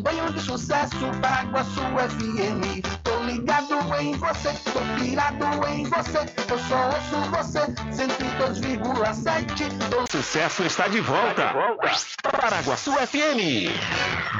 um 0.00 0.02
banho 0.02 0.32
de 0.32 0.40
sucesso, 0.40 0.96
Paraguaçu 1.20 1.82
FM. 1.82 2.80
Tô 3.02 3.22
ligado 3.24 3.74
em 4.00 4.16
você, 4.16 4.54
tô 4.72 4.80
pirado 4.98 5.44
em 5.68 5.84
você, 5.84 6.20
eu 6.48 6.58
só 6.58 6.86
ouço 6.86 7.20
você, 7.30 7.60
102,7. 7.92 10.10
Sucesso 10.10 10.64
está 10.64 10.88
de 10.88 11.00
volta. 11.00 11.28
Está 11.28 11.48
de 11.48 11.52
volta. 11.52 11.92
Paraguaçu 12.22 12.92
FM. 12.92 13.68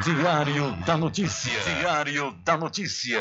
Diário 0.03 0.73
da 0.87 0.96
Notícia. 0.96 1.61
Diário 1.61 2.35
da 2.42 2.56
Notícia. 2.56 3.21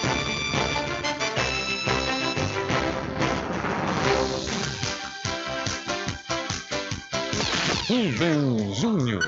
Rubem 7.91 8.73
Júnior. 8.73 9.27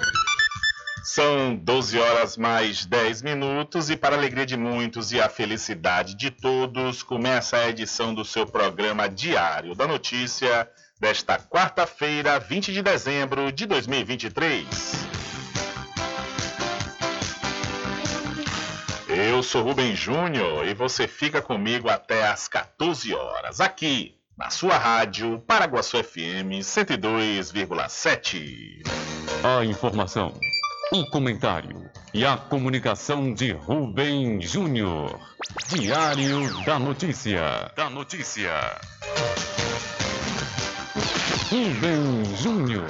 São 1.04 1.54
12 1.54 2.00
horas 2.00 2.38
mais 2.38 2.86
10 2.86 3.22
minutos 3.22 3.90
e 3.90 3.98
para 3.98 4.16
a 4.16 4.18
alegria 4.18 4.46
de 4.46 4.56
muitos 4.56 5.12
e 5.12 5.20
a 5.20 5.28
felicidade 5.28 6.16
de 6.16 6.32
todos, 6.32 7.04
começa 7.04 7.58
a 7.58 7.68
edição 7.68 8.14
do 8.14 8.24
seu 8.24 8.46
programa 8.46 9.10
Diário 9.10 9.76
da 9.76 9.86
Notícia 9.86 10.66
desta 10.98 11.38
quarta-feira, 11.38 12.40
20 12.40 12.72
de 12.72 12.82
dezembro 12.82 13.52
de 13.52 13.66
2023. 13.66 14.66
Eu 19.10 19.44
sou 19.44 19.62
Rubem 19.62 19.94
Júnior 19.94 20.66
e 20.66 20.74
você 20.74 21.06
fica 21.06 21.42
comigo 21.42 21.90
até 21.90 22.30
às 22.30 22.48
14 22.48 23.14
horas 23.14 23.60
aqui 23.60 24.23
na 24.38 24.50
sua 24.50 24.78
rádio 24.78 25.40
Paraguaçu 25.48 26.04
FM 26.04 26.60
102,7. 26.62 28.82
A 29.44 29.64
informação, 29.64 30.34
o 30.92 31.06
comentário 31.10 31.90
e 32.14 32.26
a 32.26 32.36
comunicação 32.38 33.34
de 33.34 33.52
Rubem 33.52 34.42
Júnior. 34.42 35.18
Diário 35.68 36.64
da 36.66 36.80
Notícia. 36.80 37.72
Da 37.76 37.90
Notícia. 37.90 38.52
Rubem 41.50 42.24
Júnior. 42.38 42.88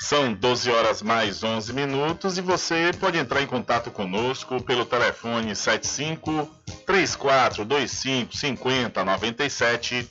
São 0.00 0.32
12 0.34 0.70
horas 0.70 1.02
mais 1.02 1.44
11 1.44 1.72
minutos 1.72 2.36
e 2.36 2.42
você 2.42 2.90
pode 2.98 3.16
entrar 3.16 3.40
em 3.40 3.46
contato 3.46 3.90
conosco 3.90 4.60
pelo 4.62 4.84
telefone 4.84 5.54
75 5.54 6.50
3425 6.84 8.36
5097 8.36 10.10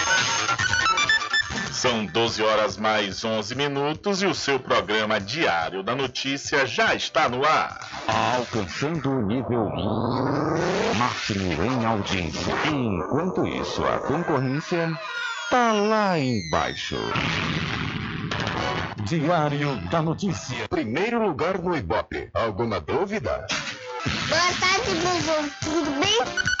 São 1.81 2.05
12 2.05 2.43
horas 2.43 2.77
mais 2.77 3.25
11 3.25 3.55
minutos 3.55 4.21
e 4.21 4.27
o 4.27 4.35
seu 4.35 4.59
programa 4.59 5.19
Diário 5.19 5.81
da 5.81 5.95
Notícia 5.95 6.63
já 6.63 6.93
está 6.93 7.27
no 7.27 7.43
ar. 7.43 7.75
Alcançando 8.35 9.09
o 9.09 9.25
nível 9.25 9.67
máximo 10.95 11.51
em 11.63 11.83
audiência. 11.83 12.53
Enquanto 12.67 13.47
isso, 13.47 13.83
a 13.83 13.97
concorrência 13.97 14.91
tá 15.49 15.71
lá 15.71 16.19
embaixo. 16.19 16.97
Diário 19.03 19.77
da 19.89 20.03
Notícia. 20.03 20.67
Primeiro 20.69 21.25
lugar 21.25 21.57
no 21.57 21.75
Ibope. 21.75 22.29
Alguma 22.35 22.79
dúvida? 22.79 23.47
Boa 24.29 24.53
tarde, 24.59 24.91
Bubu. 25.01 25.51
Tudo 25.63 25.99
bem? 25.99 26.60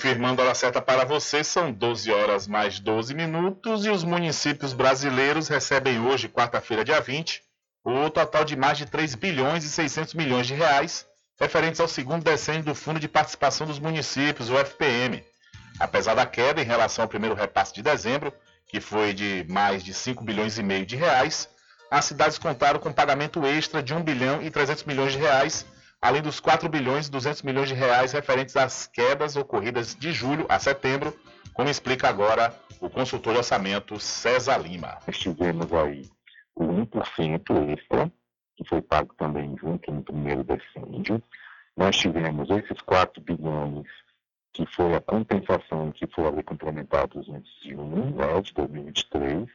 Confirmando 0.00 0.40
a 0.40 0.46
hora 0.46 0.54
certa 0.54 0.80
para 0.80 1.04
você, 1.04 1.44
são 1.44 1.70
12 1.70 2.10
horas 2.10 2.48
mais 2.48 2.80
12 2.80 3.12
minutos 3.12 3.84
e 3.84 3.90
os 3.90 4.02
municípios 4.02 4.72
brasileiros 4.72 5.46
recebem 5.46 6.00
hoje, 6.00 6.26
quarta-feira, 6.26 6.82
dia 6.82 6.98
20, 7.02 7.42
o 7.84 8.08
total 8.08 8.42
de 8.42 8.56
mais 8.56 8.78
de 8.78 8.86
3 8.86 9.14
bilhões 9.16 9.62
e 9.62 9.68
600 9.68 10.14
milhões 10.14 10.46
de 10.46 10.54
reais 10.54 11.06
referentes 11.38 11.82
ao 11.82 11.86
segundo 11.86 12.24
decênio 12.24 12.62
do 12.62 12.74
Fundo 12.74 12.98
de 12.98 13.06
Participação 13.08 13.66
dos 13.66 13.78
Municípios, 13.78 14.48
o 14.48 14.56
FPM. 14.56 15.22
Apesar 15.78 16.14
da 16.14 16.24
queda 16.24 16.62
em 16.62 16.64
relação 16.64 17.02
ao 17.02 17.08
primeiro 17.08 17.36
repasse 17.36 17.74
de 17.74 17.82
dezembro, 17.82 18.32
que 18.68 18.80
foi 18.80 19.12
de 19.12 19.44
mais 19.50 19.84
de 19.84 19.92
5 19.92 20.24
bilhões 20.24 20.56
e 20.56 20.62
meio 20.62 20.86
de 20.86 20.96
reais, 20.96 21.46
as 21.90 22.06
cidades 22.06 22.38
contaram 22.38 22.80
com 22.80 22.90
pagamento 22.90 23.44
extra 23.44 23.82
de 23.82 23.92
1 23.92 24.02
bilhão 24.02 24.40
e 24.40 24.50
300 24.50 24.82
milhões 24.84 25.12
de 25.12 25.18
reais 25.18 25.66
além 26.00 26.22
dos 26.22 26.40
4 26.40 26.68
bilhões 26.68 27.06
e 27.06 27.10
200 27.10 27.42
milhões 27.42 27.68
de 27.68 27.74
reais 27.74 28.12
referentes 28.12 28.56
às 28.56 28.86
quedas 28.86 29.36
ocorridas 29.36 29.94
de 29.94 30.12
julho 30.12 30.46
a 30.48 30.58
setembro, 30.58 31.14
como 31.52 31.68
explica 31.68 32.08
agora 32.08 32.54
o 32.80 32.88
consultor 32.88 33.34
de 33.34 33.38
orçamento 33.40 34.00
César 34.00 34.56
Lima. 34.56 34.98
Nós 35.06 35.18
tivemos 35.18 35.72
aí 35.72 36.08
o 36.54 36.64
1% 36.64 37.78
extra, 37.78 38.10
que 38.56 38.64
foi 38.66 38.80
pago 38.80 39.14
também 39.14 39.54
junto 39.58 39.92
no 39.92 40.02
primeiro 40.02 40.42
decêndio. 40.42 41.22
Nós 41.76 41.96
tivemos 41.96 42.48
esses 42.50 42.80
4 42.80 43.20
bilhões, 43.22 43.86
que 44.52 44.64
foi 44.66 44.94
a 44.94 45.00
compensação 45.00 45.92
que 45.92 46.06
foi 46.06 46.26
ali 46.26 46.42
complementados 46.42 47.28
antes 47.28 47.52
de 47.62 47.76
1, 47.76 48.16
né, 48.16 48.40
de 48.40 48.54
2023, 48.54 49.48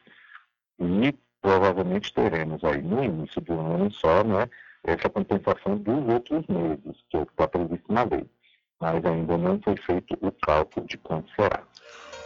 e 0.78 1.14
provavelmente 1.40 2.12
teremos 2.12 2.62
aí 2.64 2.82
no 2.82 3.02
início 3.02 3.40
do 3.40 3.58
ano 3.58 3.90
só, 3.90 4.24
né, 4.24 4.48
essa 4.86 5.10
compensação 5.10 5.76
dos 5.76 6.08
outros 6.08 6.46
meses, 6.46 6.96
que 7.10 7.16
é 7.16 7.20
o 7.20 7.26
que 7.26 7.32
está 7.32 7.48
previsto 7.48 7.92
na 7.92 8.04
lei. 8.04 8.24
Mas 8.80 9.04
ainda 9.04 9.36
não 9.36 9.60
foi 9.60 9.76
feito 9.78 10.16
o 10.20 10.30
cálculo 10.30 10.86
de 10.86 10.96
quanto 10.96 11.28
será. 11.34 11.62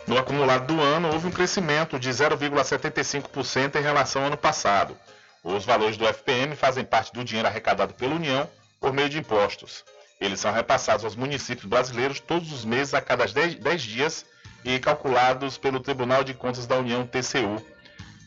No 0.06 0.18
acumulado 0.18 0.66
do 0.66 0.80
ano, 0.80 1.10
houve 1.10 1.26
um 1.26 1.30
crescimento 1.30 1.98
de 1.98 2.10
0,75% 2.10 3.76
em 3.76 3.82
relação 3.82 4.22
ao 4.22 4.28
ano 4.28 4.36
passado. 4.36 4.94
Os 5.42 5.64
valores 5.64 5.96
do 5.96 6.06
FPM 6.06 6.54
fazem 6.54 6.84
parte 6.84 7.12
do 7.12 7.24
dinheiro 7.24 7.48
arrecadado 7.48 7.94
pela 7.94 8.14
União 8.14 8.48
por 8.78 8.92
meio 8.92 9.08
de 9.08 9.18
impostos. 9.18 9.84
Eles 10.20 10.38
são 10.38 10.52
repassados 10.52 11.04
aos 11.04 11.16
municípios 11.16 11.66
brasileiros 11.66 12.20
todos 12.20 12.52
os 12.52 12.64
meses 12.64 12.92
a 12.92 13.00
cada 13.00 13.24
10, 13.24 13.54
10 13.54 13.82
dias 13.82 14.26
e 14.64 14.78
calculados 14.78 15.56
pelo 15.56 15.80
Tribunal 15.80 16.22
de 16.22 16.34
Contas 16.34 16.66
da 16.66 16.76
União, 16.76 17.06
TCU. 17.06 17.64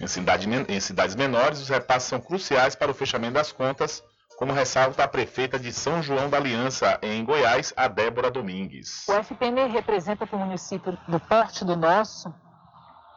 Em, 0.02 0.08
cidade, 0.08 0.48
em 0.50 0.80
cidades 0.80 1.16
menores, 1.16 1.60
os 1.60 1.70
repasses 1.70 2.10
são 2.10 2.20
cruciais 2.20 2.74
para 2.74 2.90
o 2.90 2.96
fechamento 2.96 3.34
das 3.34 3.52
contas 3.52 4.04
como 4.44 4.52
ressalta 4.52 5.06
a 5.06 5.08
prefeita 5.08 5.58
de 5.58 5.72
São 5.72 6.04
João 6.04 6.30
da 6.30 6.36
Aliança, 6.36 7.00
em 7.02 7.24
Goiás, 7.24 7.74
a 7.78 7.88
Débora 7.88 8.30
Domingues. 8.30 9.06
O 9.08 9.14
FPM 9.14 9.70
representa 9.70 10.28
para 10.28 10.36
o 10.36 10.40
município 10.40 10.98
do 11.08 11.18
porte 11.18 11.64
do 11.64 11.78
nosso 11.78 12.30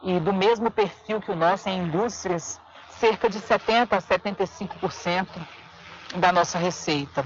e 0.01 0.21
do 0.21 0.31
mesmo 0.31 0.71
perfil 0.71 1.19
que 1.19 1.29
o 1.29 1.35
nosso 1.35 1.67
em 1.67 1.83
indústrias, 1.83 2.61
cerca 2.91 3.29
de 3.29 3.41
70% 3.41 3.91
a 3.91 4.01
75% 4.01 5.27
da 6.15 6.31
nossa 6.31 6.57
receita, 6.57 7.25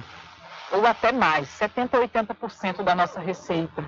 ou 0.71 0.83
até 0.88 1.12
mais, 1.12 1.47
70% 1.50 1.94
a 1.94 2.24
80% 2.24 2.83
da 2.83 2.95
nossa 2.95 3.19
receita. 3.19 3.88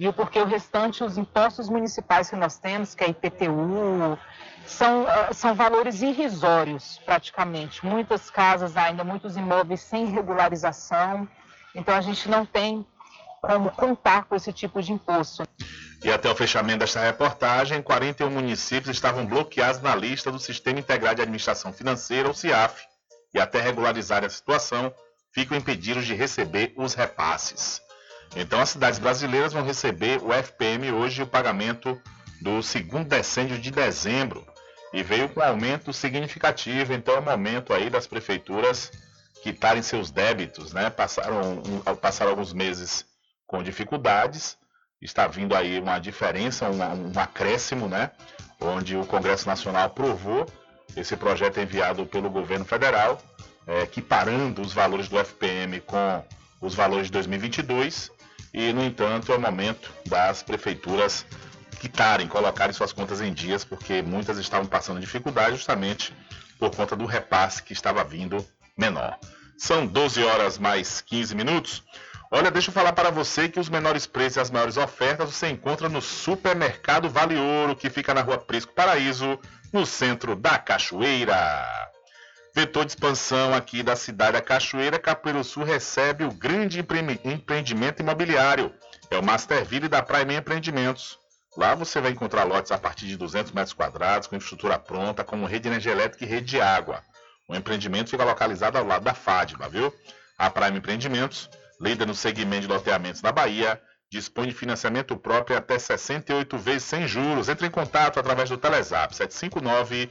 Viu? 0.00 0.14
Porque 0.14 0.40
o 0.40 0.46
restante, 0.46 1.04
os 1.04 1.18
impostos 1.18 1.68
municipais 1.68 2.30
que 2.30 2.34
nós 2.34 2.56
temos, 2.56 2.94
que 2.94 3.04
é 3.04 3.08
IPTU, 3.10 4.18
são, 4.64 5.06
ah, 5.06 5.30
são 5.34 5.54
valores 5.54 6.00
irrisórios, 6.00 6.98
praticamente. 7.04 7.84
Muitas 7.84 8.30
casas 8.30 8.78
ainda, 8.78 9.04
muitos 9.04 9.36
imóveis 9.36 9.82
sem 9.82 10.06
regularização. 10.06 11.28
Então, 11.74 11.94
a 11.94 12.00
gente 12.00 12.30
não 12.30 12.46
tem 12.46 12.86
como 13.42 13.70
contar 13.72 14.24
com 14.24 14.34
esse 14.34 14.54
tipo 14.54 14.80
de 14.80 14.90
imposto. 14.90 15.42
E 16.02 16.10
até 16.10 16.30
o 16.30 16.34
fechamento 16.34 16.78
desta 16.78 17.00
reportagem, 17.00 17.82
41 17.82 18.30
municípios 18.30 18.96
estavam 18.96 19.26
bloqueados 19.26 19.82
na 19.82 19.94
lista 19.94 20.32
do 20.32 20.38
Sistema 20.38 20.80
Integrado 20.80 21.16
de 21.16 21.22
Administração 21.22 21.74
Financeira, 21.74 22.26
ou 22.26 22.32
CIAF, 22.32 22.86
e 23.34 23.38
até 23.38 23.60
regularizar 23.60 24.24
a 24.24 24.30
situação, 24.30 24.94
ficam 25.30 25.58
impedidos 25.58 26.06
de 26.06 26.14
receber 26.14 26.72
os 26.74 26.94
repasses. 26.94 27.82
Então, 28.36 28.60
as 28.60 28.70
cidades 28.70 28.98
brasileiras 28.98 29.52
vão 29.52 29.64
receber 29.64 30.22
o 30.22 30.32
FPM 30.32 30.92
hoje 30.92 31.22
o 31.22 31.26
pagamento 31.26 32.00
do 32.40 32.62
segundo 32.62 33.08
decêndio 33.08 33.58
de 33.58 33.70
dezembro 33.70 34.46
e 34.92 35.02
veio 35.02 35.28
com 35.28 35.42
aumento 35.42 35.92
significativo. 35.92 36.92
Então 36.92 37.14
é 37.14 37.18
o 37.18 37.22
momento 37.22 37.72
aí 37.72 37.90
das 37.90 38.06
prefeituras 38.06 38.90
quitarem 39.42 39.82
seus 39.82 40.10
débitos, 40.10 40.72
né? 40.72 40.90
Passaram, 40.90 41.62
passaram 42.00 42.30
alguns 42.30 42.52
meses 42.52 43.04
com 43.46 43.62
dificuldades, 43.62 44.56
está 45.00 45.26
vindo 45.26 45.54
aí 45.54 45.78
uma 45.78 45.98
diferença, 45.98 46.68
um, 46.68 47.12
um 47.12 47.20
acréscimo, 47.20 47.88
né? 47.88 48.10
Onde 48.60 48.96
o 48.96 49.06
Congresso 49.06 49.46
Nacional 49.46 49.84
aprovou 49.84 50.46
esse 50.96 51.16
projeto 51.16 51.60
enviado 51.60 52.04
pelo 52.04 52.28
governo 52.28 52.64
federal, 52.64 53.20
é, 53.66 53.82
equiparando 53.82 54.60
os 54.60 54.72
valores 54.72 55.08
do 55.08 55.18
FPM 55.18 55.80
com 55.80 56.24
os 56.60 56.74
valores 56.74 57.06
de 57.06 57.12
2022 57.12 58.10
e, 58.52 58.72
no 58.72 58.84
entanto, 58.84 59.32
é 59.32 59.36
o 59.36 59.40
momento 59.40 59.92
das 60.06 60.42
prefeituras 60.42 61.24
quitarem, 61.80 62.28
colocarem 62.28 62.74
suas 62.74 62.92
contas 62.92 63.20
em 63.20 63.32
dias, 63.32 63.64
porque 63.64 64.02
muitas 64.02 64.38
estavam 64.38 64.66
passando 64.66 65.00
dificuldade 65.00 65.56
justamente 65.56 66.14
por 66.58 66.74
conta 66.74 66.94
do 66.94 67.06
repasse 67.06 67.62
que 67.62 67.72
estava 67.72 68.04
vindo 68.04 68.44
menor. 68.76 69.18
São 69.56 69.86
12 69.86 70.22
horas 70.22 70.58
mais 70.58 71.00
15 71.00 71.34
minutos. 71.34 71.82
Olha, 72.30 72.50
deixa 72.50 72.70
eu 72.70 72.74
falar 72.74 72.92
para 72.92 73.10
você 73.10 73.48
que 73.48 73.58
os 73.58 73.68
menores 73.68 74.06
preços 74.06 74.36
e 74.36 74.40
as 74.40 74.50
maiores 74.50 74.76
ofertas 74.76 75.30
você 75.30 75.48
encontra 75.48 75.88
no 75.88 76.00
Supermercado 76.00 77.08
Vale 77.08 77.36
Ouro, 77.36 77.74
que 77.74 77.90
fica 77.90 78.14
na 78.14 78.22
rua 78.22 78.38
Prisco 78.38 78.72
Paraíso, 78.72 79.38
no 79.72 79.84
centro 79.84 80.36
da 80.36 80.58
Cachoeira. 80.58 81.89
Vetor 82.54 82.84
de 82.84 82.92
expansão 82.92 83.54
aqui 83.54 83.82
da 83.82 83.94
cidade 83.94 84.32
da 84.32 84.42
Cachoeira, 84.42 84.98
Capoeiro 84.98 85.44
Sul 85.44 85.62
recebe 85.62 86.24
o 86.24 86.32
grande 86.32 86.84
empreendimento 87.24 88.00
imobiliário. 88.00 88.74
É 89.10 89.16
o 89.16 89.22
Masterville 89.22 89.88
da 89.88 90.02
Prime 90.02 90.34
Empreendimentos. 90.34 91.18
Lá 91.56 91.74
você 91.74 92.00
vai 92.00 92.10
encontrar 92.10 92.44
lotes 92.44 92.72
a 92.72 92.78
partir 92.78 93.06
de 93.06 93.16
200 93.16 93.52
metros 93.52 93.72
quadrados, 93.72 94.26
com 94.26 94.36
infraestrutura 94.36 94.78
pronta, 94.78 95.24
como 95.24 95.46
rede 95.46 95.62
de 95.62 95.68
energia 95.68 95.92
elétrica 95.92 96.24
e 96.24 96.28
rede 96.28 96.46
de 96.46 96.60
água. 96.60 97.02
O 97.48 97.54
empreendimento 97.54 98.10
fica 98.10 98.24
localizado 98.24 98.78
ao 98.78 98.86
lado 98.86 99.04
da 99.04 99.14
FADMA, 99.14 99.68
viu? 99.68 99.92
A 100.38 100.50
Prime 100.50 100.78
Empreendimentos, 100.78 101.50
líder 101.80 102.06
no 102.06 102.14
segmento 102.14 102.62
de 102.62 102.68
loteamentos 102.68 103.20
da 103.20 103.32
Bahia, 103.32 103.80
dispõe 104.10 104.48
de 104.48 104.54
financiamento 104.54 105.16
próprio 105.16 105.56
até 105.56 105.78
68 105.78 106.58
vezes 106.58 106.84
sem 106.84 107.06
juros. 107.06 107.48
Entre 107.48 107.66
em 107.66 107.70
contato 107.70 108.18
através 108.18 108.48
do 108.48 108.58
Telezap 108.58 109.14
759 109.14 110.10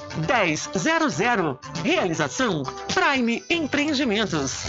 1000. 0.27 1.59
Realização 1.83 2.63
Prime 2.93 3.43
Empreendimentos. 3.49 4.63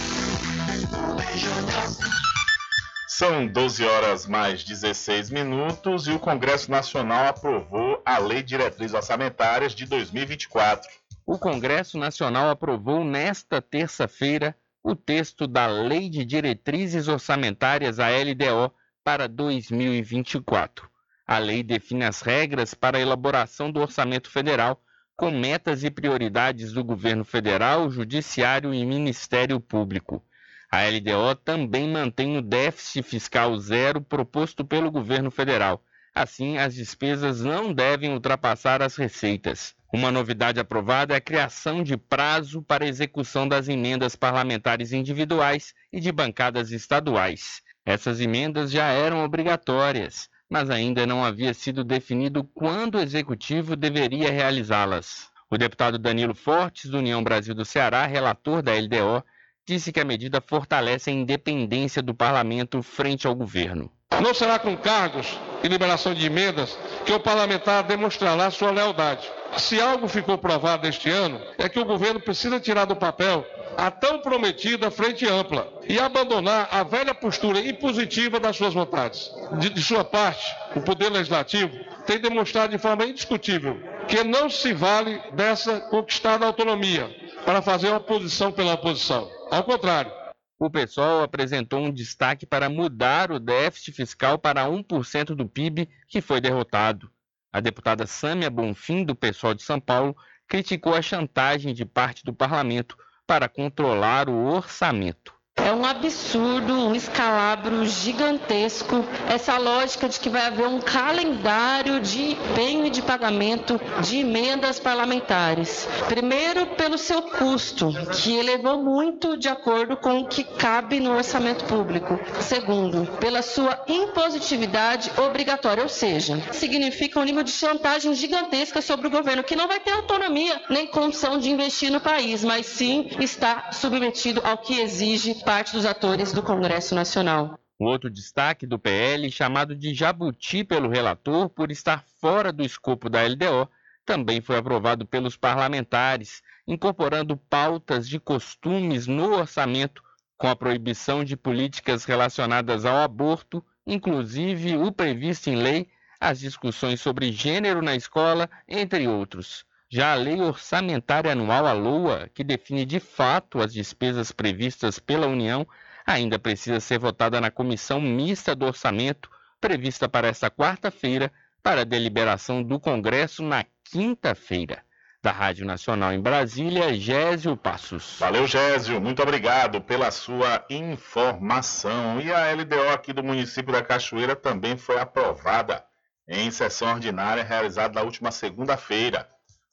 São 3.09 3.47
12 3.47 3.85
horas 3.85 4.27
mais 4.27 4.65
16 4.65 5.31
minutos 5.31 6.07
e 6.09 6.13
o 6.13 6.19
Congresso 6.19 6.71
Nacional 6.71 7.27
aprovou 7.27 8.03
a 8.05 8.19
Lei 8.19 8.43
de 8.43 8.49
Diretrizes 8.49 8.95
Orçamentárias 8.95 9.75
de 9.75 9.87
2024. 9.87 10.91
O 11.25 11.39
Congresso 11.39 11.99
Nacional 11.99 12.51
aprovou 12.51 13.05
nesta 13.05 13.63
terça-feira 13.63 14.57
o 14.83 14.97
texto 14.97 15.47
da 15.47 15.67
Lei 15.67 16.09
de 16.09 16.25
Diretrizes 16.25 17.07
Orçamentárias, 17.07 18.01
a 18.01 18.09
LDO, 18.09 18.75
para 19.05 19.29
2024. 19.29 20.91
A 21.27 21.39
lei 21.39 21.63
define 21.63 22.05
as 22.05 22.21
regras 22.21 22.75
para 22.75 22.99
a 22.99 23.01
elaboração 23.01 23.71
do 23.71 23.81
orçamento 23.81 24.31
federal 24.31 24.83
com 25.17 25.31
metas 25.31 25.85
e 25.85 25.91
prioridades 25.91 26.73
do 26.73 26.83
governo 26.83 27.25
federal, 27.25 27.91
judiciário 27.91 28.73
e 28.73 28.85
Ministério 28.85 29.61
Público. 29.61 30.25
A 30.71 30.89
LDO 30.89 31.35
também 31.45 31.89
mantém 31.89 32.39
o 32.39 32.43
déficit 32.43 33.03
fiscal 33.03 33.57
zero 33.59 34.01
proposto 34.01 34.65
pelo 34.65 34.91
governo 34.91 35.31
federal. 35.31 35.85
Assim, 36.15 36.59
as 36.59 36.75
despesas 36.75 37.43
não 37.43 37.73
devem 37.73 38.13
ultrapassar 38.13 38.83
as 38.83 38.97
receitas. 38.97 39.75
Uma 39.93 40.11
novidade 40.11 40.59
aprovada 40.59 41.13
é 41.13 41.19
a 41.19 41.21
criação 41.21 41.83
de 41.83 41.97
prazo 41.97 42.63
para 42.63 42.87
execução 42.87 43.47
das 43.47 43.69
emendas 43.69 44.17
parlamentares 44.17 44.93
individuais 44.93 45.75
e 45.93 46.01
de 46.01 46.11
bancadas 46.11 46.71
estaduais. 46.71 47.63
Essas 47.85 48.21
emendas 48.21 48.71
já 48.71 48.87
eram 48.87 49.25
obrigatórias 49.25 50.31
mas 50.53 50.69
ainda 50.69 51.07
não 51.07 51.25
havia 51.25 51.55
sido 51.55 51.83
definido 51.83 52.45
quando 52.45 52.97
o 52.97 53.01
executivo 53.01 53.75
deveria 53.75 54.31
realizá-las. 54.31 55.31
O 55.51 55.57
deputado 55.57 55.99
Danilo 55.99 56.35
Fortes, 56.35 56.91
do 56.91 56.99
União 56.99 57.25
Brasil 57.25 57.55
do 57.55 57.65
Ceará, 57.65 58.05
relator 58.05 58.61
da 58.61 58.73
LDO, 58.75 59.25
disse 59.67 59.91
que 59.91 59.99
a 59.99 60.05
medida 60.05 60.43
fortalece 60.43 61.09
a 61.09 61.13
independência 61.13 62.03
do 62.03 62.15
parlamento 62.15 62.83
frente 62.83 63.27
ao 63.27 63.35
governo. 63.35 63.91
Não 64.21 64.35
será 64.35 64.59
com 64.59 64.77
cargos 64.77 65.39
e 65.65 65.69
liberação 65.69 66.13
de 66.13 66.27
emendas 66.27 66.79
que 67.07 67.15
o 67.15 67.21
parlamentar 67.21 67.83
demonstrará 67.85 68.51
sua 68.51 68.73
lealdade. 68.73 69.27
Se 69.57 69.81
algo 69.81 70.07
ficou 70.07 70.37
provado 70.37 70.87
este 70.87 71.09
ano, 71.09 71.41
é 71.57 71.67
que 71.67 71.81
o 71.81 71.85
governo 71.87 72.21
precisa 72.21 72.61
tirar 72.61 72.85
do 72.85 72.95
papel 72.95 73.47
a 73.77 73.91
tão 73.91 74.21
prometida 74.21 74.91
frente 74.91 75.27
ampla 75.27 75.73
e 75.89 75.99
abandonar 75.99 76.69
a 76.71 76.83
velha 76.83 77.15
postura 77.15 77.61
impositiva 77.61 78.39
das 78.39 78.57
suas 78.57 78.75
vontades. 78.75 79.31
De, 79.59 79.71
de 79.71 79.83
sua 79.83 80.05
parte, 80.05 80.55
o 80.77 80.81
Poder 80.81 81.11
Legislativo 81.11 81.73
tem 82.07 82.19
demonstrado 82.19 82.73
de 82.73 82.79
forma 82.79 83.05
indiscutível 83.05 83.81
que 84.09 84.23
não 84.25 84.51
se 84.51 84.73
vale 84.73 85.21
dessa 85.33 85.81
conquistada 85.81 86.47
autonomia 86.47 87.09
para 87.45 87.63
fazer 87.63 87.93
oposição 87.93 88.53
pela 88.53 88.75
oposição. 88.75 89.31
Ao 89.51 89.65
contrário, 89.65 90.13
o 90.59 90.71
pessoal 90.71 91.23
apresentou 91.23 91.81
um 91.81 91.93
destaque 91.93 92.47
para 92.47 92.69
mudar 92.69 93.33
o 93.33 93.41
déficit 93.41 93.97
fiscal 93.97 94.39
para 94.39 94.67
1% 94.67 95.35
do 95.35 95.49
PIB, 95.49 95.89
que 96.09 96.21
foi 96.21 96.41
derrotado. 96.41 97.11
A 97.53 97.61
deputada 97.61 98.07
Sâmia 98.07 98.49
Bonfim, 98.49 99.05
do 99.05 99.15
PSOL 99.15 99.55
de 99.55 99.63
São 99.63 99.81
Paulo, 99.81 100.17
criticou 100.47 100.95
a 100.95 101.03
chantagem 101.03 101.75
de 101.75 101.85
parte 101.85 102.25
do 102.25 102.33
parlamento 102.33 102.97
para 103.33 103.49
controlar 103.49 104.29
o 104.29 104.45
orçamento. 104.45 105.33
É 105.57 105.71
um 105.71 105.85
absurdo, 105.85 106.73
um 106.73 106.95
escalabro 106.95 107.87
gigantesco 107.87 109.05
essa 109.29 109.59
lógica 109.59 110.09
de 110.09 110.19
que 110.19 110.31
vai 110.31 110.47
haver 110.47 110.67
um 110.67 110.81
calendário 110.81 112.01
de 112.01 112.33
empenho 112.33 112.87
e 112.87 112.91
de 112.91 113.03
pagamento 113.03 113.79
de 114.01 114.19
emendas 114.19 114.81
parlamentares. 114.81 115.87
Primeiro, 116.09 116.67
pelo 116.69 116.97
seu 116.97 117.23
custo, 117.23 117.93
que 118.13 118.35
elevou 118.35 118.83
muito 118.83 119.37
de 119.37 119.49
acordo 119.49 119.97
com 119.97 120.21
o 120.21 120.27
que 120.27 120.43
cabe 120.43 121.01
no 121.01 121.15
orçamento 121.15 121.65
público. 121.67 122.19
Segundo, 122.41 123.07
pela 123.21 123.43
sua 123.43 123.85
impositividade 123.87 125.13
obrigatória, 125.19 125.83
ou 125.83 125.89
seja, 125.89 126.43
significa 126.53 127.21
um 127.21 127.25
nível 127.25 127.43
de 127.43 127.53
chantagem 127.53 128.15
gigantesca 128.15 128.81
sobre 128.81 129.07
o 129.07 129.11
governo, 129.11 129.45
que 129.45 129.57
não 129.57 129.69
vai 129.69 129.81
ter 129.81 129.93
autonomia 129.93 130.63
nem 130.71 130.87
condição 130.87 131.39
de 131.39 131.51
investir 131.51 131.91
no 131.91 132.01
país, 132.01 132.43
mas 132.43 132.67
sim 132.67 133.11
está 133.21 133.71
submetido 133.71 134.41
ao 134.45 134.59
que 134.59 134.81
exige 134.81 135.42
parte 135.43 135.73
dos 135.73 135.85
atores 135.85 136.33
do 136.33 136.43
Congresso 136.43 136.95
Nacional. 136.95 137.59
O 137.79 137.85
outro 137.85 138.09
destaque 138.09 138.67
do 138.67 138.79
PL, 138.79 139.31
chamado 139.31 139.75
de 139.75 139.93
jabuti 139.93 140.63
pelo 140.63 140.89
relator 140.89 141.49
por 141.49 141.73
estar 141.73 142.05
fora 142.21 142.53
do 142.53 142.63
escopo 142.63 143.11
da 143.11 143.23
LDO, 143.23 143.69
também 144.05 144.41
foi 144.41 144.57
aprovado 144.57 145.05
pelos 145.05 145.37
parlamentares, 145.37 146.43
incorporando 146.67 147.37
pautas 147.37 148.09
de 148.09 148.21
costumes 148.21 149.07
no 149.07 149.35
orçamento, 149.35 150.03
com 150.39 150.49
a 150.49 150.57
proibição 150.57 151.25
de 151.25 151.37
políticas 151.37 152.05
relacionadas 152.05 152.85
ao 152.85 152.97
aborto, 152.99 153.65
inclusive 153.87 154.77
o 154.77 154.91
previsto 154.93 155.51
em 155.51 155.57
lei, 155.57 155.89
as 156.21 156.39
discussões 156.39 157.01
sobre 157.01 157.33
gênero 157.33 157.83
na 157.83 157.97
escola, 157.97 158.49
entre 158.69 159.09
outros. 159.09 159.65
Já 159.95 160.13
a 160.13 160.15
Lei 160.15 160.41
Orçamentária 160.41 161.33
Anual, 161.33 161.67
a 161.67 161.75
LOA, 161.75 162.31
que 162.33 162.43
define 162.43 162.87
de 162.87 162.99
fato 162.99 163.61
as 163.61 163.75
despesas 163.75 164.33
previstas 164.33 164.99
pela 164.99 165.27
União, 165.27 165.69
ainda 166.07 166.39
precisa 166.39 166.81
ser 166.81 166.99
votada 166.99 167.39
na 167.43 167.51
Comissão 167.51 168.01
Mista 168.01 168.57
do 168.57 168.65
Orçamento, 168.65 169.31
prevista 169.61 170.09
para 170.09 170.29
esta 170.29 170.51
quarta-feira, 170.51 171.31
para 171.63 171.85
deliberação 171.85 172.63
do 172.63 172.81
Congresso 172.81 173.43
na 173.43 173.67
quinta-feira. 173.85 174.83
Da 175.23 175.31
Rádio 175.31 175.67
Nacional 175.67 176.15
em 176.15 176.23
Brasília, 176.23 176.95
Gésio 176.95 177.55
Passos. 177.55 178.17
Valeu, 178.19 178.47
Gésio. 178.47 178.99
Muito 178.99 179.23
obrigado 179.23 179.79
pela 179.83 180.11
sua 180.11 180.65
informação. 180.71 182.19
E 182.19 182.33
a 182.33 182.51
LDO 182.55 182.89
aqui 182.95 183.13
do 183.13 183.23
município 183.23 183.75
da 183.75 183.83
Cachoeira 183.83 184.35
também 184.35 184.75
foi 184.75 184.99
aprovada 184.99 185.85
em 186.27 186.51
sessão 186.51 186.95
ordinária 186.95 187.45
realizada 187.45 187.93
na 187.93 188.01
última 188.01 188.31
segunda-feira 188.31 189.29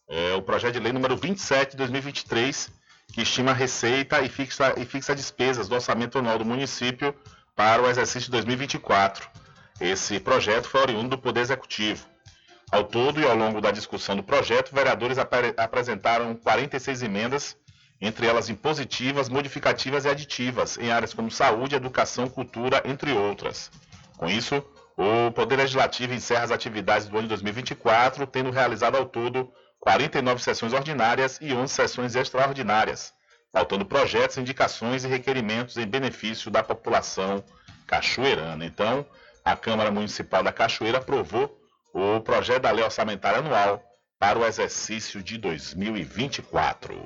é, 0.09 0.33
o 0.33 0.41
projeto 0.41 0.73
de 0.73 0.79
lei 0.79 0.91
número 0.91 1.15
27 1.15 1.71
de 1.71 1.77
2023, 1.77 2.71
que 3.13 3.21
estima 3.21 3.51
a 3.51 3.53
receita 3.53 4.19
e 4.21 4.27
fixa, 4.27 4.73
e 4.75 4.83
fixa 4.83 5.15
despesas 5.15 5.67
do 5.67 5.75
orçamento 5.75 6.17
anual 6.17 6.39
do 6.39 6.45
município 6.45 7.15
para 7.55 7.81
o 7.81 7.87
exercício 7.87 8.21
de 8.21 8.31
2024. 8.31 9.29
Esse 9.79 10.19
projeto 10.19 10.67
foi 10.67 10.81
oriundo 10.81 11.09
do 11.09 11.17
Poder 11.17 11.41
Executivo. 11.41 12.05
Ao 12.71 12.83
todo 12.83 13.19
e 13.19 13.25
ao 13.25 13.35
longo 13.35 13.61
da 13.61 13.71
discussão 13.71 14.15
do 14.15 14.23
projeto, 14.23 14.73
vereadores 14.73 15.17
apre 15.17 15.53
apresentaram 15.57 16.35
46 16.35 17.03
emendas, 17.03 17.55
entre 18.01 18.25
elas 18.25 18.49
impositivas, 18.49 19.29
modificativas 19.29 20.05
e 20.05 20.09
aditivas, 20.09 20.77
em 20.77 20.91
áreas 20.91 21.13
como 21.13 21.29
saúde, 21.29 21.75
educação, 21.75 22.29
cultura, 22.29 22.81
entre 22.85 23.11
outras. 23.11 23.71
Com 24.17 24.27
isso, 24.27 24.63
o 24.97 25.31
Poder 25.31 25.55
Legislativo 25.55 26.13
encerra 26.13 26.43
as 26.43 26.51
atividades 26.51 27.07
do 27.07 27.17
ano 27.17 27.23
de 27.23 27.29
2024, 27.29 28.27
tendo 28.27 28.51
realizado 28.51 28.97
ao 28.97 29.05
todo 29.05 29.51
49 29.79 30.41
sessões 30.41 30.73
ordinárias 30.73 31.39
e 31.41 31.53
11 31.53 31.73
sessões 31.73 32.15
extraordinárias, 32.15 33.13
faltando 33.51 33.85
projetos, 33.85 34.37
indicações 34.37 35.03
e 35.03 35.07
requerimentos 35.07 35.77
em 35.77 35.87
benefício 35.87 36.51
da 36.51 36.61
população 36.61 37.43
cachoeirana. 37.87 38.65
Então, 38.65 39.05
a 39.43 39.55
Câmara 39.55 39.89
Municipal 39.89 40.43
da 40.43 40.51
Cachoeira 40.51 40.99
aprovou 40.99 41.57
o 41.93 42.19
projeto 42.21 42.63
da 42.63 42.71
Lei 42.71 42.83
Orçamentária 42.83 43.39
Anual 43.39 43.83
para 44.19 44.37
o 44.37 44.45
exercício 44.45 45.23
de 45.23 45.37
2024. 45.37 47.01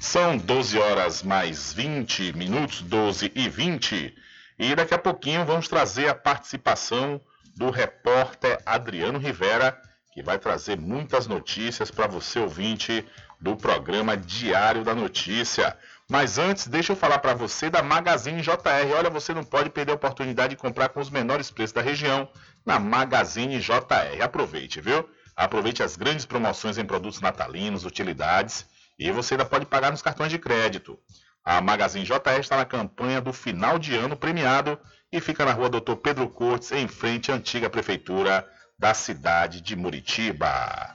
São 0.00 0.36
12 0.36 0.78
horas 0.78 1.22
mais 1.22 1.72
20 1.72 2.32
minutos, 2.32 2.80
12 2.82 3.30
e 3.34 3.48
20, 3.48 4.14
e 4.58 4.74
daqui 4.74 4.94
a 4.94 4.98
pouquinho 4.98 5.44
vamos 5.44 5.68
trazer 5.68 6.08
a 6.08 6.14
participação 6.14 7.20
do 7.56 7.70
repórter 7.70 8.58
Adriano 8.64 9.18
Rivera 9.18 9.78
que 10.12 10.22
vai 10.22 10.38
trazer 10.38 10.78
muitas 10.78 11.26
notícias 11.26 11.90
para 11.90 12.06
você 12.06 12.38
ouvinte 12.38 13.06
do 13.40 13.56
programa 13.56 14.16
Diário 14.16 14.82
da 14.82 14.94
Notícia. 14.94 15.76
Mas 16.10 16.38
antes, 16.38 16.66
deixa 16.66 16.92
eu 16.92 16.96
falar 16.96 17.18
para 17.18 17.34
você 17.34 17.68
da 17.68 17.82
Magazine 17.82 18.40
JR. 18.40 18.96
Olha, 18.96 19.10
você 19.10 19.34
não 19.34 19.44
pode 19.44 19.70
perder 19.70 19.92
a 19.92 19.96
oportunidade 19.96 20.56
de 20.56 20.60
comprar 20.60 20.88
com 20.88 21.00
os 21.00 21.10
menores 21.10 21.50
preços 21.50 21.72
da 21.72 21.82
região 21.82 22.28
na 22.64 22.78
Magazine 22.78 23.60
JR. 23.60 24.22
Aproveite, 24.22 24.80
viu? 24.80 25.08
Aproveite 25.36 25.82
as 25.82 25.96
grandes 25.96 26.24
promoções 26.24 26.78
em 26.78 26.84
produtos 26.84 27.20
natalinos, 27.20 27.84
utilidades 27.84 28.66
e 28.98 29.12
você 29.12 29.34
ainda 29.34 29.44
pode 29.44 29.66
pagar 29.66 29.92
nos 29.92 30.02
cartões 30.02 30.30
de 30.30 30.38
crédito. 30.38 30.98
A 31.44 31.60
Magazine 31.60 32.04
JR 32.04 32.40
está 32.40 32.56
na 32.56 32.64
campanha 32.64 33.20
do 33.20 33.32
final 33.32 33.78
de 33.78 33.94
ano 33.94 34.16
premiado 34.16 34.78
e 35.12 35.20
fica 35.20 35.44
na 35.44 35.52
rua 35.52 35.70
Doutor 35.70 35.96
Pedro 35.96 36.28
Cortes, 36.28 36.72
em 36.72 36.88
frente 36.88 37.30
à 37.30 37.36
antiga 37.36 37.70
prefeitura 37.70 38.46
da 38.78 38.94
cidade 38.94 39.60
de 39.60 39.74
Muritiba. 39.74 40.94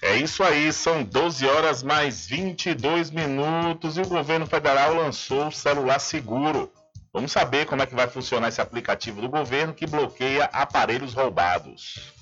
É 0.07 0.15
isso 0.15 0.41
aí, 0.41 0.71
são 0.71 1.03
12 1.03 1.45
horas 1.45 1.83
mais 1.83 2.25
22 2.27 3.11
minutos 3.11 3.97
e 3.97 4.01
o 4.01 4.07
governo 4.07 4.47
federal 4.47 4.93
lançou 4.93 5.47
o 5.47 5.51
celular 5.51 5.99
seguro. 5.99 6.71
Vamos 7.11 7.33
saber 7.33 7.65
como 7.65 7.81
é 7.81 7.85
que 7.85 7.93
vai 7.93 8.07
funcionar 8.07 8.47
esse 8.47 8.61
aplicativo 8.61 9.19
do 9.19 9.27
governo 9.27 9.73
que 9.73 9.85
bloqueia 9.85 10.45
aparelhos 10.45 11.13
roubados. 11.13 12.13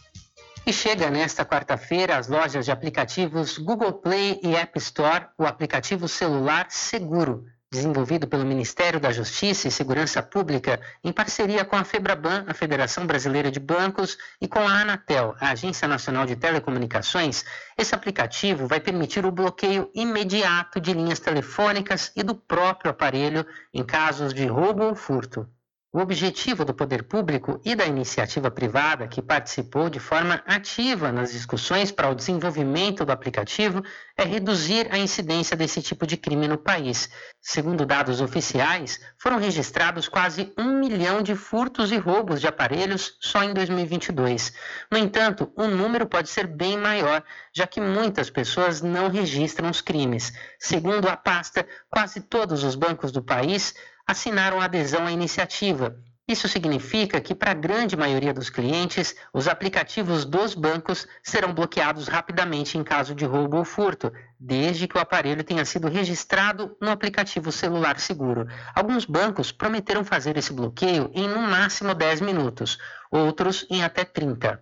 E 0.65 0.73
chega 0.73 1.12
nesta 1.12 1.45
quarta-feira 1.45 2.17
às 2.17 2.27
lojas 2.27 2.65
de 2.65 2.71
aplicativos 2.71 3.59
Google 3.59 3.93
Play 3.93 4.39
e 4.41 4.55
App 4.55 4.75
Store 4.79 5.27
o 5.38 5.45
aplicativo 5.45 6.07
celular 6.07 6.65
Seguro 6.71 7.45
desenvolvido 7.75 8.25
pelo 8.25 8.45
Ministério 8.45 8.99
da 8.99 9.11
Justiça 9.11 9.67
e 9.67 9.71
Segurança 9.71 10.23
Pública 10.23 10.79
em 11.03 11.11
parceria 11.11 11.65
com 11.65 11.75
a 11.75 11.83
FEBRABAN, 11.83 12.45
a 12.47 12.53
Federação 12.53 13.05
Brasileira 13.05 13.51
de 13.51 13.59
Bancos, 13.59 14.17
e 14.41 14.47
com 14.47 14.59
a 14.59 14.81
Anatel, 14.81 15.35
a 15.39 15.49
Agência 15.49 15.88
Nacional 15.88 16.25
de 16.25 16.35
Telecomunicações, 16.35 17.43
esse 17.77 17.93
aplicativo 17.93 18.67
vai 18.67 18.79
permitir 18.79 19.25
o 19.25 19.31
bloqueio 19.31 19.91
imediato 19.93 20.79
de 20.79 20.93
linhas 20.93 21.19
telefônicas 21.19 22.11
e 22.15 22.23
do 22.23 22.33
próprio 22.33 22.91
aparelho 22.91 23.45
em 23.73 23.83
casos 23.83 24.33
de 24.33 24.45
roubo 24.45 24.83
ou 24.83 24.95
furto. 24.95 25.47
O 25.95 25.99
objetivo 26.01 26.65
do 26.65 26.73
poder 26.73 27.03
público 27.03 27.62
e 27.63 27.73
da 27.73 27.86
iniciativa 27.86 28.51
privada, 28.51 29.08
que 29.08 29.21
participou 29.21 29.89
de 29.89 29.97
forma 29.97 30.43
ativa 30.45 31.10
nas 31.10 31.31
discussões 31.31 31.89
para 31.89 32.10
o 32.10 32.13
desenvolvimento 32.13 33.05
do 33.05 33.13
aplicativo, 33.13 33.81
é 34.17 34.25
reduzir 34.25 34.89
a 34.91 34.97
incidência 34.97 35.55
desse 35.55 35.81
tipo 35.81 36.05
de 36.05 36.17
crime 36.17 36.49
no 36.49 36.58
país. 36.58 37.10
Segundo 37.39 37.86
dados 37.86 38.19
oficiais, 38.19 38.99
foram 39.17 39.39
registrados 39.39 40.10
quase 40.10 40.51
um 40.58 40.79
milhão 40.79 41.21
de 41.21 41.34
furtos 41.34 41.93
e 41.93 41.97
roubos 41.97 42.41
de 42.41 42.47
aparelhos 42.47 43.15
só 43.21 43.41
em 43.41 43.53
2022. 43.53 44.51
No 44.91 44.97
entanto, 44.97 45.49
o 45.55 45.65
número 45.65 46.05
pode 46.08 46.27
ser 46.27 46.45
bem 46.45 46.77
maior, 46.77 47.23
já 47.53 47.65
que 47.65 47.79
muitas 47.79 48.29
pessoas 48.29 48.81
não 48.81 49.08
registram 49.08 49.69
os 49.69 49.79
crimes. 49.79 50.34
Segundo 50.60 51.08
a 51.08 51.15
pasta, 51.15 51.65
quase 51.89 52.19
todos 52.19 52.65
os 52.65 52.75
bancos 52.75 53.13
do 53.13 53.23
país 53.23 53.73
assinaram 54.07 54.61
adesão 54.61 55.05
à 55.05 55.11
iniciativa. 55.11 55.97
Isso 56.27 56.47
significa 56.47 57.21
que, 57.21 57.35
para 57.35 57.51
a 57.51 57.53
grande 57.53 57.95
maioria 57.95 58.33
dos 58.33 58.49
clientes, 58.49 59.15
os 59.31 59.47
aplicativos 59.47 60.25
dos 60.25 60.55
bancos 60.55 61.07
serão 61.21 61.53
bloqueados 61.53 62.07
rapidamente 62.07 62.79
em 62.79 62.83
caso 62.83 63.13
de 63.13 63.25
roubo 63.25 63.57
ou 63.57 63.63
furto, 63.63 64.11
desde 64.39 64.87
que 64.87 64.97
o 64.97 65.01
aparelho 65.01 65.43
tenha 65.43 65.63
sido 65.63 65.87
registrado 65.87 66.75
no 66.81 66.89
aplicativo 66.89 67.51
celular 67.51 67.99
seguro. 67.99 68.47
Alguns 68.73 69.05
bancos 69.05 69.51
prometeram 69.51 70.03
fazer 70.03 70.35
esse 70.35 70.51
bloqueio 70.51 71.11
em 71.13 71.27
no 71.27 71.41
máximo 71.41 71.93
10 71.93 72.21
minutos, 72.21 72.79
outros 73.11 73.67
em 73.69 73.83
até 73.83 74.03
30. 74.03 74.59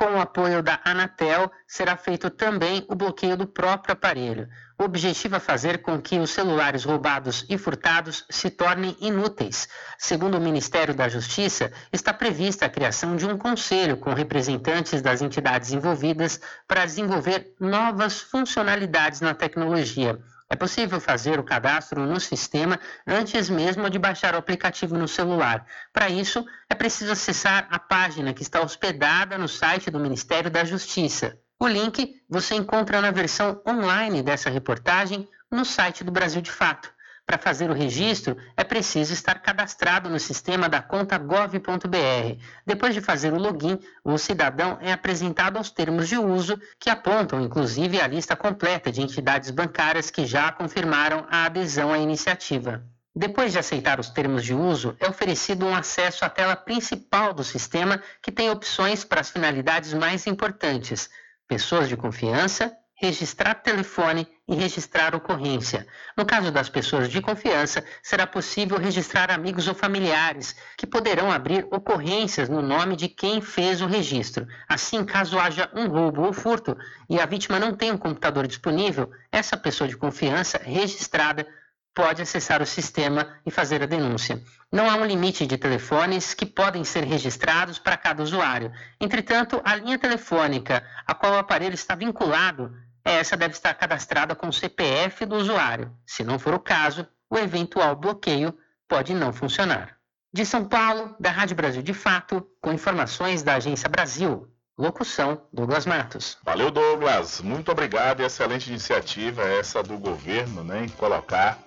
Com 0.00 0.14
o 0.14 0.18
apoio 0.18 0.62
da 0.62 0.80
Anatel, 0.82 1.52
será 1.68 1.94
feito 1.94 2.30
também 2.30 2.86
o 2.88 2.94
bloqueio 2.94 3.36
do 3.36 3.46
próprio 3.46 3.92
aparelho. 3.92 4.48
O 4.78 4.84
objetivo 4.84 5.36
é 5.36 5.38
fazer 5.38 5.82
com 5.82 6.00
que 6.00 6.18
os 6.18 6.30
celulares 6.30 6.84
roubados 6.84 7.44
e 7.50 7.58
furtados 7.58 8.24
se 8.30 8.48
tornem 8.48 8.96
inúteis. 8.98 9.68
Segundo 9.98 10.38
o 10.38 10.40
Ministério 10.40 10.94
da 10.94 11.06
Justiça, 11.06 11.70
está 11.92 12.14
prevista 12.14 12.64
a 12.64 12.70
criação 12.70 13.14
de 13.14 13.26
um 13.26 13.36
conselho 13.36 13.98
com 13.98 14.14
representantes 14.14 15.02
das 15.02 15.20
entidades 15.20 15.70
envolvidas 15.70 16.40
para 16.66 16.86
desenvolver 16.86 17.54
novas 17.60 18.22
funcionalidades 18.22 19.20
na 19.20 19.34
tecnologia. 19.34 20.18
É 20.52 20.56
possível 20.56 21.00
fazer 21.00 21.38
o 21.38 21.44
cadastro 21.44 22.04
no 22.04 22.18
sistema 22.18 22.80
antes 23.06 23.48
mesmo 23.48 23.88
de 23.88 24.00
baixar 24.00 24.34
o 24.34 24.38
aplicativo 24.38 24.98
no 24.98 25.06
celular. 25.06 25.64
Para 25.92 26.08
isso, 26.08 26.44
é 26.68 26.74
preciso 26.74 27.12
acessar 27.12 27.68
a 27.70 27.78
página 27.78 28.34
que 28.34 28.42
está 28.42 28.60
hospedada 28.60 29.38
no 29.38 29.46
site 29.46 29.92
do 29.92 30.00
Ministério 30.00 30.50
da 30.50 30.64
Justiça. 30.64 31.38
O 31.56 31.68
link 31.68 32.16
você 32.28 32.56
encontra 32.56 33.00
na 33.00 33.12
versão 33.12 33.62
online 33.64 34.24
dessa 34.24 34.50
reportagem 34.50 35.28
no 35.48 35.64
site 35.64 36.02
do 36.02 36.10
Brasil 36.10 36.42
de 36.42 36.50
Fato. 36.50 36.92
Para 37.30 37.38
fazer 37.38 37.70
o 37.70 37.74
registro, 37.74 38.36
é 38.56 38.64
preciso 38.64 39.12
estar 39.12 39.40
cadastrado 39.40 40.10
no 40.10 40.18
sistema 40.18 40.68
da 40.68 40.82
conta 40.82 41.16
gov.br. 41.16 42.42
Depois 42.66 42.92
de 42.92 43.00
fazer 43.00 43.32
o 43.32 43.38
login, 43.38 43.78
o 44.02 44.18
cidadão 44.18 44.78
é 44.80 44.90
apresentado 44.90 45.56
aos 45.56 45.70
termos 45.70 46.08
de 46.08 46.18
uso, 46.18 46.60
que 46.76 46.90
apontam 46.90 47.40
inclusive 47.40 48.00
a 48.00 48.08
lista 48.08 48.34
completa 48.34 48.90
de 48.90 49.00
entidades 49.00 49.52
bancárias 49.52 50.10
que 50.10 50.26
já 50.26 50.50
confirmaram 50.50 51.24
a 51.30 51.44
adesão 51.44 51.92
à 51.92 51.98
iniciativa. 51.98 52.82
Depois 53.14 53.52
de 53.52 53.60
aceitar 53.60 54.00
os 54.00 54.10
termos 54.10 54.42
de 54.42 54.52
uso, 54.52 54.96
é 54.98 55.08
oferecido 55.08 55.64
um 55.64 55.76
acesso 55.76 56.24
à 56.24 56.28
tela 56.28 56.56
principal 56.56 57.32
do 57.32 57.44
sistema, 57.44 58.02
que 58.20 58.32
tem 58.32 58.50
opções 58.50 59.04
para 59.04 59.20
as 59.20 59.30
finalidades 59.30 59.94
mais 59.94 60.26
importantes: 60.26 61.08
pessoas 61.46 61.88
de 61.88 61.96
confiança, 61.96 62.76
registrar 63.00 63.54
telefone 63.54 64.28
e 64.46 64.54
registrar 64.54 65.14
ocorrência. 65.14 65.86
No 66.14 66.26
caso 66.26 66.52
das 66.52 66.68
pessoas 66.68 67.08
de 67.08 67.22
confiança, 67.22 67.82
será 68.02 68.26
possível 68.26 68.78
registrar 68.78 69.30
amigos 69.30 69.66
ou 69.66 69.74
familiares, 69.74 70.54
que 70.76 70.86
poderão 70.86 71.32
abrir 71.32 71.66
ocorrências 71.70 72.50
no 72.50 72.60
nome 72.60 72.96
de 72.96 73.08
quem 73.08 73.40
fez 73.40 73.80
o 73.80 73.86
registro. 73.86 74.46
Assim, 74.68 75.02
caso 75.02 75.38
haja 75.38 75.70
um 75.74 75.88
roubo 75.88 76.26
ou 76.26 76.32
furto 76.34 76.76
e 77.08 77.18
a 77.18 77.24
vítima 77.24 77.58
não 77.58 77.74
tenha 77.74 77.94
um 77.94 77.98
computador 77.98 78.46
disponível, 78.46 79.10
essa 79.32 79.56
pessoa 79.56 79.88
de 79.88 79.96
confiança 79.96 80.60
registrada 80.62 81.46
pode 81.94 82.22
acessar 82.22 82.60
o 82.62 82.66
sistema 82.66 83.40
e 83.44 83.50
fazer 83.50 83.82
a 83.82 83.86
denúncia. 83.86 84.42
Não 84.70 84.88
há 84.88 84.96
um 84.96 85.04
limite 85.04 85.46
de 85.46 85.56
telefones 85.56 86.34
que 86.34 86.46
podem 86.46 86.84
ser 86.84 87.04
registrados 87.04 87.78
para 87.78 87.96
cada 87.96 88.22
usuário. 88.22 88.70
Entretanto, 89.00 89.60
a 89.64 89.74
linha 89.74 89.98
telefônica 89.98 90.84
a 91.06 91.14
qual 91.14 91.32
o 91.32 91.38
aparelho 91.38 91.74
está 91.74 91.94
vinculado, 91.94 92.72
essa 93.04 93.36
deve 93.36 93.54
estar 93.54 93.74
cadastrada 93.74 94.34
com 94.34 94.48
o 94.48 94.52
CPF 94.52 95.24
do 95.24 95.36
usuário. 95.36 95.92
Se 96.06 96.22
não 96.22 96.38
for 96.38 96.54
o 96.54 96.60
caso, 96.60 97.06
o 97.30 97.38
eventual 97.38 97.96
bloqueio 97.96 98.56
pode 98.88 99.14
não 99.14 99.32
funcionar. 99.32 99.96
De 100.32 100.44
São 100.44 100.64
Paulo, 100.64 101.16
da 101.18 101.30
Rádio 101.30 101.56
Brasil 101.56 101.82
de 101.82 101.94
Fato, 101.94 102.46
com 102.60 102.72
informações 102.72 103.42
da 103.42 103.54
Agência 103.54 103.88
Brasil. 103.88 104.48
Locução: 104.78 105.42
Douglas 105.52 105.86
Matos. 105.86 106.38
Valeu, 106.42 106.70
Douglas. 106.70 107.40
Muito 107.40 107.70
obrigado. 107.70 108.22
Excelente 108.22 108.68
iniciativa 108.68 109.42
essa 109.42 109.82
do 109.82 109.98
governo, 109.98 110.62
né, 110.64 110.84
em 110.84 110.88
colocar 110.88 111.58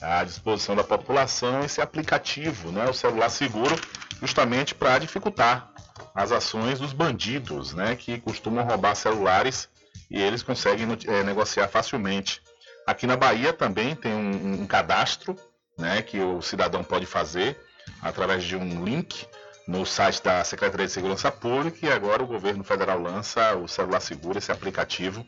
à 0.00 0.22
disposição 0.24 0.76
da 0.76 0.84
população 0.84 1.60
esse 1.60 1.80
aplicativo, 1.80 2.70
né, 2.70 2.88
o 2.88 2.92
celular 2.92 3.30
seguro, 3.30 3.74
justamente 4.20 4.74
para 4.74 4.98
dificultar 4.98 5.72
as 6.14 6.32
ações 6.32 6.78
dos 6.78 6.92
bandidos, 6.92 7.72
né, 7.72 7.96
que 7.96 8.20
costumam 8.20 8.64
roubar 8.64 8.94
celulares 8.94 9.68
e 10.12 10.20
eles 10.20 10.42
conseguem 10.42 10.86
é, 11.08 11.24
negociar 11.24 11.66
facilmente. 11.68 12.42
Aqui 12.86 13.06
na 13.06 13.16
Bahia 13.16 13.52
também 13.52 13.96
tem 13.96 14.12
um, 14.12 14.62
um 14.62 14.66
cadastro, 14.66 15.34
né, 15.78 16.02
que 16.02 16.20
o 16.20 16.42
cidadão 16.42 16.84
pode 16.84 17.06
fazer 17.06 17.58
através 18.02 18.44
de 18.44 18.54
um 18.54 18.84
link 18.84 19.26
no 19.66 19.86
site 19.86 20.22
da 20.22 20.44
Secretaria 20.44 20.86
de 20.86 20.92
Segurança 20.92 21.32
Pública 21.32 21.86
e 21.86 21.90
agora 21.90 22.22
o 22.22 22.26
governo 22.26 22.62
federal 22.62 23.00
lança 23.00 23.56
o 23.56 23.66
Celular 23.66 24.00
Seguro, 24.00 24.36
esse 24.36 24.52
aplicativo 24.52 25.26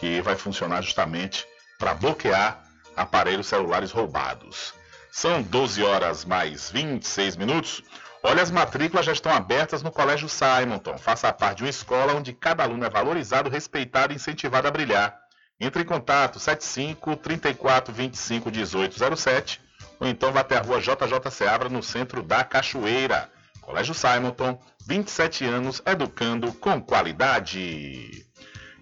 que 0.00 0.20
vai 0.22 0.34
funcionar 0.34 0.82
justamente 0.82 1.46
para 1.78 1.94
bloquear 1.94 2.64
aparelhos 2.96 3.46
celulares 3.46 3.92
roubados. 3.92 4.74
São 5.12 5.40
12 5.40 5.82
horas 5.84 6.24
mais 6.24 6.70
26 6.70 7.36
minutos. 7.36 7.82
Olha, 8.28 8.42
as 8.42 8.50
matrículas 8.50 9.06
já 9.06 9.12
estão 9.12 9.30
abertas 9.30 9.84
no 9.84 9.92
Colégio 9.92 10.28
Simonton. 10.28 10.98
Faça 10.98 11.32
parte 11.32 11.58
de 11.58 11.62
uma 11.62 11.70
escola 11.70 12.12
onde 12.12 12.32
cada 12.32 12.64
aluno 12.64 12.84
é 12.84 12.90
valorizado, 12.90 13.48
respeitado 13.48 14.12
e 14.12 14.16
incentivado 14.16 14.66
a 14.66 14.70
brilhar. 14.72 15.16
Entre 15.60 15.82
em 15.82 15.86
contato 15.86 16.40
75 16.40 17.14
34 17.18 17.94
25 17.94 18.50
18 18.50 19.16
07 19.16 19.60
ou 20.00 20.08
então 20.08 20.32
vá 20.32 20.40
até 20.40 20.56
a 20.56 20.60
rua 20.60 20.80
JJ 20.80 21.30
Seabra 21.30 21.68
no 21.68 21.84
centro 21.84 22.20
da 22.20 22.42
Cachoeira. 22.42 23.30
Colégio 23.60 23.94
Simonton, 23.94 24.60
27 24.88 25.44
anos 25.44 25.80
educando 25.86 26.52
com 26.54 26.82
qualidade. 26.82 28.26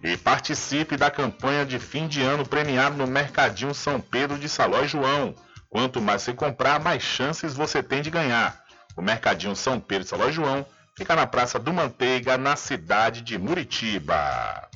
E 0.03 0.17
participe 0.17 0.97
da 0.97 1.11
campanha 1.11 1.67
de 1.67 1.79
fim 1.79 2.09
de 2.09 2.23
ano 2.23 2.47
premiado 2.47 2.97
no 2.97 3.07
Mercadinho 3.07 3.75
São 3.75 4.01
Pedro 4.01 4.39
de 4.39 4.49
Saló 4.49 4.87
João. 4.87 5.35
Quanto 5.69 6.01
mais 6.01 6.23
você 6.23 6.33
comprar, 6.33 6.81
mais 6.81 7.03
chances 7.03 7.53
você 7.53 7.83
tem 7.83 8.01
de 8.01 8.09
ganhar. 8.09 8.64
O 8.97 9.03
Mercadinho 9.03 9.57
São 9.57 9.81
Pedro 9.81 10.05
de 10.05 10.11
Saló 10.11 10.31
João 10.31 10.65
fica 10.97 11.15
na 11.17 11.27
Praça 11.27 11.59
do 11.59 11.73
Manteiga, 11.73 12.39
na 12.39 12.57
cidade 12.57 13.21
de 13.21 13.39
Muritiba. 13.39 14.69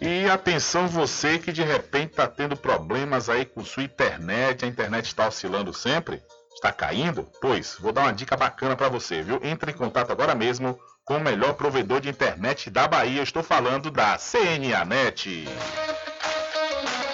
E 0.00 0.28
atenção 0.28 0.88
você 0.88 1.38
que 1.38 1.52
de 1.52 1.62
repente 1.62 2.10
está 2.10 2.26
tendo 2.26 2.56
problemas 2.56 3.28
aí 3.28 3.44
com 3.44 3.64
sua 3.64 3.84
internet, 3.84 4.64
a 4.64 4.68
internet 4.68 5.06
está 5.06 5.28
oscilando 5.28 5.72
sempre 5.72 6.22
está 6.62 6.72
caindo? 6.72 7.28
Pois, 7.40 7.76
vou 7.80 7.92
dar 7.92 8.02
uma 8.02 8.12
dica 8.12 8.36
bacana 8.36 8.76
para 8.76 8.88
você, 8.88 9.20
viu? 9.20 9.40
Entre 9.42 9.72
em 9.72 9.74
contato 9.74 10.12
agora 10.12 10.34
mesmo 10.34 10.78
com 11.04 11.16
o 11.16 11.20
melhor 11.20 11.54
provedor 11.54 12.00
de 12.00 12.08
internet 12.08 12.70
da 12.70 12.86
Bahia. 12.86 13.22
Estou 13.22 13.42
falando 13.42 13.90
da 13.90 14.16
CNA 14.16 14.84
Net. 14.84 15.48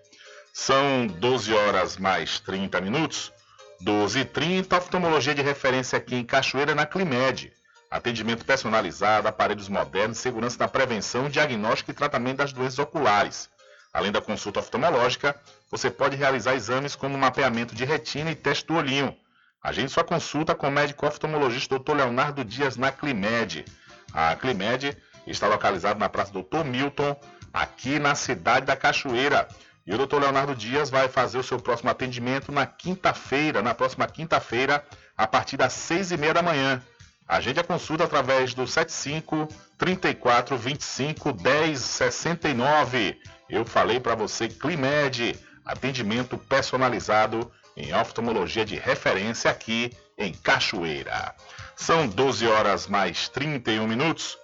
São 0.53 1.07
12 1.07 1.53
horas 1.53 1.97
mais 1.97 2.39
30 2.39 2.79
minutos. 2.79 3.33
12 3.81 4.19
e 4.19 4.25
30, 4.25 4.77
oftalmologia 4.77 5.35
de 5.35 5.41
referência 5.41 5.97
aqui 5.97 6.15
em 6.15 6.23
Cachoeira, 6.23 6.73
na 6.73 6.85
Climed. 6.85 7.51
Atendimento 7.91 8.45
personalizado, 8.45 9.27
aparelhos 9.27 9.67
modernos, 9.67 10.17
segurança 10.17 10.57
na 10.59 10.67
prevenção, 10.67 11.29
diagnóstico 11.29 11.91
e 11.91 11.93
tratamento 11.93 12.38
das 12.38 12.53
doenças 12.53 12.79
oculares. 12.79 13.49
Além 13.95 14.12
da 14.12 14.19
consulta 14.19 14.60
oftalmológica, 14.60 15.34
você 15.71 15.89
pode 15.89 16.17
realizar 16.17 16.53
exames 16.53 16.97
como 16.97 17.17
mapeamento 17.17 17.73
de 17.73 17.86
retina 17.86 18.29
e 18.29 18.36
teste 18.36 18.65
do 18.67 18.75
olhinho. 18.75 19.15
Agende 19.63 19.89
sua 19.89 20.03
consulta 20.03 20.53
com 20.53 20.67
o 20.67 20.71
médico 20.71 21.08
oftalmologista 21.08 21.79
Dr. 21.79 21.93
Leonardo 21.93 22.43
Dias 22.43 22.75
na 22.75 22.91
Climed. 22.91 23.63
A 24.13 24.36
Climed 24.36 24.97
está 25.25 25.47
localizada 25.47 25.97
na 25.97 26.10
Praça 26.10 26.34
Dr. 26.34 26.65
Milton, 26.65 27.17
aqui 27.53 27.97
na 27.97 28.15
cidade 28.15 28.65
da 28.65 28.75
Cachoeira. 28.75 29.47
E 29.88 29.93
o 29.93 29.97
doutor 29.97 30.21
Leonardo 30.21 30.53
Dias 30.53 30.89
vai 30.89 31.08
fazer 31.08 31.38
o 31.38 31.43
seu 31.43 31.58
próximo 31.58 31.89
atendimento 31.89 32.51
na 32.51 32.65
quinta-feira, 32.65 33.62
na 33.62 33.73
próxima 33.73 34.05
quinta-feira, 34.08 34.84
a 35.15 35.25
partir 35.25 35.55
das 35.55 35.71
seis 35.71 36.12
e 36.12 36.17
meia 36.17 36.34
da 36.34 36.41
manhã. 36.41 36.84
Agende 37.25 37.62
a 37.62 37.63
consulta 37.63 38.03
através 38.03 38.53
do 38.53 38.67
75 38.67 39.47
34 39.77 40.58
25 40.58 41.31
10 41.31 41.79
69. 41.79 43.17
Eu 43.49 43.65
falei 43.65 43.99
para 43.99 44.15
você 44.15 44.47
Climed, 44.47 45.38
atendimento 45.65 46.38
personalizado 46.38 47.51
em 47.75 47.93
oftalmologia 47.93 48.65
de 48.65 48.75
referência 48.75 49.51
aqui 49.51 49.91
em 50.17 50.34
Cachoeira. 50.34 51.36
São 51.75 52.08
12 52.08 52.47
horas 52.47 52.88
mais 52.88 53.27
31 53.29 53.88
minutos. 53.88 54.38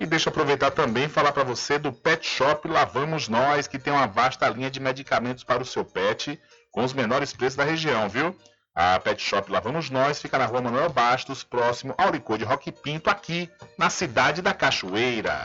E 0.00 0.06
deixa 0.06 0.28
eu 0.28 0.30
aproveitar 0.30 0.70
também 0.70 1.04
e 1.04 1.08
falar 1.08 1.32
para 1.32 1.42
você 1.42 1.76
do 1.76 1.92
Pet 1.92 2.24
Shop 2.24 2.68
Lavamos 2.68 3.28
Nós, 3.28 3.66
que 3.66 3.78
tem 3.78 3.92
uma 3.92 4.06
vasta 4.06 4.48
linha 4.48 4.70
de 4.70 4.78
medicamentos 4.78 5.42
para 5.42 5.62
o 5.62 5.66
seu 5.66 5.84
pet, 5.84 6.40
com 6.70 6.84
os 6.84 6.92
menores 6.92 7.32
preços 7.32 7.56
da 7.56 7.64
região, 7.64 8.08
viu? 8.08 8.36
A 8.74 9.00
Pet 9.00 9.20
Shop 9.20 9.50
Lavamos 9.50 9.90
Nós 9.90 10.22
fica 10.22 10.38
na 10.38 10.46
rua 10.46 10.62
Manuel 10.62 10.88
Bastos, 10.88 11.42
próximo 11.42 11.94
ao 11.98 12.12
licor 12.12 12.38
de 12.38 12.44
Roque 12.44 12.70
Pinto, 12.70 13.10
aqui 13.10 13.50
na 13.76 13.90
cidade 13.90 14.40
da 14.40 14.54
Cachoeira. 14.54 15.44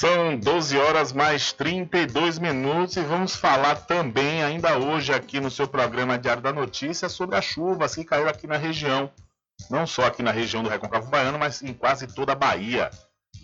São 0.00 0.38
12 0.38 0.78
horas 0.78 1.12
mais 1.12 1.52
32 1.52 2.38
minutos 2.38 2.96
e 2.96 3.00
vamos 3.00 3.34
falar 3.34 3.74
também, 3.74 4.44
ainda 4.44 4.78
hoje, 4.78 5.12
aqui 5.12 5.40
no 5.40 5.50
seu 5.50 5.66
programa 5.66 6.16
Diário 6.16 6.40
da 6.40 6.52
Notícia, 6.52 7.08
sobre 7.08 7.34
as 7.34 7.44
chuvas 7.44 7.96
que 7.96 8.04
caíram 8.04 8.30
aqui 8.30 8.46
na 8.46 8.56
região. 8.56 9.10
Não 9.68 9.88
só 9.88 10.06
aqui 10.06 10.22
na 10.22 10.30
região 10.30 10.62
do 10.62 10.68
Recôncavo 10.68 11.10
Baiano, 11.10 11.36
mas 11.36 11.62
em 11.62 11.74
quase 11.74 12.06
toda 12.06 12.30
a 12.30 12.36
Bahia. 12.36 12.90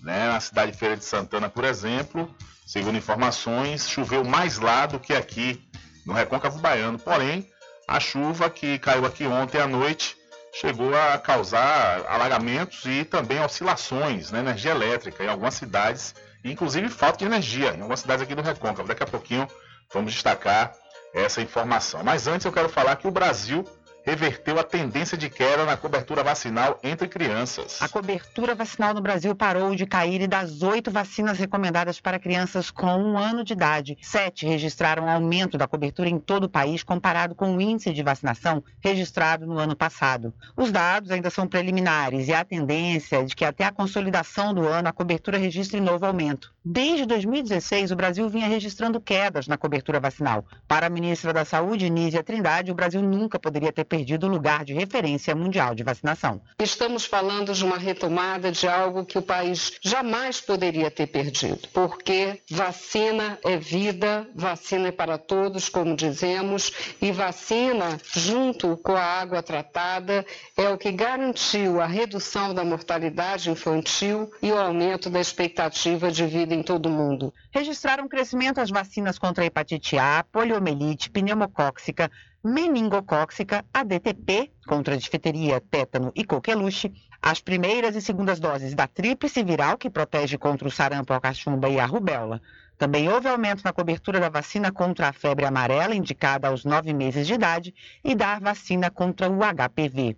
Né? 0.00 0.28
Na 0.28 0.38
cidade 0.38 0.70
de 0.70 0.78
Feira 0.78 0.96
de 0.96 1.04
Santana, 1.04 1.48
por 1.48 1.64
exemplo, 1.64 2.32
segundo 2.66 2.98
informações, 2.98 3.88
choveu 3.88 4.24
mais 4.24 4.58
lá 4.58 4.86
do 4.86 4.98
que 4.98 5.12
aqui 5.12 5.62
no 6.06 6.12
Recôncavo 6.12 6.58
Baiano. 6.58 6.98
Porém, 6.98 7.48
a 7.86 8.00
chuva 8.00 8.48
que 8.50 8.78
caiu 8.78 9.04
aqui 9.04 9.26
ontem 9.26 9.60
à 9.60 9.66
noite 9.66 10.16
chegou 10.52 10.94
a 10.94 11.18
causar 11.18 12.06
alagamentos 12.06 12.84
e 12.84 13.04
também 13.04 13.40
oscilações 13.40 14.30
na 14.30 14.38
energia 14.38 14.70
elétrica 14.70 15.24
em 15.24 15.28
algumas 15.28 15.54
cidades 15.54 16.14
inclusive 16.44 16.88
falta 16.88 17.18
de 17.18 17.24
energia 17.24 17.70
em 17.70 17.80
algumas 17.80 18.00
cidades 18.00 18.22
aqui 18.22 18.34
do 18.34 18.42
Recôncavo. 18.42 18.86
Daqui 18.86 19.02
a 19.02 19.06
pouquinho 19.06 19.48
vamos 19.92 20.12
destacar 20.12 20.72
essa 21.14 21.40
informação. 21.40 22.02
Mas 22.04 22.26
antes 22.26 22.44
eu 22.44 22.52
quero 22.52 22.68
falar 22.68 22.96
que 22.96 23.08
o 23.08 23.10
Brasil 23.10 23.64
reverteu 24.04 24.58
a 24.58 24.62
tendência 24.62 25.16
de 25.16 25.30
queda 25.30 25.64
na 25.64 25.76
cobertura 25.76 26.22
vacinal 26.22 26.78
entre 26.82 27.08
crianças. 27.08 27.80
A 27.80 27.88
cobertura 27.88 28.54
vacinal 28.54 28.92
no 28.92 29.00
Brasil 29.00 29.34
parou 29.34 29.74
de 29.74 29.86
cair 29.86 30.20
e 30.20 30.28
das 30.28 30.62
oito 30.62 30.90
vacinas 30.90 31.38
recomendadas 31.38 32.00
para 32.00 32.18
crianças 32.18 32.70
com 32.70 32.86
um 32.86 33.16
ano 33.16 33.42
de 33.42 33.54
idade, 33.54 33.96
sete 34.02 34.46
registraram 34.46 35.08
aumento 35.08 35.56
da 35.56 35.66
cobertura 35.66 36.08
em 36.08 36.18
todo 36.18 36.44
o 36.44 36.48
país 36.48 36.82
comparado 36.82 37.34
com 37.34 37.56
o 37.56 37.60
índice 37.60 37.92
de 37.92 38.02
vacinação 38.02 38.62
registrado 38.80 39.46
no 39.46 39.58
ano 39.58 39.74
passado. 39.74 40.34
Os 40.56 40.70
dados 40.70 41.10
ainda 41.10 41.30
são 41.30 41.46
preliminares 41.46 42.28
e 42.28 42.34
há 42.34 42.44
tendência 42.44 43.24
de 43.24 43.34
que 43.34 43.44
até 43.44 43.64
a 43.64 43.72
consolidação 43.72 44.52
do 44.52 44.68
ano 44.68 44.88
a 44.88 44.92
cobertura 44.92 45.38
registre 45.38 45.80
novo 45.80 46.04
aumento. 46.04 46.52
Desde 46.66 47.04
2016, 47.06 47.90
o 47.90 47.96
Brasil 47.96 48.28
vinha 48.28 48.48
registrando 48.48 49.00
quedas 49.00 49.46
na 49.46 49.58
cobertura 49.58 50.00
vacinal. 50.00 50.46
Para 50.66 50.86
a 50.86 50.90
ministra 50.90 51.32
da 51.32 51.44
Saúde, 51.44 51.90
Nízia 51.90 52.22
Trindade, 52.22 52.70
o 52.70 52.74
Brasil 52.74 53.02
nunca 53.02 53.38
poderia 53.38 53.70
ter 53.70 53.84
perdido 53.94 54.26
o 54.26 54.30
lugar 54.30 54.64
de 54.64 54.74
referência 54.74 55.36
mundial 55.36 55.72
de 55.72 55.84
vacinação. 55.84 56.40
Estamos 56.58 57.04
falando 57.04 57.54
de 57.54 57.64
uma 57.64 57.78
retomada 57.78 58.50
de 58.50 58.66
algo 58.66 59.04
que 59.04 59.16
o 59.16 59.22
país 59.22 59.72
jamais 59.80 60.40
poderia 60.40 60.90
ter 60.90 61.06
perdido, 61.06 61.68
porque 61.72 62.42
vacina 62.50 63.38
é 63.44 63.56
vida, 63.56 64.28
vacina 64.34 64.88
é 64.88 64.92
para 64.92 65.16
todos, 65.16 65.68
como 65.68 65.94
dizemos, 65.94 66.72
e 67.00 67.12
vacina, 67.12 68.00
junto 68.12 68.76
com 68.78 68.96
a 68.96 69.04
água 69.04 69.40
tratada, 69.44 70.26
é 70.56 70.68
o 70.68 70.76
que 70.76 70.90
garantiu 70.90 71.80
a 71.80 71.86
redução 71.86 72.52
da 72.52 72.64
mortalidade 72.64 73.48
infantil 73.48 74.28
e 74.42 74.50
o 74.50 74.58
aumento 74.58 75.08
da 75.08 75.20
expectativa 75.20 76.10
de 76.10 76.26
vida 76.26 76.52
em 76.52 76.64
todo 76.64 76.86
o 76.86 76.90
mundo. 76.90 77.32
Registraram 77.52 78.08
crescimento 78.08 78.60
as 78.60 78.70
vacinas 78.70 79.20
contra 79.20 79.44
a 79.44 79.46
hepatite 79.46 79.96
A, 79.96 80.24
poliomielite, 80.32 81.10
pneumocóxica, 81.10 82.10
meningocóxica, 82.44 83.64
ADTP, 83.72 84.52
contra 84.66 84.98
difteria, 84.98 85.62
tétano 85.62 86.12
e 86.14 86.24
coqueluche, 86.24 86.92
as 87.22 87.40
primeiras 87.40 87.96
e 87.96 88.02
segundas 88.02 88.38
doses 88.38 88.74
da 88.74 88.86
tríplice 88.86 89.42
viral, 89.42 89.78
que 89.78 89.88
protege 89.88 90.36
contra 90.36 90.68
o 90.68 90.70
sarampo, 90.70 91.14
a 91.14 91.20
cachumba 91.20 91.70
e 91.70 91.80
a 91.80 91.86
rubéola. 91.86 92.42
Também 92.76 93.08
houve 93.08 93.28
aumento 93.28 93.64
na 93.64 93.72
cobertura 93.72 94.20
da 94.20 94.28
vacina 94.28 94.70
contra 94.70 95.08
a 95.08 95.12
febre 95.12 95.46
amarela, 95.46 95.94
indicada 95.94 96.48
aos 96.48 96.66
nove 96.66 96.92
meses 96.92 97.26
de 97.26 97.32
idade, 97.32 97.74
e 98.04 98.14
da 98.14 98.38
vacina 98.38 98.90
contra 98.90 99.30
o 99.30 99.38
HPV. 99.38 100.14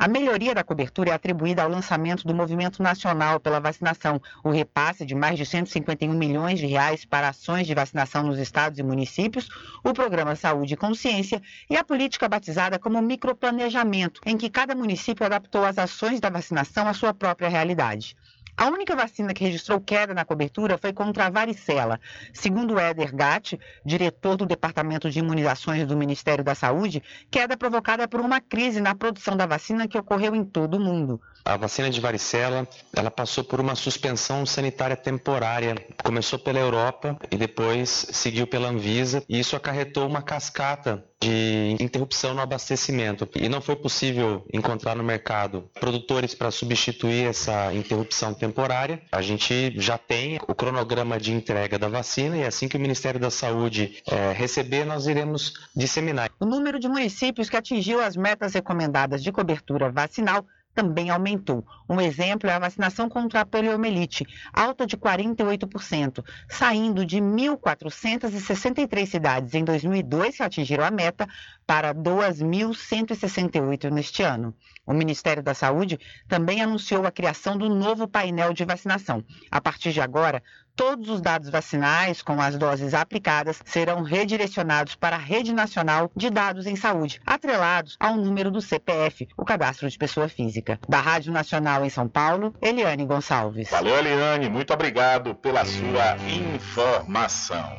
A 0.00 0.08
melhoria 0.08 0.54
da 0.54 0.64
cobertura 0.64 1.10
é 1.10 1.12
atribuída 1.12 1.62
ao 1.62 1.68
lançamento 1.68 2.26
do 2.26 2.34
Movimento 2.34 2.82
Nacional 2.82 3.38
pela 3.38 3.60
Vacinação, 3.60 4.18
o 4.42 4.48
repasse 4.48 5.04
de 5.04 5.14
mais 5.14 5.36
de 5.36 5.44
151 5.44 6.14
milhões 6.14 6.58
de 6.58 6.64
reais 6.64 7.04
para 7.04 7.28
ações 7.28 7.66
de 7.66 7.74
vacinação 7.74 8.22
nos 8.22 8.38
estados 8.38 8.78
e 8.78 8.82
municípios, 8.82 9.46
o 9.84 9.92
programa 9.92 10.34
Saúde 10.34 10.72
e 10.72 10.76
Consciência 10.78 11.42
e 11.68 11.76
a 11.76 11.84
política 11.84 12.26
batizada 12.30 12.78
como 12.78 13.02
microplanejamento, 13.02 14.22
em 14.24 14.38
que 14.38 14.48
cada 14.48 14.74
município 14.74 15.26
adaptou 15.26 15.66
as 15.66 15.76
ações 15.76 16.18
da 16.18 16.30
vacinação 16.30 16.88
à 16.88 16.94
sua 16.94 17.12
própria 17.12 17.50
realidade. 17.50 18.16
A 18.60 18.68
única 18.68 18.94
vacina 18.94 19.32
que 19.32 19.42
registrou 19.42 19.80
queda 19.80 20.12
na 20.12 20.22
cobertura 20.22 20.76
foi 20.76 20.92
contra 20.92 21.24
a 21.24 21.30
varicela. 21.30 21.98
Segundo 22.30 22.78
Éder 22.78 23.16
Gatti, 23.16 23.58
diretor 23.82 24.36
do 24.36 24.44
Departamento 24.44 25.08
de 25.08 25.18
Imunizações 25.18 25.86
do 25.86 25.96
Ministério 25.96 26.44
da 26.44 26.54
Saúde, 26.54 27.02
queda 27.30 27.56
provocada 27.56 28.06
por 28.06 28.20
uma 28.20 28.38
crise 28.38 28.78
na 28.78 28.94
produção 28.94 29.34
da 29.34 29.46
vacina 29.46 29.88
que 29.88 29.96
ocorreu 29.96 30.36
em 30.36 30.44
todo 30.44 30.74
o 30.74 30.78
mundo. 30.78 31.18
A 31.42 31.56
vacina 31.56 31.88
de 31.88 32.02
varicela, 32.02 32.68
ela 32.94 33.10
passou 33.10 33.42
por 33.42 33.60
uma 33.60 33.74
suspensão 33.74 34.44
sanitária 34.44 34.94
temporária. 34.94 35.74
Começou 36.04 36.38
pela 36.38 36.58
Europa 36.58 37.16
e 37.30 37.38
depois 37.38 37.88
seguiu 38.12 38.46
pela 38.46 38.68
Anvisa, 38.68 39.24
e 39.26 39.40
isso 39.40 39.56
acarretou 39.56 40.06
uma 40.06 40.20
cascata 40.20 41.02
de 41.22 41.76
interrupção 41.78 42.32
no 42.34 42.40
abastecimento 42.40 43.28
e 43.34 43.48
não 43.48 43.60
foi 43.60 43.76
possível 43.76 44.46
encontrar 44.52 44.96
no 44.96 45.04
mercado 45.04 45.68
produtores 45.78 46.34
para 46.34 46.50
substituir 46.50 47.26
essa 47.26 47.72
interrupção 47.74 48.32
temporária. 48.32 49.02
A 49.12 49.20
gente 49.20 49.74
já 49.78 49.98
tem 49.98 50.38
o 50.48 50.54
cronograma 50.54 51.20
de 51.20 51.32
entrega 51.32 51.78
da 51.78 51.88
vacina 51.88 52.38
e 52.38 52.44
assim 52.44 52.68
que 52.68 52.76
o 52.76 52.80
Ministério 52.80 53.20
da 53.20 53.30
Saúde 53.30 54.02
é, 54.06 54.32
receber, 54.32 54.86
nós 54.86 55.06
iremos 55.06 55.52
disseminar. 55.76 56.30
O 56.40 56.46
número 56.46 56.78
de 56.78 56.88
municípios 56.88 57.50
que 57.50 57.56
atingiu 57.56 58.00
as 58.00 58.16
metas 58.16 58.54
recomendadas 58.54 59.22
de 59.22 59.30
cobertura 59.30 59.90
vacinal 59.90 60.46
também 60.74 61.10
aumentou. 61.10 61.64
Um 61.88 62.00
exemplo 62.00 62.48
é 62.48 62.52
a 62.52 62.58
vacinação 62.58 63.08
contra 63.08 63.40
a 63.40 63.46
poliomielite, 63.46 64.24
alta 64.52 64.86
de 64.86 64.96
48%, 64.96 66.24
saindo 66.48 67.04
de 67.04 67.18
1.463 67.18 69.06
cidades 69.06 69.54
em 69.54 69.64
2002 69.64 70.36
que 70.36 70.42
atingiram 70.42 70.84
a 70.84 70.90
meta 70.90 71.28
para 71.66 71.94
2.168 71.94 73.90
neste 73.90 74.22
ano. 74.22 74.54
O 74.86 74.92
Ministério 74.92 75.42
da 75.42 75.54
Saúde 75.54 75.98
também 76.28 76.62
anunciou 76.62 77.06
a 77.06 77.12
criação 77.12 77.56
do 77.56 77.68
novo 77.68 78.08
painel 78.08 78.52
de 78.52 78.64
vacinação. 78.64 79.24
A 79.50 79.60
partir 79.60 79.92
de 79.92 80.00
agora, 80.00 80.42
todos 80.80 81.10
os 81.10 81.20
dados 81.20 81.50
vacinais 81.50 82.22
com 82.22 82.40
as 82.40 82.56
doses 82.56 82.94
aplicadas 82.94 83.60
serão 83.66 84.02
redirecionados 84.02 84.94
para 84.94 85.16
a 85.16 85.18
Rede 85.18 85.52
Nacional 85.52 86.10
de 86.16 86.30
Dados 86.30 86.66
em 86.66 86.74
Saúde, 86.74 87.20
atrelados 87.26 87.98
ao 88.00 88.16
número 88.16 88.50
do 88.50 88.62
CPF, 88.62 89.28
o 89.36 89.44
Cadastro 89.44 89.90
de 89.90 89.98
Pessoa 89.98 90.26
Física. 90.26 90.80
Da 90.88 90.98
Rádio 90.98 91.34
Nacional 91.34 91.84
em 91.84 91.90
São 91.90 92.08
Paulo, 92.08 92.54
Eliane 92.62 93.04
Gonçalves. 93.04 93.68
Valeu, 93.68 93.98
Eliane. 93.98 94.48
Muito 94.48 94.72
obrigado 94.72 95.34
pela 95.34 95.66
sua 95.66 96.16
informação. 96.26 97.76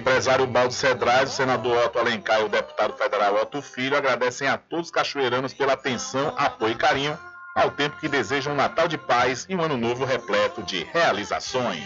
Empresário 0.02 0.48
Baldo 0.48 0.74
Cedrais, 0.74 1.30
o 1.30 1.32
senador 1.32 1.86
Otto 1.86 1.96
Alencar 1.96 2.40
e 2.40 2.44
o 2.44 2.48
deputado 2.48 2.92
federal 2.94 3.36
Otto 3.36 3.62
Filho 3.62 3.96
agradecem 3.96 4.48
a 4.48 4.58
todos 4.58 4.86
os 4.86 4.90
cachoeiranos 4.90 5.54
pela 5.54 5.74
atenção, 5.74 6.34
apoio 6.36 6.72
e 6.72 6.74
carinho, 6.74 7.16
ao 7.54 7.70
tempo 7.70 7.96
que 8.00 8.08
desejam 8.08 8.52
um 8.52 8.56
Natal 8.56 8.88
de 8.88 8.98
paz 8.98 9.46
e 9.48 9.54
um 9.54 9.62
ano 9.62 9.76
novo 9.76 10.04
repleto 10.04 10.60
de 10.64 10.82
realizações. 10.82 11.84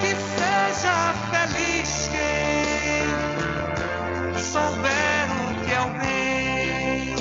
Que 0.00 0.16
seja 0.34 1.14
feliz 1.30 2.08
quem 2.10 3.06
souber 4.42 5.30
o 5.38 5.54
que 5.64 5.72
é 5.72 5.80
o 5.80 5.90
bem. 6.00 7.14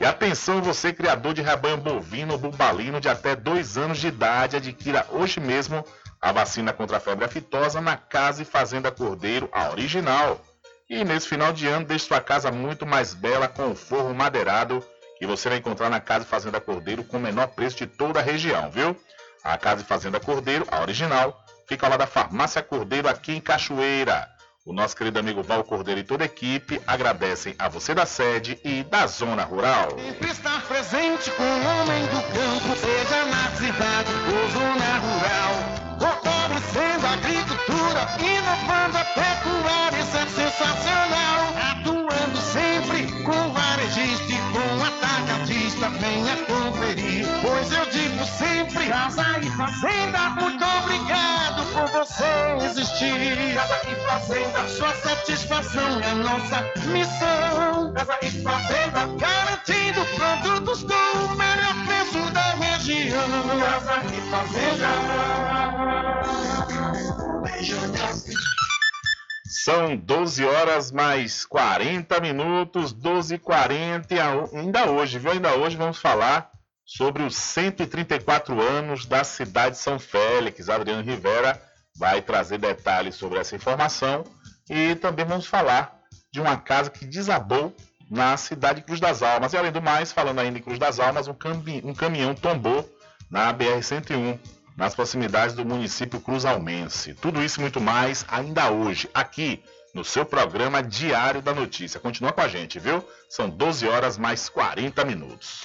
E 0.01 0.07
atenção, 0.07 0.63
você 0.63 0.93
criador 0.93 1.35
de 1.35 1.43
rebanho 1.43 1.77
bovino 1.77 2.33
ou 2.33 2.39
bubalino 2.39 3.01
de 3.01 3.09
até 3.09 3.37
dois 3.37 3.77
anos 3.77 3.99
de 3.99 4.09
idade, 4.09 4.57
adquira 4.57 5.07
hoje 5.11 5.41
mesmo 5.41 5.85
a 6.21 6.33
vacina 6.33 6.73
contra 6.73 6.97
a 6.97 7.01
febre 7.01 7.27
aftosa 7.27 7.81
na 7.81 7.97
Casa 7.97 8.43
e 8.43 8.45
Fazenda 8.45 8.91
Cordeiro, 8.91 9.49
a 9.53 9.71
original. 9.71 10.41
E 10.89 11.05
nesse 11.05 11.29
final 11.29 11.53
de 11.53 11.67
ano, 11.67 11.85
deixe 11.85 12.07
sua 12.07 12.21
casa 12.21 12.51
muito 12.51 12.87
mais 12.87 13.13
bela 13.13 13.47
com 13.47 13.73
o 13.73 13.77
forro 13.77 14.15
madeirado 14.15 14.83
que 15.19 15.27
você 15.27 15.49
vai 15.49 15.59
encontrar 15.59 15.91
na 15.91 16.01
Casa 16.01 16.25
e 16.25 16.29
Fazenda 16.29 16.61
Cordeiro 16.61 17.03
com 17.03 17.17
o 17.17 17.21
menor 17.21 17.49
preço 17.49 17.77
de 17.77 17.87
toda 17.87 18.21
a 18.21 18.23
região, 18.23 18.71
viu? 18.71 18.97
A 19.49 19.57
Casa 19.57 19.81
e 19.81 19.85
Fazenda 19.85 20.21
Cordeiro, 20.21 20.67
a 20.71 20.83
original, 20.83 21.43
fica 21.67 21.89
lado 21.89 22.01
da 22.01 22.07
Farmácia 22.07 22.63
Cordeiro 22.63 23.09
aqui 23.09 23.33
em 23.33 23.41
Cachoeira. 23.41 24.29
O 24.67 24.75
nosso 24.75 24.95
querido 24.95 25.19
amigo 25.19 25.43
Val 25.43 25.65
Cordeiro 25.65 26.03
e 26.03 26.05
toda 26.05 26.23
a 26.23 26.27
equipe 26.27 26.79
agradecem 26.87 27.55
a 27.59 27.67
você 27.67 27.95
da 27.95 28.05
sede 28.05 28.61
e 28.63 28.83
da 28.83 29.07
zona 29.07 29.45
rural. 29.45 29.89
Sempre 29.99 30.31
estar 30.31 30.61
presente 30.67 31.31
com 31.31 31.43
o 31.43 31.47
homem 31.47 32.03
do 32.09 32.21
campo, 32.29 32.77
seja 32.77 33.25
na 33.25 33.51
cidade 33.57 34.13
ou 34.29 34.51
zona 34.51 34.99
rural. 34.99 35.55
Fortalecendo 35.99 37.07
a 37.07 37.13
agricultura, 37.15 38.07
inovando 38.21 38.99
a 38.99 39.05
pecuária, 39.15 39.99
isso 39.99 40.17
é 40.19 40.27
sensacional. 40.27 41.55
Atuando 41.71 42.37
sempre 42.37 43.11
com 43.23 43.51
varejista 43.55 44.31
e 44.31 44.37
com 44.53 44.85
atacadista, 44.85 45.89
venha 45.89 46.37
conferir. 46.37 46.68
Sempre, 48.59 48.89
casa 48.89 49.23
e 49.41 49.51
fazenda, 49.51 50.31
muito 50.31 50.65
obrigado 50.65 51.63
por 51.73 51.87
você 51.93 52.25
existir. 52.65 53.55
Casa 53.55 53.81
e 53.89 53.95
fazenda, 54.05 54.69
sua 54.69 54.93
satisfação 54.97 56.01
é 56.01 56.15
nossa 56.15 56.65
missão. 56.89 57.93
Casa 57.95 58.19
e 58.21 58.31
fazenda, 58.43 59.07
garantindo 59.17 60.05
produtos 60.17 60.83
com 60.83 61.19
o 61.25 61.37
melhor 61.37 61.75
preço 61.87 62.33
da 62.33 62.51
região. 62.55 63.29
Casa 63.61 64.03
e 64.13 64.21
fazenda. 64.29 64.89
São 69.45 69.97
12 69.97 70.45
horas 70.45 70.91
mais 70.91 71.45
40 71.47 72.21
minutos, 72.21 72.93
12 72.93 73.37
e 73.37 73.39
40 73.39 74.15
e 74.15 74.19
a- 74.19 74.45
ainda 74.53 74.91
hoje, 74.91 75.19
viu? 75.21 75.31
Ainda 75.31 75.55
hoje 75.55 75.77
vamos 75.77 75.99
falar 75.99 76.51
sobre 76.89 77.23
os 77.23 77.37
134 77.37 78.59
anos 78.63 79.05
da 79.05 79.23
cidade 79.23 79.77
de 79.77 79.83
São 79.83 79.99
Félix. 79.99 80.71
Adriano 80.71 81.03
Rivera 81.03 81.61
vai 81.95 82.23
trazer 82.23 82.57
detalhes 82.59 83.15
sobre 83.15 83.39
essa 83.39 83.55
informação 83.55 84.25
e 84.71 84.95
também 84.95 85.27
vamos 85.27 85.47
falar 85.47 85.99
de 86.33 86.41
uma 86.41 86.57
casa 86.57 86.89
que 86.91 87.05
desabou 87.05 87.77
na 88.11 88.35
cidade 88.39 88.81
de 88.81 88.87
Cruz 88.87 88.99
das 89.01 89.23
Almas. 89.23 89.53
E 89.53 89.59
além 89.59 89.71
do 89.71 89.83
mais, 89.83 90.13
falando 90.13 90.39
ainda 90.39 90.59
em 90.59 90.63
Cruz 90.63 90.79
das 90.79 90.99
Almas, 90.99 91.29
um, 91.29 91.35
cambi- 91.35 91.83
um 91.85 91.95
caminhão 91.95 92.35
tombou 92.35 92.89
na 93.31 93.53
BR-101, 93.53 94.39
nas 94.75 94.95
proximidades 94.95 95.55
do 95.55 95.67
município 95.67 96.21
Cruz 96.21 96.47
Almense. 96.47 97.13
Tudo 97.15 97.43
isso 97.45 97.61
e 97.61 97.63
muito 97.63 97.83
mais 97.83 98.25
ainda 98.29 98.71
hoje, 98.71 99.11
aqui 99.13 99.63
no 99.95 100.05
seu 100.05 100.25
programa 100.25 100.83
Diário 100.83 101.43
da 101.43 101.55
Notícia. 101.55 102.01
Continua 102.01 102.33
com 102.33 102.41
a 102.41 102.49
gente, 102.49 102.79
viu? 102.79 103.03
São 103.29 103.49
12 103.49 103.87
horas 103.89 104.19
mais 104.19 104.49
40 104.49 105.05
minutos. 105.05 105.65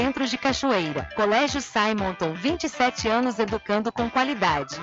Centro 0.00 0.26
de 0.26 0.38
Cachoeira. 0.38 1.10
Colégio 1.14 1.60
Simonton, 1.60 2.32
27 2.32 3.06
anos 3.06 3.38
educando 3.38 3.92
com 3.92 4.08
qualidade. 4.08 4.76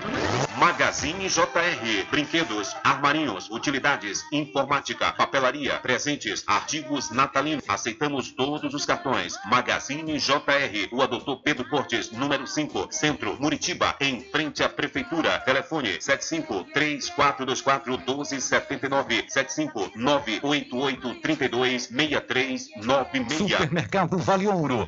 Magazine 0.57 1.28
JR. 1.28 2.05
Brinquedos, 2.11 2.76
armarinhos, 2.84 3.49
utilidades, 3.49 4.24
informática, 4.32 5.11
papelaria, 5.13 5.80
presentes, 5.80 6.43
artigos 6.45 7.09
natalinos. 7.09 7.63
Aceitamos 7.68 8.32
todos 8.32 8.72
os 8.76 8.86
cartões. 8.86 9.39
Magazine 9.45 10.20
JR. 10.20 10.88
O 10.91 11.07
Doutor 11.07 11.41
Pedro 11.41 11.68
Cortes, 11.68 12.11
número 12.11 12.45
5, 12.45 12.88
Centro, 12.91 13.38
Muritiba, 13.39 13.95
em 13.99 14.22
frente 14.32 14.61
à 14.63 14.70
Prefeitura. 14.70 15.39
Telefone 15.39 15.99
75 15.99 16.63
3424 16.74 17.97
1279 17.97 19.26
75 19.30 19.91
988 19.95 21.22
32 21.22 21.84
6396. 21.88 23.51
Supermercado 23.51 24.18
Vale 24.20 24.47
Ouro. 24.47 24.88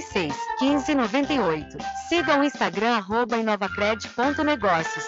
86 0.01 0.35
15 0.59 0.95
98. 0.95 1.77
Siga 2.09 2.39
o 2.39 2.43
Instagram 2.43 2.97
arroba 2.97 3.37
inovacred.negócios. 3.37 5.05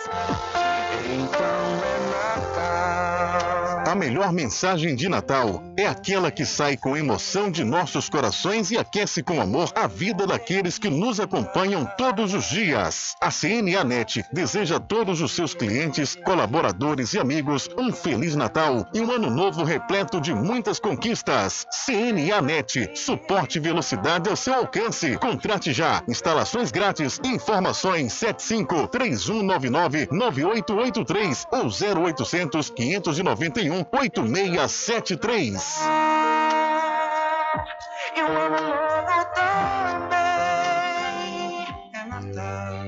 A 3.94 3.96
melhor 3.96 4.34
mensagem 4.34 4.96
de 4.96 5.08
Natal 5.08 5.62
é 5.78 5.86
aquela 5.86 6.32
que 6.32 6.48
sai 6.48 6.76
com 6.76 6.98
emoção 6.98 7.52
de 7.52 7.64
nossos 7.64 8.10
corações 8.10 8.72
e 8.72 8.78
aquece 8.80 9.22
com 9.22 9.39
amor 9.39 9.72
a 9.76 9.86
vida 9.86 10.26
daqueles 10.26 10.80
que 10.80 10.89
nos 10.89 11.20
acompanham 11.20 11.86
todos 11.96 12.34
os 12.34 12.46
dias. 12.46 13.16
A 13.22 13.30
CNA 13.30 13.84
Net 13.84 14.26
deseja 14.34 14.78
a 14.78 14.80
todos 14.80 15.22
os 15.22 15.32
seus 15.34 15.54
clientes, 15.54 16.18
colaboradores 16.26 17.14
e 17.14 17.20
amigos 17.20 17.70
um 17.78 17.94
Feliz 17.94 18.36
Natal 18.36 18.84
e 18.96 19.00
um 19.00 19.12
ano 19.12 19.30
novo 19.30 19.64
repleto 19.64 20.20
de 20.20 20.34
muitas 20.34 20.80
conquistas. 20.80 21.68
CNA 21.86 22.41
Net, 22.41 22.89
suporte 22.96 23.60
e 23.60 23.62
velocidade 23.62 24.28
ao 24.28 24.36
seu 24.36 24.56
alcance. 24.56 25.20
Contrate 25.20 25.72
já. 25.72 26.02
Instalações 26.08 26.72
grátis. 26.72 27.22
Informações 27.24 28.12
75 28.14 28.88
3199 28.88 30.08
9883 30.10 31.46
ou 31.52 31.68
0800 31.68 32.72
591 32.72 33.83
8673. 33.92 35.80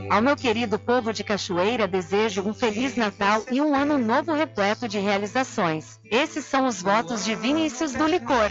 Ao 0.09 0.21
meu 0.21 0.35
querido 0.35 0.77
povo 0.79 1.11
de 1.11 1.23
Cachoeira, 1.23 1.87
desejo 1.87 2.41
um 2.47 2.53
Feliz 2.53 2.95
Natal 2.95 3.43
e 3.51 3.59
um 3.59 3.75
ano 3.75 3.97
novo 3.97 4.33
repleto 4.33 4.87
de 4.87 4.97
realizações. 4.99 5.99
Esses 6.05 6.45
são 6.45 6.67
os 6.67 6.81
votos 6.81 7.25
de 7.25 7.35
Vinícius 7.35 7.93
do 7.93 8.05
Licor. 8.07 8.49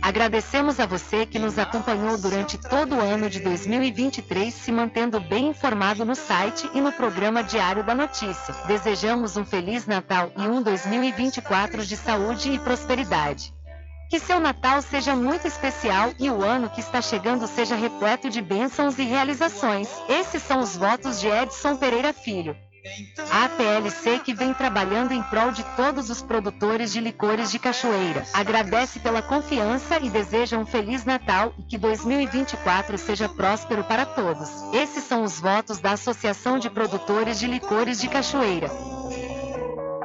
Agradecemos 0.00 0.78
a 0.78 0.86
você 0.86 1.26
que 1.26 1.38
nos 1.38 1.58
acompanhou 1.58 2.16
durante 2.16 2.56
todo 2.56 2.94
o 2.94 3.00
ano 3.00 3.28
de 3.28 3.40
2023, 3.40 4.54
se 4.54 4.70
mantendo 4.70 5.20
bem 5.20 5.48
informado 5.48 6.04
no 6.04 6.14
site 6.14 6.70
e 6.72 6.80
no 6.80 6.92
programa 6.92 7.42
Diário 7.42 7.82
da 7.82 7.94
Notícia. 7.94 8.54
Desejamos 8.66 9.36
um 9.36 9.44
Feliz 9.44 9.86
Natal 9.86 10.30
e 10.36 10.42
um 10.42 10.62
2024 10.62 11.84
de 11.84 11.96
saúde 11.96 12.52
e 12.52 12.58
prosperidade. 12.58 13.52
Que 14.08 14.18
seu 14.18 14.40
Natal 14.40 14.80
seja 14.80 15.14
muito 15.14 15.46
especial 15.46 16.14
e 16.18 16.30
o 16.30 16.42
ano 16.42 16.70
que 16.70 16.80
está 16.80 17.02
chegando 17.02 17.46
seja 17.46 17.74
repleto 17.74 18.30
de 18.30 18.40
bênçãos 18.40 18.98
e 18.98 19.02
realizações. 19.02 19.88
Esses 20.08 20.42
são 20.42 20.60
os 20.60 20.76
votos 20.76 21.20
de 21.20 21.26
Edson 21.26 21.76
Pereira 21.76 22.12
Filho. 22.12 22.56
A 23.30 23.44
APLC 23.44 24.18
que 24.20 24.34
vem 24.34 24.54
trabalhando 24.54 25.12
em 25.12 25.22
prol 25.22 25.50
de 25.50 25.62
todos 25.76 26.10
os 26.10 26.22
produtores 26.22 26.92
de 26.92 27.00
licores 27.00 27.50
de 27.50 27.58
cachoeira. 27.58 28.24
Agradece 28.32 28.98
pela 29.00 29.22
confiança 29.22 29.98
e 30.00 30.08
deseja 30.08 30.58
um 30.58 30.66
Feliz 30.66 31.04
Natal 31.04 31.54
e 31.58 31.62
que 31.62 31.78
2024 31.78 32.96
seja 32.98 33.28
próspero 33.28 33.84
para 33.84 34.06
todos. 34.06 34.48
Esses 34.72 35.04
são 35.04 35.22
os 35.22 35.38
votos 35.38 35.78
da 35.78 35.92
Associação 35.92 36.58
de 36.58 36.70
Produtores 36.70 37.38
de 37.38 37.46
Licores 37.46 38.00
de 38.00 38.08
Cachoeira. 38.08 38.70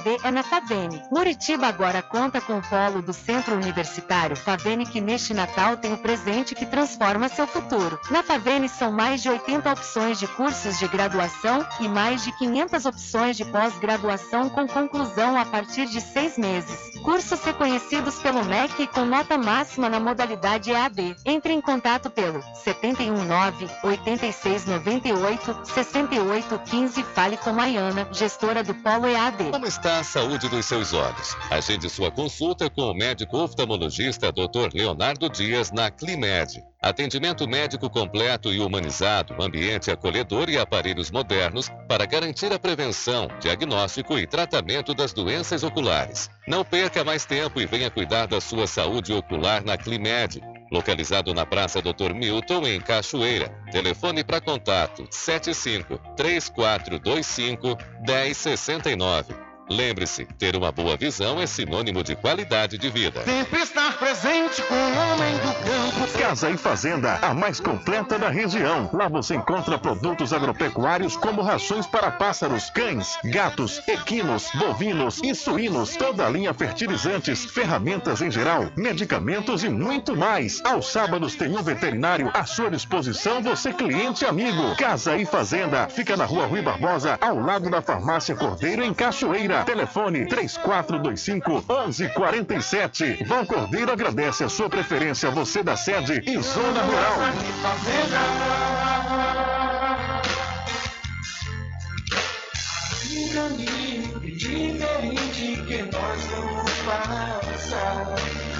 EAD 0.00 0.20
é 0.24 0.30
na 0.30 0.42
Favene. 0.42 1.02
Muritiba 1.10 1.66
agora 1.66 2.02
conta 2.02 2.40
com 2.40 2.58
o 2.58 2.62
polo 2.62 3.02
do 3.02 3.12
Centro 3.12 3.54
Universitário 3.54 4.36
Favene 4.36 4.86
que 4.86 5.00
neste 5.00 5.34
Natal 5.34 5.76
tem 5.76 5.92
o 5.92 5.98
presente 5.98 6.54
que 6.54 6.64
transforma 6.64 7.28
seu 7.28 7.46
futuro. 7.46 7.98
Na 8.10 8.22
Favene 8.22 8.68
são 8.68 8.90
mais 8.90 9.22
de 9.22 9.28
80 9.28 9.70
opções 9.70 10.18
de 10.18 10.26
cursos 10.26 10.78
de 10.78 10.88
graduação 10.88 11.66
e 11.80 11.88
mais 11.88 12.24
de 12.24 12.32
500 12.38 12.86
opções 12.86 13.36
de 13.36 13.44
pós-graduação 13.44 14.48
com 14.48 14.66
conclusão 14.66 15.38
a 15.38 15.44
partir 15.44 15.86
de 15.86 16.00
seis 16.00 16.38
meses. 16.38 16.78
Cursos 17.02 17.42
reconhecidos 17.42 18.16
pelo 18.16 18.44
MEC 18.44 18.86
com 18.88 19.04
nota 19.04 19.36
máxima 19.36 19.88
na 19.88 20.00
modalidade 20.00 20.70
EAD. 20.70 21.16
Entre 21.24 21.52
em 21.52 21.60
contato 21.60 22.08
pelo 22.10 22.42
719 22.64 23.68
8698 23.82 25.60
6815 25.64 27.02
Fale 27.14 27.36
com 27.36 27.52
Maiana, 27.52 28.08
gestora 28.12 28.62
do 28.62 28.74
Polo 28.74 29.06
EAD. 29.06 29.50
Como 29.50 29.66
está 29.66 29.89
a 29.98 30.04
saúde 30.04 30.48
dos 30.48 30.66
seus 30.66 30.92
olhos? 30.92 31.36
Agende 31.50 31.88
sua 31.90 32.10
consulta 32.10 32.70
com 32.70 32.82
o 32.82 32.94
médico 32.94 33.38
oftalmologista 33.38 34.30
Dr. 34.30 34.70
Leonardo 34.72 35.28
Dias 35.28 35.72
na 35.72 35.90
Climed. 35.90 36.62
Atendimento 36.80 37.46
médico 37.48 37.90
completo 37.90 38.52
e 38.52 38.60
humanizado, 38.60 39.34
ambiente 39.42 39.90
acolhedor 39.90 40.48
e 40.48 40.58
aparelhos 40.58 41.10
modernos 41.10 41.68
para 41.88 42.06
garantir 42.06 42.52
a 42.52 42.58
prevenção, 42.58 43.28
diagnóstico 43.40 44.18
e 44.18 44.26
tratamento 44.26 44.94
das 44.94 45.12
doenças 45.12 45.62
oculares. 45.62 46.30
Não 46.46 46.64
perca 46.64 47.04
mais 47.04 47.24
tempo 47.24 47.60
e 47.60 47.66
venha 47.66 47.90
cuidar 47.90 48.26
da 48.26 48.40
sua 48.40 48.66
saúde 48.66 49.12
ocular 49.12 49.64
na 49.64 49.76
Climed 49.76 50.40
localizado 50.70 51.34
na 51.34 51.44
Praça 51.44 51.82
Dr. 51.82 52.14
Milton, 52.14 52.64
em 52.64 52.80
Cachoeira. 52.80 53.48
Telefone 53.72 54.22
para 54.22 54.40
contato 54.40 55.04
75 55.10 55.98
3425 56.16 57.76
1069. 58.06 59.49
Lembre-se, 59.70 60.24
ter 60.36 60.56
uma 60.56 60.72
boa 60.72 60.96
visão 60.96 61.40
é 61.40 61.46
sinônimo 61.46 62.02
de 62.02 62.16
qualidade 62.16 62.76
de 62.76 62.90
vida. 62.90 63.22
Sempre 63.22 63.60
estar 63.60 63.96
presente 63.98 64.60
com 64.62 64.74
o 64.74 64.98
homem 64.98 65.32
do 65.34 65.54
campo. 65.54 66.18
Casa 66.18 66.50
e 66.50 66.56
Fazenda, 66.56 67.20
a 67.22 67.32
mais 67.32 67.60
completa 67.60 68.18
da 68.18 68.28
região. 68.28 68.90
Lá 68.92 69.06
você 69.06 69.36
encontra 69.36 69.78
produtos 69.78 70.32
agropecuários 70.32 71.16
como 71.16 71.40
rações 71.40 71.86
para 71.86 72.10
pássaros, 72.10 72.68
cães, 72.70 73.16
gatos, 73.24 73.80
equinos, 73.86 74.48
bovinos 74.56 75.20
e 75.22 75.34
suínos, 75.36 75.94
toda 75.96 76.26
a 76.26 76.30
linha 76.30 76.52
fertilizantes, 76.52 77.44
ferramentas 77.44 78.20
em 78.20 78.30
geral, 78.30 78.68
medicamentos 78.76 79.62
e 79.62 79.68
muito 79.68 80.16
mais. 80.16 80.60
Aos 80.64 80.90
sábados 80.90 81.36
tem 81.36 81.56
um 81.56 81.62
veterinário 81.62 82.28
à 82.34 82.44
sua 82.44 82.70
disposição, 82.70 83.40
você 83.40 83.72
cliente 83.72 84.26
amigo. 84.26 84.74
Casa 84.76 85.16
e 85.16 85.24
Fazenda, 85.24 85.88
fica 85.88 86.16
na 86.16 86.24
rua 86.24 86.46
Rui 86.46 86.60
Barbosa, 86.60 87.16
ao 87.20 87.38
lado 87.38 87.70
da 87.70 87.80
farmácia 87.80 88.34
Cordeiro, 88.34 88.82
em 88.82 88.92
Cachoeira. 88.92 89.59
Telefone 89.64 90.26
3425 90.26 91.64
1147. 91.68 93.24
Vão 93.24 93.44
Cordeiro 93.44 93.92
agradece 93.92 94.44
a 94.44 94.48
sua 94.48 94.68
preferência, 94.68 95.30
você 95.30 95.62
da 95.62 95.76
sede 95.76 96.22
e 96.26 96.40
Zona 96.40 96.82
Rural. 96.82 97.16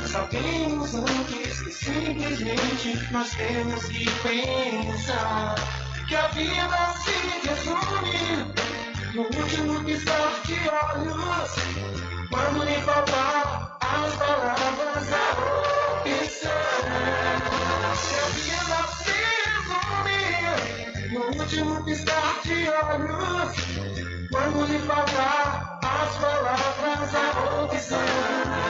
Sabemos 0.07 0.95
antes 0.95 1.63
que 1.63 1.71
simplesmente 1.73 3.13
nós 3.13 3.31
temos 3.31 3.85
que 3.85 4.05
pensar 4.23 5.55
que 6.09 6.17
a 6.17 6.27
vida 6.29 6.95
se 7.05 7.49
resume 7.49 8.90
no 9.15 9.23
último 9.23 9.85
piscar 9.85 10.41
de 10.45 10.55
olhos, 10.55 11.51
quando 12.31 12.65
lhe 12.65 12.81
faltar 12.83 13.77
as 13.81 14.15
palavras, 14.15 15.13
a 15.13 15.33
opção. 15.99 16.53
Se 17.97 18.15
a 18.15 18.27
vida 18.37 18.81
se 19.03 19.19
resumir 20.07 21.13
no 21.13 21.23
último 21.41 21.85
piscar 21.85 22.41
de 22.45 22.69
olhos, 22.69 23.51
quando 24.31 24.67
lhe 24.67 24.79
faltar 24.81 25.81
as 25.83 26.17
palavras, 26.19 27.15
a 27.15 27.65
opção. 27.65 28.70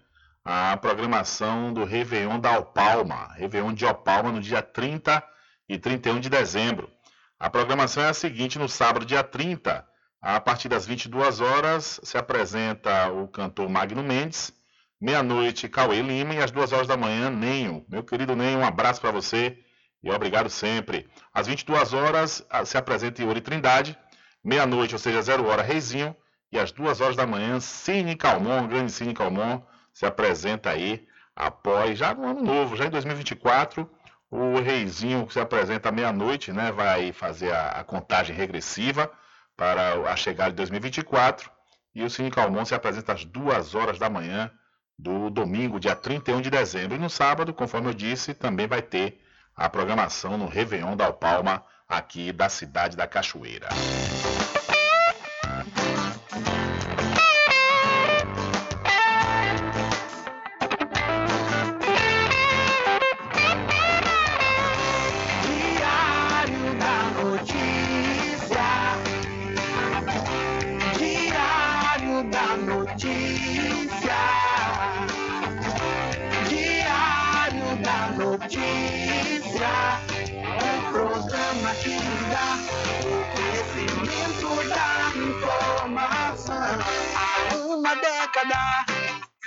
a 0.48 0.76
programação 0.76 1.72
do 1.72 1.82
Réveillon 1.82 2.38
da 2.38 2.54
Alpalma, 2.54 3.32
Réveillon 3.34 3.74
de 3.74 3.84
Alpalma 3.84 4.30
no 4.30 4.40
dia 4.40 4.62
30 4.62 5.20
e 5.68 5.76
31 5.76 6.20
de 6.20 6.30
dezembro. 6.30 6.88
A 7.36 7.50
programação 7.50 8.04
é 8.04 8.10
a 8.10 8.14
seguinte: 8.14 8.56
no 8.56 8.68
sábado, 8.68 9.04
dia 9.04 9.24
30, 9.24 9.84
a 10.22 10.40
partir 10.40 10.68
das 10.68 10.86
22 10.86 11.40
horas, 11.40 11.98
se 12.04 12.16
apresenta 12.16 13.10
o 13.10 13.26
cantor 13.26 13.68
Magno 13.68 14.04
Mendes, 14.04 14.52
meia-noite, 15.00 15.68
Cauê 15.68 16.00
Lima, 16.00 16.34
e 16.34 16.38
às 16.38 16.52
2 16.52 16.72
horas 16.72 16.86
da 16.86 16.96
manhã, 16.96 17.28
Nenho. 17.28 17.84
Meu 17.88 18.04
querido 18.04 18.36
Nenho, 18.36 18.60
um 18.60 18.64
abraço 18.64 19.00
para 19.00 19.10
você 19.10 19.58
e 20.00 20.12
obrigado 20.12 20.48
sempre. 20.48 21.08
Às 21.34 21.48
22 21.48 21.92
horas, 21.92 22.46
se 22.64 22.78
apresenta 22.78 23.20
Yuri 23.20 23.40
Trindade, 23.40 23.98
meia-noite, 24.44 24.94
ou 24.94 24.98
seja, 25.00 25.20
0 25.20 25.44
hora, 25.48 25.62
Reizinho, 25.62 26.14
e 26.52 26.58
às 26.58 26.70
2 26.70 27.00
horas 27.00 27.16
da 27.16 27.26
manhã, 27.26 27.58
Cine 27.58 28.14
Calmon, 28.14 28.68
grande 28.68 28.92
Cine 28.92 29.12
Calmon 29.12 29.60
se 29.96 30.04
apresenta 30.04 30.68
aí 30.68 31.08
após, 31.34 31.98
já 31.98 32.12
no 32.12 32.28
ano 32.28 32.42
novo, 32.42 32.76
já 32.76 32.84
em 32.84 32.90
2024, 32.90 33.90
o 34.30 34.60
Reizinho 34.60 35.26
que 35.26 35.32
se 35.32 35.40
apresenta 35.40 35.88
à 35.88 35.92
meia-noite, 35.92 36.52
né, 36.52 36.70
vai 36.70 37.14
fazer 37.14 37.50
a, 37.50 37.68
a, 37.68 37.82
contagem 37.84 38.36
regressiva 38.36 39.10
para 39.56 39.94
a 40.12 40.14
chegada 40.14 40.50
de 40.50 40.56
2024 40.56 41.50
e 41.94 42.04
o 42.04 42.10
Cine 42.10 42.30
Calmon 42.30 42.66
se 42.66 42.74
apresenta 42.74 43.14
às 43.14 43.24
duas 43.24 43.74
horas 43.74 43.98
da 43.98 44.10
manhã 44.10 44.50
do 44.98 45.30
domingo, 45.30 45.80
dia 45.80 45.96
31 45.96 46.42
de 46.42 46.50
dezembro. 46.50 46.94
E 46.94 47.00
no 47.00 47.08
sábado, 47.08 47.54
conforme 47.54 47.88
eu 47.88 47.94
disse, 47.94 48.34
também 48.34 48.66
vai 48.66 48.82
ter 48.82 49.22
a 49.56 49.66
programação 49.66 50.36
no 50.36 50.46
Réveillon 50.46 50.94
da 50.94 51.06
Alpalma, 51.06 51.64
aqui 51.88 52.32
da 52.32 52.50
cidade 52.50 52.98
da 52.98 53.06
Cachoeira. 53.06 53.70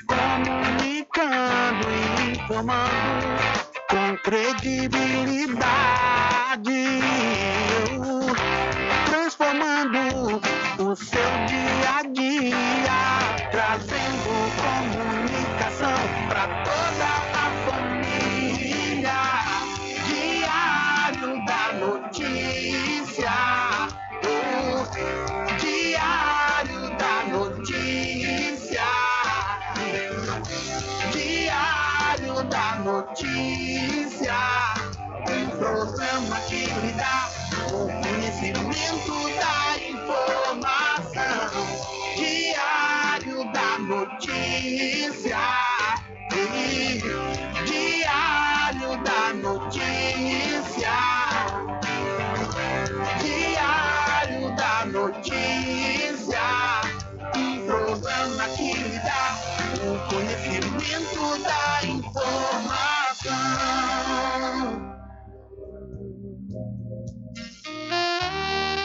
Comunicando 0.07 1.91
e 1.91 2.31
informando 2.31 3.39
com 3.89 4.17
credibilidade, 4.23 6.99
transformando 9.05 10.41
o 10.79 10.95
seu 10.95 11.31
dia 11.47 11.97
a 11.99 12.03
dia, 12.03 12.88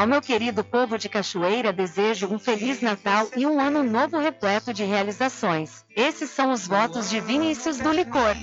Ao 0.00 0.06
meu 0.06 0.22
querido 0.22 0.64
povo 0.64 0.96
de 0.96 1.10
Cachoeira, 1.10 1.74
desejo 1.74 2.26
um 2.26 2.38
Feliz 2.38 2.80
Natal 2.80 3.28
e 3.36 3.44
um 3.44 3.60
Ano 3.60 3.82
Novo 3.82 4.18
repleto 4.18 4.72
de 4.72 4.82
realizações. 4.82 5.84
Esses 5.94 6.30
são 6.30 6.52
os 6.52 6.66
votos 6.66 7.10
de 7.10 7.20
Vinícius 7.20 7.76
do 7.76 7.92
Licor. 7.92 8.34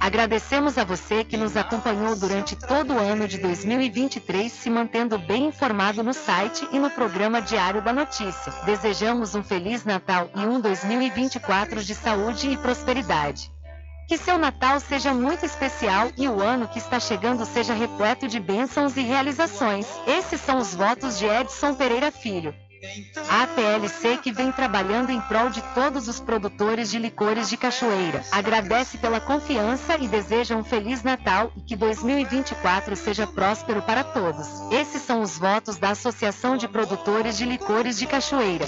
Agradecemos 0.00 0.78
a 0.78 0.84
você 0.84 1.22
que 1.22 1.36
nos 1.36 1.54
acompanhou 1.54 2.16
durante 2.16 2.56
todo 2.56 2.94
o 2.94 2.98
ano 2.98 3.28
de 3.28 3.36
2023, 3.36 4.50
se 4.50 4.70
mantendo 4.70 5.18
bem 5.18 5.48
informado 5.48 6.02
no 6.02 6.14
site 6.14 6.66
e 6.72 6.78
no 6.78 6.88
programa 6.88 7.42
Diário 7.42 7.82
da 7.82 7.92
Notícia. 7.92 8.54
Desejamos 8.64 9.34
um 9.34 9.42
Feliz 9.42 9.84
Natal 9.84 10.30
e 10.34 10.40
um 10.40 10.58
2024 10.58 11.84
de 11.84 11.94
saúde 11.94 12.48
e 12.48 12.56
prosperidade. 12.56 13.54
Que 14.06 14.16
seu 14.16 14.38
Natal 14.38 14.78
seja 14.78 15.12
muito 15.12 15.44
especial 15.44 16.10
e 16.16 16.28
o 16.28 16.40
ano 16.40 16.68
que 16.68 16.78
está 16.78 17.00
chegando 17.00 17.44
seja 17.44 17.74
repleto 17.74 18.28
de 18.28 18.38
bênçãos 18.38 18.96
e 18.96 19.02
realizações. 19.02 19.86
Esses 20.06 20.40
são 20.40 20.58
os 20.58 20.74
votos 20.74 21.18
de 21.18 21.26
Edson 21.26 21.74
Pereira 21.74 22.12
Filho. 22.12 22.54
A 23.28 23.42
APLC 23.42 24.18
que 24.18 24.32
vem 24.32 24.52
trabalhando 24.52 25.10
em 25.10 25.20
prol 25.22 25.50
de 25.50 25.60
todos 25.74 26.08
os 26.08 26.20
produtores 26.20 26.90
de 26.90 26.98
licores 26.98 27.48
de 27.48 27.56
cachoeira. 27.56 28.22
Agradece 28.30 28.98
pela 28.98 29.20
confiança 29.20 29.96
e 29.98 30.06
deseja 30.06 30.56
um 30.56 30.64
Feliz 30.64 31.02
Natal 31.02 31.52
e 31.56 31.60
que 31.60 31.76
2024 31.76 32.94
seja 32.94 33.26
próspero 33.26 33.82
para 33.82 34.04
todos. 34.04 34.46
Esses 34.70 35.02
são 35.02 35.20
os 35.22 35.36
votos 35.36 35.76
da 35.76 35.90
Associação 35.90 36.56
de 36.56 36.68
Produtores 36.68 37.36
de 37.36 37.44
Licores 37.44 37.98
de 37.98 38.06
Cachoeira. 38.06 38.66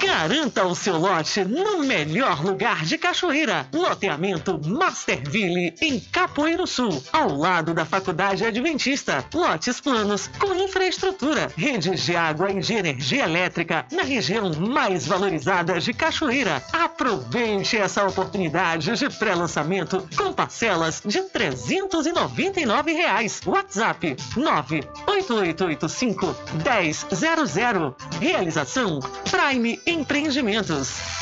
Garanta 0.00 0.64
o 0.64 0.74
seu 0.74 0.98
lote 0.98 1.44
no 1.44 1.78
melhor 1.78 2.42
lugar 2.44 2.84
de 2.84 2.98
Cachoeira. 2.98 3.68
Loteamento 3.72 4.60
Masterville, 4.66 5.74
em 5.80 6.00
Capoeiro 6.00 6.66
Sul, 6.66 7.02
ao 7.12 7.36
lado 7.36 7.72
da 7.72 7.84
Faculdade 7.84 8.44
Adventista. 8.44 9.24
Lotes 9.32 9.80
planos 9.80 10.28
com 10.40 10.52
infraestrutura, 10.54 11.52
redes 11.56 12.02
de 12.02 12.16
água 12.16 12.50
e 12.50 12.58
de 12.58 12.74
energia 12.74 13.24
elétrica 13.24 13.41
na 13.90 14.02
região 14.02 14.52
mais 14.54 15.06
valorizada 15.06 15.80
de 15.80 15.92
Cachoeira. 15.92 16.62
Aproveite 16.72 17.76
essa 17.76 18.06
oportunidade 18.06 18.96
de 18.96 19.10
pré-lançamento 19.10 20.06
com 20.16 20.32
parcelas 20.32 21.02
de 21.04 21.20
399 21.22 22.92
reais. 22.92 23.40
WhatsApp 23.44 24.16
98885 24.36 26.36
1000. 26.64 27.96
Realização 28.20 29.00
Prime 29.30 29.80
Empreendimentos. 29.86 31.21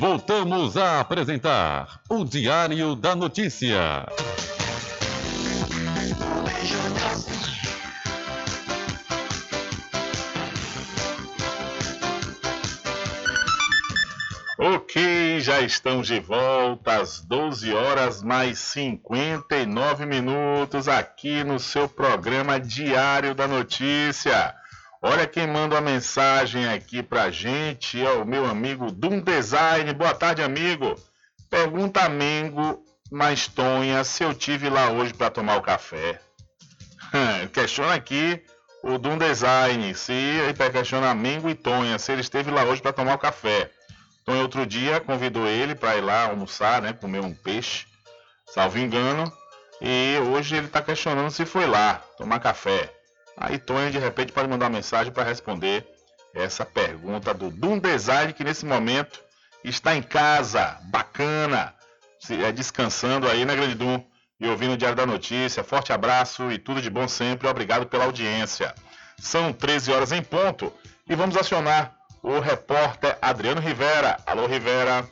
Voltamos 0.00 0.76
a 0.76 1.00
apresentar 1.00 2.00
o 2.08 2.24
Diário 2.24 2.96
da 2.96 3.14
Notícia. 3.14 4.06
Ok, 14.60 15.38
já 15.38 15.60
estamos 15.60 16.08
de 16.08 16.18
volta 16.18 17.00
às 17.00 17.20
12 17.20 17.72
horas 17.72 18.24
mais 18.24 18.58
59 18.58 20.04
minutos 20.04 20.88
aqui 20.88 21.44
no 21.44 21.60
seu 21.60 21.88
programa 21.88 22.58
Diário 22.58 23.36
da 23.36 23.46
Notícia. 23.46 24.52
Olha 25.00 25.28
quem 25.28 25.46
manda 25.46 25.76
uma 25.76 25.80
mensagem 25.80 26.68
aqui 26.68 27.04
pra 27.04 27.30
gente, 27.30 28.04
é 28.04 28.10
o 28.10 28.24
meu 28.24 28.46
amigo 28.46 28.90
Dum 28.90 29.20
Design. 29.20 29.94
Boa 29.94 30.12
tarde, 30.12 30.42
amigo. 30.42 30.96
Pergunta 31.48 32.00
a 32.00 32.08
Mengo 32.08 32.82
mais 33.12 33.46
Tonha 33.46 34.02
se 34.02 34.24
eu 34.24 34.34
tive 34.34 34.68
lá 34.68 34.90
hoje 34.90 35.14
para 35.14 35.30
tomar 35.30 35.56
o 35.56 35.62
café. 35.62 36.20
Questiona 37.54 37.94
aqui 37.94 38.42
o 38.82 38.98
Dum 38.98 39.18
Design, 39.18 39.94
se 39.94 40.12
ele 40.12 40.52
questiona 40.52 41.14
Mengo 41.14 41.48
e 41.48 41.54
Tonha, 41.54 41.96
se 41.96 42.10
ele 42.10 42.22
esteve 42.22 42.50
lá 42.50 42.64
hoje 42.64 42.82
para 42.82 42.92
tomar 42.92 43.14
o 43.14 43.18
café. 43.18 43.70
Tonha 44.28 44.42
outro 44.42 44.66
dia 44.66 45.00
convidou 45.00 45.46
ele 45.46 45.74
para 45.74 45.96
ir 45.96 46.02
lá 46.02 46.24
almoçar, 46.24 46.82
né, 46.82 46.92
comer 46.92 47.20
um 47.20 47.32
peixe, 47.32 47.86
salvo 48.44 48.78
engano, 48.78 49.32
e 49.80 50.18
hoje 50.18 50.54
ele 50.54 50.66
está 50.66 50.82
questionando 50.82 51.30
se 51.30 51.46
foi 51.46 51.66
lá 51.66 52.02
tomar 52.18 52.38
café. 52.38 52.92
Aí 53.38 53.58
Tonha 53.58 53.90
de 53.90 53.96
repente 53.96 54.30
pode 54.30 54.46
mandar 54.46 54.68
mensagem 54.68 55.10
para 55.10 55.22
responder 55.22 55.86
essa 56.34 56.62
pergunta 56.66 57.32
do 57.32 57.50
Dum 57.50 57.78
Design 57.78 58.34
que 58.34 58.44
nesse 58.44 58.66
momento 58.66 59.18
está 59.64 59.96
em 59.96 60.02
casa, 60.02 60.78
bacana, 60.90 61.74
é, 62.28 62.52
descansando 62.52 63.26
aí 63.26 63.46
na 63.46 63.54
Grande 63.54 63.76
Dum 63.76 64.04
e 64.38 64.46
ouvindo 64.46 64.74
o 64.74 64.76
Diário 64.76 64.94
da 64.98 65.06
Notícia. 65.06 65.64
Forte 65.64 65.90
abraço 65.90 66.52
e 66.52 66.58
tudo 66.58 66.82
de 66.82 66.90
bom 66.90 67.08
sempre. 67.08 67.48
Obrigado 67.48 67.86
pela 67.86 68.04
audiência. 68.04 68.74
São 69.18 69.54
13 69.54 69.90
horas 69.90 70.12
em 70.12 70.20
ponto 70.20 70.70
e 71.08 71.14
vamos 71.14 71.34
acionar 71.34 71.97
o 72.22 72.40
repórter 72.40 73.16
Adriano 73.20 73.60
Rivera. 73.60 74.18
Alô, 74.26 74.46
Rivera. 74.46 75.08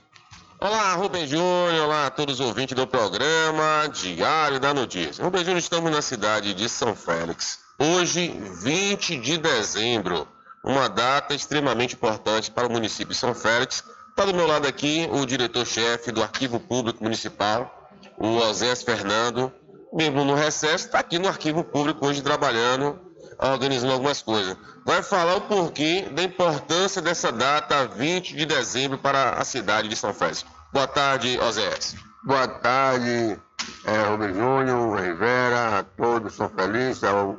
Olá, 0.58 0.94
Rubem 0.94 1.26
Júnior, 1.26 1.84
olá 1.84 2.06
a 2.06 2.10
todos 2.10 2.40
os 2.40 2.46
ouvintes 2.46 2.74
do 2.74 2.86
programa 2.86 3.88
Diário 3.92 4.58
da 4.58 4.72
Notícia. 4.72 5.22
Rubem 5.22 5.42
Júnior, 5.42 5.58
estamos 5.58 5.90
na 5.90 6.00
cidade 6.00 6.54
de 6.54 6.68
São 6.68 6.94
Félix. 6.94 7.60
Hoje, 7.78 8.34
20 8.62 9.18
de 9.18 9.36
dezembro, 9.36 10.26
uma 10.64 10.88
data 10.88 11.34
extremamente 11.34 11.94
importante 11.94 12.50
para 12.50 12.66
o 12.66 12.72
município 12.72 13.12
de 13.12 13.18
São 13.18 13.34
Félix. 13.34 13.84
Está 14.10 14.24
do 14.24 14.34
meu 14.34 14.46
lado 14.46 14.66
aqui 14.66 15.06
o 15.12 15.26
diretor-chefe 15.26 16.10
do 16.10 16.22
Arquivo 16.22 16.58
Público 16.58 17.04
Municipal, 17.04 17.90
o 18.16 18.36
Osés 18.36 18.82
Fernando, 18.82 19.52
mesmo 19.92 20.24
no 20.24 20.34
recesso, 20.34 20.86
está 20.86 20.98
aqui 20.98 21.18
no 21.18 21.28
Arquivo 21.28 21.62
Público 21.62 22.06
hoje 22.06 22.22
trabalhando, 22.22 22.98
organizando 23.38 23.92
algumas 23.92 24.22
coisas. 24.22 24.56
Vai 24.84 25.02
falar 25.02 25.36
o 25.36 25.40
porquê 25.42 26.08
da 26.12 26.22
importância 26.22 27.02
dessa 27.02 27.32
data, 27.32 27.86
20 27.86 28.36
de 28.36 28.46
dezembro, 28.46 28.98
para 28.98 29.30
a 29.30 29.44
cidade 29.44 29.88
de 29.88 29.96
São 29.96 30.14
Félix. 30.14 30.44
Boa 30.72 30.86
tarde, 30.86 31.38
Osés. 31.40 31.96
Boa 32.24 32.48
tarde, 32.48 33.38
é, 33.84 34.02
Rubem 34.08 34.34
Júnior, 34.34 35.00
Rivera, 35.00 35.78
a 35.78 35.82
todos 35.82 36.34
São 36.34 36.48
Félix, 36.48 37.02
ao 37.04 37.36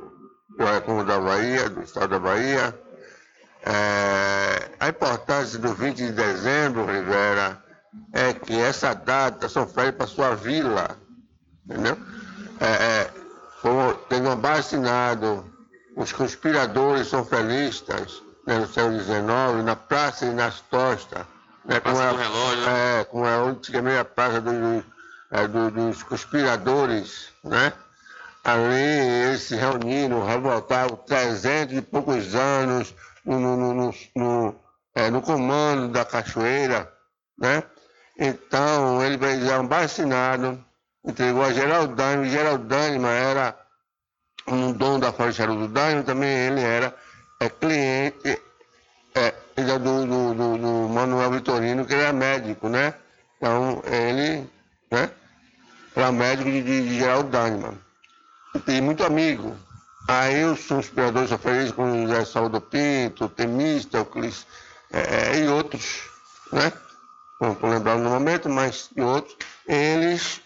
do 0.58 0.64
Recurso 0.64 1.06
da 1.06 1.20
Bahia, 1.20 1.68
do 1.68 1.82
Estado 1.82 2.08
da 2.08 2.18
Bahia. 2.18 2.78
É, 3.64 4.70
a 4.80 4.88
importância 4.88 5.58
do 5.58 5.72
20 5.72 5.96
de 5.96 6.12
dezembro, 6.12 6.84
Rivera, 6.84 7.62
é 8.12 8.32
que 8.32 8.58
essa 8.58 8.94
data 8.94 9.48
São 9.48 9.66
Félix 9.66 9.96
para 9.96 10.06
sua 10.06 10.34
vila, 10.34 10.96
entendeu? 11.64 11.96
É, 12.60 12.66
é, 12.66 13.10
como 13.62 13.94
tendo 14.08 14.36
vacinado 14.36 15.47
os 15.98 16.12
conspiradores 16.12 17.08
são 17.08 17.24
felistas 17.24 18.22
né, 18.46 18.56
no 18.60 18.68
século 18.68 19.00
XIX, 19.00 19.64
na 19.64 19.74
Praça 19.74 20.26
e 20.26 20.30
nas 20.30 20.60
Tostas, 20.60 21.26
né, 21.64 21.80
como, 21.80 21.96
Praça 21.96 22.12
do 22.12 22.22
Relógio, 22.22 22.68
é, 22.68 23.04
como 23.04 23.26
era 23.26 23.42
antigamente 23.42 23.98
a 23.98 24.04
Praça 24.04 24.40
do, 24.40 24.84
é, 25.32 25.48
do, 25.48 25.70
dos 25.72 26.02
Conspiradores, 26.04 27.30
né? 27.42 27.72
Ali 28.44 28.76
eles 29.26 29.42
se 29.42 29.56
reuniram, 29.56 30.24
revoltavam 30.24 30.96
300 30.96 31.76
e 31.76 31.82
poucos 31.82 32.34
anos 32.36 32.94
no, 33.24 33.40
no, 33.40 33.74
no, 33.74 33.94
no, 34.14 34.60
é, 34.94 35.10
no 35.10 35.20
comando 35.20 35.88
da 35.88 36.04
Cachoeira, 36.04 36.90
né? 37.36 37.64
Então, 38.16 39.04
ele 39.04 39.18
eram 39.50 39.66
vacinado, 39.66 40.64
entregou 41.04 41.42
a 41.42 41.52
Geraldo 41.52 41.94
Dânimo 42.64 43.08
era 43.08 43.67
um 44.50 44.72
dono 44.72 44.98
da 44.98 45.12
Floresta 45.12 45.46
do 45.46 45.68
Dânimo, 45.68 46.04
também 46.04 46.30
ele 46.30 46.60
era 46.60 46.94
é, 47.40 47.48
cliente 47.48 48.40
é, 49.14 49.34
é 49.56 49.78
do, 49.78 50.06
do, 50.06 50.34
do, 50.34 50.58
do, 50.58 50.88
Manuel 50.88 51.30
Vitorino, 51.30 51.84
que 51.84 51.94
era 51.94 52.12
médico, 52.12 52.68
né? 52.68 52.94
Então, 53.36 53.82
ele 53.86 54.48
né, 54.90 55.10
era 55.94 56.12
médico 56.12 56.50
de, 56.50 56.62
de, 56.62 56.98
Geraldo 56.98 57.30
Dânimo. 57.30 57.78
tem 58.64 58.80
muito 58.80 59.04
amigo. 59.04 59.56
Aí 60.08 60.44
os 60.44 60.66
conspiradores 60.66 61.30
felizes 61.40 61.72
com 61.72 62.06
José 62.06 62.24
Saldo 62.24 62.60
Pinto, 62.60 63.28
Temístocles 63.28 64.46
é, 64.90 65.38
e 65.38 65.48
outros, 65.48 66.02
né? 66.52 66.72
Não 67.40 67.52
estou 67.52 67.70
lembrando 67.70 68.02
no 68.02 68.10
momento, 68.10 68.48
mas 68.48 68.90
e 68.96 69.00
outros. 69.00 69.36
Eles 69.66 70.40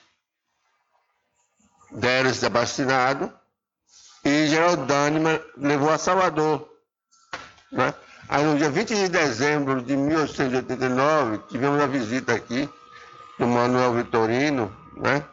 deram 1.90 2.28
esse 2.28 2.44
abastinado 2.44 3.32
e 4.24 4.46
Geraldo 4.46 4.86
Dânima 4.86 5.40
levou 5.56 5.90
a 5.90 5.98
Salvador. 5.98 6.68
Né? 7.70 7.94
Aí 8.28 8.44
no 8.44 8.56
dia 8.56 8.70
20 8.70 8.94
de 8.94 9.08
dezembro 9.08 9.82
de 9.82 9.96
1889, 9.96 11.38
tivemos 11.48 11.80
a 11.80 11.86
visita 11.86 12.34
aqui 12.34 12.68
do 13.38 13.46
Manuel 13.46 13.94
Vitorino, 13.94 14.74
né? 14.96 15.24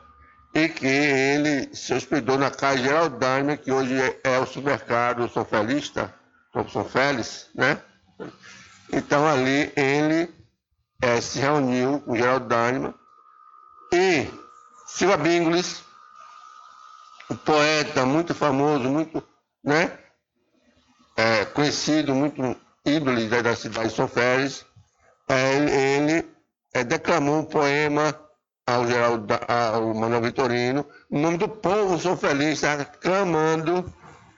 e 0.53 0.67
que 0.67 0.87
ele 0.87 1.75
se 1.75 1.93
hospedou 1.93 2.37
na 2.37 2.49
casa 2.49 2.77
Geraldo 2.77 3.17
Dânima, 3.17 3.57
que 3.57 3.71
hoje 3.71 3.95
é, 3.99 4.19
é 4.23 4.39
o 4.39 4.45
supermercado 4.45 5.29
São 5.29 5.45
Felista, 5.45 6.13
São 6.71 6.83
Félix, 6.83 7.49
né? 7.53 7.79
Então 8.91 9.27
ali 9.27 9.71
ele 9.75 10.33
é, 11.01 11.21
se 11.21 11.39
reuniu 11.39 11.99
com 12.01 12.15
Geraldo 12.15 12.47
Dânima 12.47 12.95
e 13.93 14.27
Silva 14.87 15.17
Bingles, 15.17 15.83
poeta 17.35 18.05
muito 18.05 18.33
famoso, 18.33 18.89
muito 18.89 19.23
né, 19.63 19.97
é, 21.15 21.45
conhecido, 21.45 22.15
muito 22.15 22.55
ídolo 22.85 23.27
da, 23.27 23.41
da 23.41 23.55
cidade 23.55 23.89
de 23.89 23.95
São 23.95 24.07
Félix, 24.07 24.65
é, 25.27 25.95
ele 25.95 26.27
é, 26.73 26.83
declamou 26.83 27.39
um 27.39 27.45
poema 27.45 28.19
ao, 28.65 28.87
Geraldo, 28.87 29.27
ao 29.47 29.93
Manuel 29.93 30.21
Vitorino, 30.21 30.85
em 31.11 31.19
nome 31.19 31.37
do 31.37 31.49
povo 31.49 31.99
São 31.99 32.15
Félix, 32.15 32.61
clamando 33.01 33.91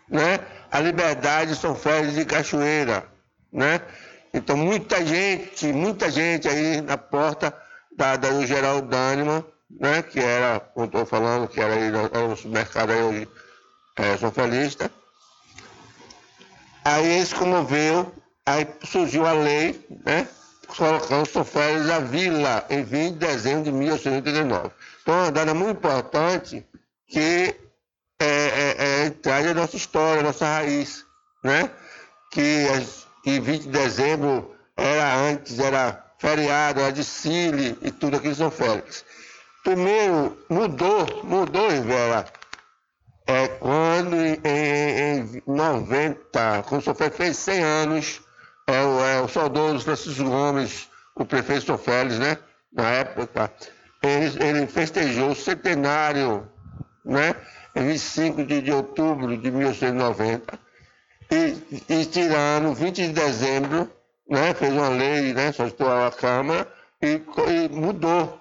né, 0.09 0.39
a 0.71 0.79
liberdade 0.79 1.51
de 1.51 1.59
São 1.59 1.75
Félix 1.75 2.17
e 2.17 2.25
Cachoeira. 2.25 3.05
Né? 3.51 3.81
Então, 4.33 4.55
muita 4.55 5.05
gente, 5.05 5.71
muita 5.73 6.09
gente 6.09 6.47
aí 6.47 6.81
na 6.81 6.97
porta 6.97 7.53
da, 7.95 8.15
da 8.15 8.29
do 8.29 8.45
Geraldo 8.45 8.87
Dânima, 8.87 9.45
né, 9.79 10.01
que 10.01 10.19
era, 10.19 10.59
como 10.59 10.85
estou 10.85 11.05
falando, 11.05 11.47
que 11.47 11.59
era, 11.59 11.73
era 11.75 12.27
no 12.27 12.35
supermercado 12.35 12.91
aí 12.91 13.01
hoje, 13.01 13.29
é, 13.97 14.17
São 14.17 14.31
Felista. 14.31 14.91
Aí 16.83 17.19
ele 17.19 17.27
comoveu, 17.29 18.13
aí 18.45 18.67
surgiu 18.83 19.25
a 19.25 19.33
lei, 19.33 19.85
né, 20.05 20.27
colocando 20.67 21.25
São 21.27 21.43
Félix 21.43 21.89
a 21.89 21.99
vila 21.99 22.65
em 22.69 22.83
20 22.83 23.13
de 23.13 23.19
dezembro 23.19 23.63
de 23.63 23.71
1889. 23.71 24.71
Então, 25.01 25.13
uma 25.15 25.31
data 25.31 25.53
muito 25.53 25.77
importante 25.77 26.65
que 27.07 27.55
é, 28.19 28.25
é, 28.25 29.05
é, 29.05 29.09
traz 29.09 29.47
a 29.47 29.53
nossa 29.53 29.75
história, 29.75 30.21
a 30.21 30.23
nossa 30.23 30.45
raiz, 30.45 31.05
né? 31.43 31.69
Que, 32.31 32.67
que 33.23 33.39
20 33.39 33.63
de 33.63 33.69
dezembro 33.69 34.55
era 34.77 35.15
antes, 35.15 35.59
era 35.59 36.05
feriado, 36.19 36.79
era 36.79 36.91
de 36.91 37.03
Cile 37.03 37.77
e 37.81 37.91
tudo 37.91 38.17
aqui 38.17 38.29
em 38.29 38.35
São 38.35 38.51
Félix. 38.51 39.03
Primeiro, 39.63 40.37
mudou, 40.49 41.05
mudou, 41.23 41.69
Rivera. 41.69 42.25
É 43.27 43.47
quando 43.47 44.15
em, 44.15 44.39
em 44.43 45.43
90, 45.45 46.63
quando 46.67 46.81
o 46.81 46.83
Sofé 46.83 47.11
fez 47.11 47.37
100 47.37 47.63
anos, 47.63 48.21
é 48.65 48.81
o, 48.83 49.05
é 49.05 49.21
o 49.21 49.27
saudoso 49.27 49.85
Francisco 49.85 50.23
Gomes, 50.23 50.89
o 51.15 51.23
prefeito 51.25 51.65
São 51.65 51.77
Félix, 51.77 52.17
né? 52.17 52.39
Na 52.73 52.89
época, 52.89 53.51
ele, 54.01 54.43
ele 54.43 54.67
festejou 54.67 55.29
o 55.29 55.35
centenário, 55.35 56.49
né? 57.05 57.35
Em 57.75 57.85
25 57.85 58.43
de, 58.43 58.61
de 58.63 58.71
outubro 58.71 59.37
de 59.37 59.51
1890. 59.51 60.59
E, 61.29 61.83
e 61.87 62.05
tirando 62.05 62.73
20 62.73 62.95
de 62.95 63.13
dezembro, 63.13 63.89
né? 64.27 64.55
Fez 64.55 64.73
uma 64.73 64.89
lei, 64.89 65.33
né? 65.33 65.51
Solicitou 65.51 65.87
a 65.87 66.11
Câmara 66.11 66.67
e, 66.99 67.21
e 67.47 67.69
mudou 67.69 68.40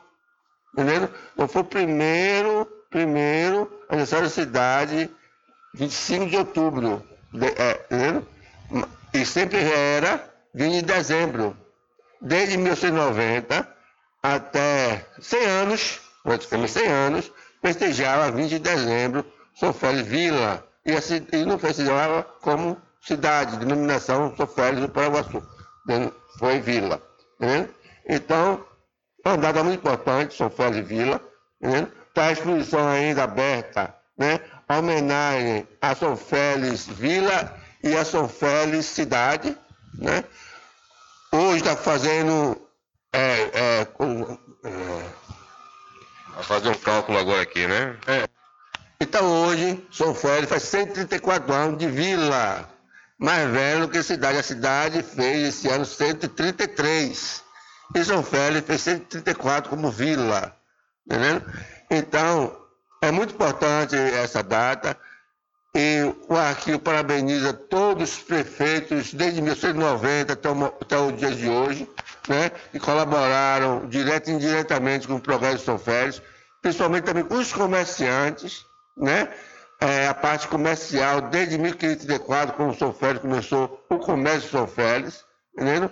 Entendeu? 0.72 1.08
Então 1.34 1.48
foi 1.48 1.62
o 1.62 1.64
primeiro, 1.64 2.66
primeiro 2.90 3.70
aniversário 3.88 4.26
da 4.26 4.30
cidade, 4.30 5.10
25 5.74 6.26
de 6.26 6.36
outubro. 6.36 7.04
De, 7.32 7.46
é, 7.46 7.86
entendeu? 7.90 8.26
E 9.12 9.24
sempre 9.26 9.58
era 9.58 10.22
20 10.54 10.74
de 10.74 10.82
dezembro. 10.82 11.56
Desde 12.20 12.56
1990 12.56 13.68
até 14.22 15.06
100 15.20 15.46
anos, 15.46 16.00
praticamente 16.22 16.72
100 16.72 16.86
anos, 16.86 17.32
festejava 17.62 18.30
20 18.30 18.50
de 18.50 18.58
dezembro 18.58 19.24
São 19.54 19.72
Félix 19.72 20.08
Vila. 20.08 20.66
E, 20.84 20.92
assim, 20.92 21.26
e 21.32 21.44
não 21.44 21.58
festejava 21.58 22.22
como 22.40 22.80
cidade, 23.02 23.58
denominação 23.58 24.34
São 24.36 24.46
Félix 24.46 24.82
do 24.82 24.88
Paraguaçu. 24.88 25.42
Foi 26.38 26.60
vila. 26.60 27.02
Entendeu? 27.40 27.68
Então, 28.08 28.64
data 29.24 29.62
muito 29.62 29.80
importante, 29.80 30.36
São 30.36 30.50
Félix 30.50 30.88
Vila. 30.88 31.20
Né? 31.60 31.86
Está 32.08 32.26
a 32.26 32.32
exposição 32.32 32.88
ainda 32.88 33.24
aberta, 33.24 33.94
né? 34.16 34.40
Homenagem 34.68 35.66
a 35.80 35.94
São 35.94 36.16
Félix 36.16 36.86
Vila 36.86 37.56
e 37.82 37.96
a 37.96 38.04
São 38.04 38.28
Félix 38.28 38.86
Cidade. 38.86 39.56
Né? 39.94 40.24
Hoje 41.32 41.58
está 41.58 41.76
fazendo. 41.76 42.60
É, 43.12 43.50
é, 43.52 43.88
é, 44.64 45.20
Vai 46.34 46.44
fazer 46.44 46.68
um 46.68 46.74
cálculo 46.74 47.18
agora 47.18 47.42
aqui, 47.42 47.66
né? 47.66 47.98
É. 48.06 48.28
Então 49.00 49.24
hoje, 49.44 49.86
São 49.90 50.14
Félix 50.14 50.48
faz 50.48 50.62
134 50.64 51.52
anos 51.52 51.78
de 51.78 51.88
vila. 51.88 52.68
Mais 53.18 53.50
velho 53.50 53.88
que 53.88 54.02
cidade. 54.02 54.38
A 54.38 54.42
cidade 54.42 55.02
fez 55.02 55.48
esse 55.48 55.68
ano 55.68 55.84
133. 55.84 57.44
E 57.94 58.04
São 58.04 58.22
Félix 58.22 58.66
fez 58.66 58.80
134 58.82 59.70
como 59.70 59.90
vila. 59.90 60.56
Entendeu? 61.06 61.42
Então, 61.90 62.56
é 63.02 63.10
muito 63.10 63.34
importante 63.34 63.96
essa 63.96 64.42
data. 64.42 64.96
E 65.74 66.00
o 66.28 66.34
arquivo 66.34 66.80
parabeniza 66.80 67.52
todos 67.52 68.16
os 68.16 68.22
prefeitos 68.22 69.14
desde 69.14 69.40
1990 69.40 70.32
até 70.32 70.50
o, 70.50 70.64
até 70.64 70.98
o 70.98 71.12
dia 71.12 71.30
de 71.30 71.48
hoje, 71.48 71.88
né, 72.28 72.50
que 72.72 72.80
colaboraram 72.80 73.86
direto 73.86 74.30
e 74.30 74.32
indiretamente 74.32 75.06
com 75.06 75.14
o 75.14 75.20
progresso 75.20 75.58
de 75.58 75.64
São 75.64 75.78
Félix, 75.78 76.20
principalmente 76.60 77.04
também 77.04 77.22
com 77.22 77.36
os 77.36 77.52
comerciantes, 77.52 78.66
né, 78.96 79.28
é, 79.80 80.08
a 80.08 80.14
parte 80.14 80.48
comercial, 80.48 81.20
desde 81.22 81.56
1534, 81.56 82.56
quando 82.56 82.76
São 82.76 82.92
Félix 82.92 83.22
começou 83.22 83.86
o 83.88 83.98
comércio 83.98 84.42
de 84.42 84.50
São 84.50 84.66
Félix, 84.66 85.24
entendeu? 85.56 85.90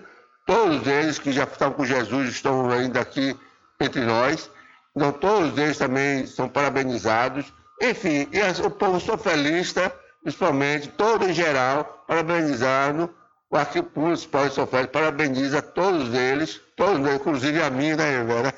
Todos 0.48 0.86
eles 0.86 1.18
que 1.18 1.30
já 1.30 1.44
estão 1.44 1.70
com 1.72 1.84
Jesus 1.84 2.30
estão 2.30 2.70
ainda 2.70 3.00
aqui 3.00 3.36
entre 3.78 4.00
nós. 4.00 4.50
Então, 4.96 5.12
todos 5.12 5.58
eles 5.58 5.76
também 5.76 6.26
são 6.26 6.48
parabenizados. 6.48 7.52
Enfim, 7.82 8.26
e 8.32 8.40
o 8.66 8.70
povo 8.70 8.98
sofelista, 8.98 9.94
principalmente, 10.22 10.88
todo 10.88 11.28
em 11.28 11.34
geral, 11.34 12.02
parabenizando 12.08 13.14
o 13.50 13.58
de 13.58 14.54
São 14.54 14.66
Félix, 14.66 14.90
parabeniza 14.90 15.60
todos 15.60 16.14
eles, 16.14 16.58
todos, 16.74 17.14
inclusive 17.14 17.62
a 17.62 17.68
mim, 17.68 17.92
né, 17.92 18.18
Rivera, 18.18 18.54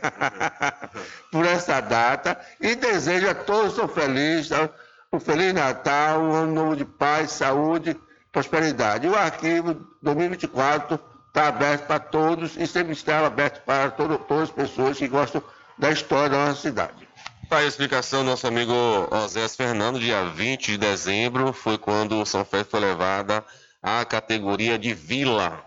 por 1.32 1.44
essa 1.44 1.80
data, 1.80 2.40
e 2.60 2.76
deseja 2.76 3.32
a 3.32 3.34
todos 3.34 3.72
os 3.72 3.74
sofelistas 3.74 4.70
um 5.12 5.18
Feliz 5.18 5.52
Natal, 5.52 6.22
um 6.22 6.34
ano 6.34 6.54
novo 6.54 6.76
de 6.76 6.84
paz, 6.84 7.32
saúde, 7.32 8.00
prosperidade. 8.30 9.08
E 9.08 9.10
o 9.10 9.16
arquivo 9.16 9.88
2024 10.00 11.09
está 11.30 11.46
aberto 11.46 11.86
para 11.86 12.00
todos 12.00 12.56
e 12.56 12.66
sempre 12.66 12.96
aberto 13.24 13.62
para 13.64 13.90
todo, 13.92 14.18
todas 14.18 14.44
as 14.44 14.50
pessoas 14.50 14.98
que 14.98 15.08
gostam 15.08 15.42
da 15.78 15.90
história 15.90 16.28
da 16.28 16.46
nossa 16.46 16.60
cidade. 16.60 17.08
Tá 17.48 17.58
a 17.58 17.64
explicação 17.64 18.22
do 18.22 18.30
nosso 18.30 18.46
amigo 18.46 18.72
Osés 19.10 19.56
Fernando, 19.56 19.98
dia 19.98 20.24
20 20.24 20.72
de 20.72 20.78
dezembro, 20.78 21.52
foi 21.52 21.78
quando 21.78 22.24
São 22.26 22.44
Félix 22.44 22.70
foi 22.70 22.80
levada 22.80 23.44
à 23.82 24.04
categoria 24.04 24.78
de 24.78 24.92
vila. 24.92 25.64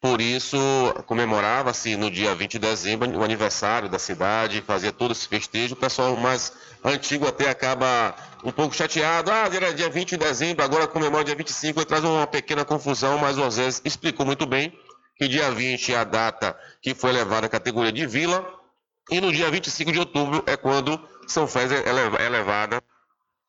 Por 0.00 0.20
isso, 0.20 0.58
comemorava-se 1.06 1.96
no 1.96 2.10
dia 2.10 2.34
20 2.34 2.52
de 2.52 2.58
dezembro 2.58 3.08
o 3.16 3.22
aniversário 3.22 3.88
da 3.88 4.00
cidade, 4.00 4.60
fazia 4.62 4.90
todo 4.90 5.12
esse 5.12 5.28
festejo. 5.28 5.74
O 5.74 5.76
pessoal 5.76 6.16
mais 6.16 6.52
antigo 6.84 7.24
até 7.24 7.48
acaba 7.48 8.16
um 8.42 8.50
pouco 8.50 8.74
chateado. 8.74 9.30
Ah, 9.30 9.48
era 9.52 9.72
dia 9.72 9.88
20 9.88 10.10
de 10.10 10.16
dezembro, 10.16 10.64
agora 10.64 10.88
comemora 10.88 11.22
dia 11.22 11.36
25, 11.36 11.80
e 11.80 11.84
traz 11.84 12.02
uma 12.02 12.26
pequena 12.26 12.64
confusão, 12.64 13.16
mas 13.18 13.38
o 13.38 13.44
Osés 13.44 13.80
explicou 13.84 14.26
muito 14.26 14.44
bem 14.44 14.76
que 15.22 15.28
dia 15.28 15.52
20 15.52 15.94
é 15.94 15.98
a 15.98 16.02
data 16.02 16.58
que 16.80 16.96
foi 16.96 17.10
elevada 17.10 17.46
à 17.46 17.48
categoria 17.48 17.92
de 17.92 18.04
vila, 18.08 18.44
e 19.08 19.20
no 19.20 19.32
dia 19.32 19.48
25 19.48 19.92
de 19.92 20.00
outubro 20.00 20.42
é 20.48 20.56
quando 20.56 21.00
São 21.28 21.46
Félix 21.46 21.80
é 21.86 22.26
elevada 22.26 22.82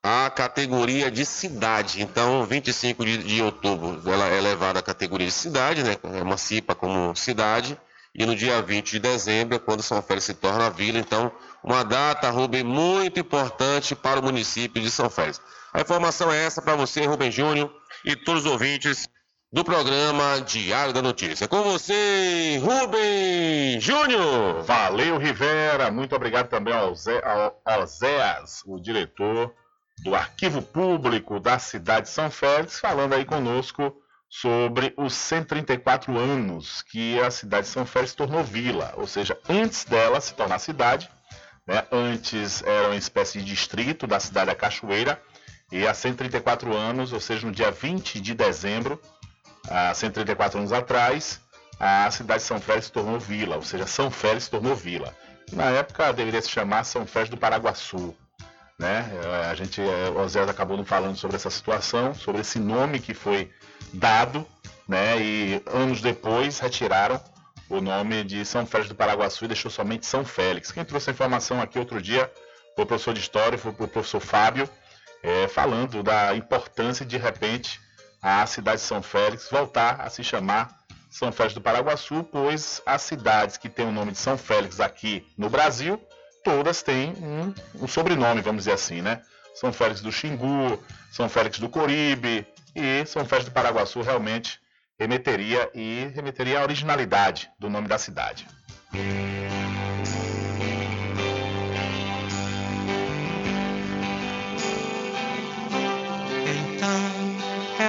à 0.00 0.30
categoria 0.30 1.10
de 1.10 1.26
cidade. 1.26 2.00
Então, 2.00 2.44
25 2.44 3.04
de, 3.04 3.18
de 3.24 3.42
outubro 3.42 4.00
ela 4.08 4.28
é 4.28 4.38
elevada 4.38 4.78
à 4.78 4.82
categoria 4.82 5.26
de 5.26 5.32
cidade, 5.32 5.82
né? 5.82 5.96
emancipa 6.20 6.76
como 6.76 7.12
cidade, 7.16 7.76
E 8.14 8.24
no 8.24 8.36
dia 8.36 8.62
20 8.62 8.92
de 8.92 9.00
dezembro 9.00 9.56
é 9.56 9.58
quando 9.58 9.82
São 9.82 10.00
Félix 10.00 10.26
se 10.26 10.34
torna 10.34 10.70
vila. 10.70 11.00
Então, 11.00 11.32
uma 11.64 11.82
data, 11.82 12.30
Rubem, 12.30 12.62
muito 12.62 13.18
importante 13.18 13.96
para 13.96 14.20
o 14.20 14.22
município 14.22 14.80
de 14.80 14.92
São 14.92 15.10
Félix. 15.10 15.40
A 15.72 15.80
informação 15.80 16.30
é 16.30 16.44
essa 16.44 16.62
para 16.62 16.76
você, 16.76 17.04
Rubem 17.04 17.32
Júnior, 17.32 17.68
e 18.04 18.14
todos 18.14 18.44
os 18.44 18.52
ouvintes 18.52 19.08
do 19.54 19.62
programa 19.62 20.40
Diário 20.40 20.92
da 20.92 21.00
Notícia. 21.00 21.46
Com 21.46 21.62
você, 21.62 22.60
Rubem 22.60 23.80
Júnior. 23.80 24.64
Valeu, 24.64 25.16
Rivera. 25.16 25.92
Muito 25.92 26.12
obrigado 26.16 26.48
também 26.48 26.74
ao, 26.74 26.92
Zé, 26.96 27.22
ao, 27.24 27.62
ao 27.64 27.86
Zéas, 27.86 28.64
o 28.66 28.80
diretor 28.80 29.54
do 30.02 30.12
Arquivo 30.12 30.60
Público 30.60 31.38
da 31.38 31.56
cidade 31.60 32.06
de 32.06 32.12
São 32.12 32.32
Félix, 32.32 32.80
falando 32.80 33.12
aí 33.12 33.24
conosco 33.24 33.94
sobre 34.28 34.92
os 34.96 35.14
134 35.14 36.18
anos 36.18 36.82
que 36.82 37.20
a 37.20 37.30
cidade 37.30 37.68
de 37.68 37.72
São 37.72 37.86
Félix 37.86 38.12
tornou 38.12 38.42
vila, 38.42 38.92
ou 38.96 39.06
seja, 39.06 39.38
antes 39.48 39.84
dela 39.84 40.20
se 40.20 40.34
tornar 40.34 40.58
cidade, 40.58 41.08
né, 41.64 41.86
antes 41.92 42.60
era 42.64 42.88
uma 42.88 42.96
espécie 42.96 43.38
de 43.38 43.44
distrito 43.44 44.04
da 44.04 44.18
cidade 44.18 44.46
da 44.46 44.56
Cachoeira, 44.56 45.22
e 45.70 45.86
há 45.86 45.94
134 45.94 46.76
anos, 46.76 47.12
ou 47.12 47.20
seja, 47.20 47.46
no 47.46 47.52
dia 47.52 47.70
20 47.70 48.20
de 48.20 48.34
dezembro, 48.34 49.00
há 49.68 49.94
134 49.94 50.58
anos 50.58 50.72
atrás, 50.72 51.40
a 51.78 52.10
cidade 52.10 52.42
de 52.42 52.46
São 52.46 52.60
Félix 52.60 52.86
se 52.86 52.92
tornou 52.92 53.18
vila, 53.18 53.56
ou 53.56 53.62
seja, 53.62 53.86
São 53.86 54.10
Félix 54.10 54.44
se 54.44 54.50
tornou 54.50 54.74
vila. 54.74 55.14
Na 55.52 55.70
época 55.70 56.12
deveria 56.12 56.40
se 56.40 56.50
chamar 56.50 56.84
São 56.84 57.06
Félix 57.06 57.30
do 57.30 57.36
Paraguaçu. 57.36 58.14
Né? 58.78 59.08
A 59.50 59.54
gente, 59.54 59.80
o 59.80 60.28
Zé 60.28 60.42
acabou 60.42 60.76
não 60.76 60.84
falando 60.84 61.16
sobre 61.16 61.36
essa 61.36 61.50
situação, 61.50 62.14
sobre 62.14 62.40
esse 62.40 62.58
nome 62.58 62.98
que 62.98 63.14
foi 63.14 63.50
dado, 63.92 64.46
né? 64.88 65.16
E 65.20 65.62
anos 65.66 66.00
depois 66.00 66.58
retiraram 66.58 67.20
o 67.68 67.80
nome 67.80 68.24
de 68.24 68.44
São 68.44 68.66
Félix 68.66 68.88
do 68.88 68.94
Paraguaçu 68.94 69.44
e 69.44 69.48
deixou 69.48 69.70
somente 69.70 70.06
São 70.06 70.24
Félix. 70.24 70.72
Quem 70.72 70.84
trouxe 70.84 71.10
a 71.10 71.12
informação 71.12 71.60
aqui 71.62 71.78
outro 71.78 72.02
dia 72.02 72.30
foi 72.74 72.84
o 72.84 72.86
professor 72.86 73.14
de 73.14 73.20
História, 73.20 73.56
foi 73.56 73.70
o 73.70 73.88
professor 73.88 74.20
Fábio, 74.20 74.68
é, 75.22 75.48
falando 75.48 76.02
da 76.02 76.34
importância 76.34 77.06
de 77.06 77.16
repente 77.16 77.80
a 78.24 78.46
cidade 78.46 78.80
de 78.80 78.86
São 78.86 79.02
Félix 79.02 79.48
voltar 79.50 80.00
a 80.00 80.08
se 80.08 80.24
chamar 80.24 80.80
São 81.10 81.30
Félix 81.30 81.54
do 81.54 81.60
Paraguaçu, 81.60 82.24
pois 82.24 82.80
as 82.86 83.02
cidades 83.02 83.58
que 83.58 83.68
têm 83.68 83.86
o 83.86 83.92
nome 83.92 84.12
de 84.12 84.18
São 84.18 84.38
Félix 84.38 84.80
aqui 84.80 85.26
no 85.36 85.50
Brasil, 85.50 86.00
todas 86.42 86.82
têm 86.82 87.12
um, 87.20 87.54
um 87.84 87.86
sobrenome, 87.86 88.40
vamos 88.40 88.64
dizer 88.64 88.72
assim, 88.72 89.02
né? 89.02 89.20
São 89.54 89.72
Félix 89.72 90.00
do 90.00 90.10
Xingu, 90.10 90.82
São 91.12 91.28
Félix 91.28 91.58
do 91.58 91.68
Coribe, 91.68 92.46
e 92.74 93.04
São 93.04 93.26
Félix 93.26 93.44
do 93.48 93.52
Paraguaçu 93.52 94.00
realmente 94.00 94.58
remeteria 94.98 95.70
e 95.74 96.10
remeteria 96.14 96.60
à 96.60 96.62
originalidade 96.62 97.50
do 97.58 97.68
nome 97.68 97.86
da 97.86 97.98
cidade. 97.98 98.46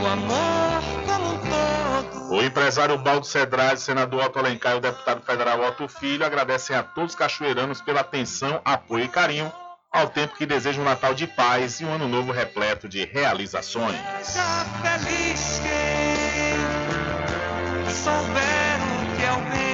o 0.00 0.06
amor 0.06 0.82
como 1.06 1.34
um 1.34 1.38
todo. 1.38 2.34
O 2.34 2.42
empresário 2.42 2.98
Baldo 2.98 3.26
Cedrade, 3.26 3.80
senador 3.80 4.24
Otto 4.24 4.38
Alencar 4.38 4.74
e 4.74 4.76
o 4.76 4.80
deputado 4.80 5.22
federal 5.22 5.60
Otto 5.60 5.88
Filho 5.88 6.24
agradecem 6.24 6.76
a 6.76 6.82
todos 6.82 7.12
os 7.12 7.18
cachoeiranos 7.18 7.80
pela 7.80 8.00
atenção, 8.00 8.60
apoio 8.64 9.04
e 9.04 9.08
carinho 9.08 9.52
ao 9.90 10.08
tempo 10.08 10.36
que 10.36 10.46
deseja 10.46 10.80
um 10.80 10.84
Natal 10.84 11.14
de 11.14 11.26
paz 11.26 11.80
e 11.80 11.84
um 11.84 11.92
ano 11.92 12.06
novo 12.06 12.30
repleto 12.30 12.88
de 12.88 13.04
realizações. 13.06 13.98
Seja 14.22 14.64
feliz 14.82 15.60
quem 15.62 16.18
souber 17.90 18.78
o 19.02 19.16
que 19.16 19.24
é 19.24 19.32
o 19.32 19.40
bem. 19.50 19.67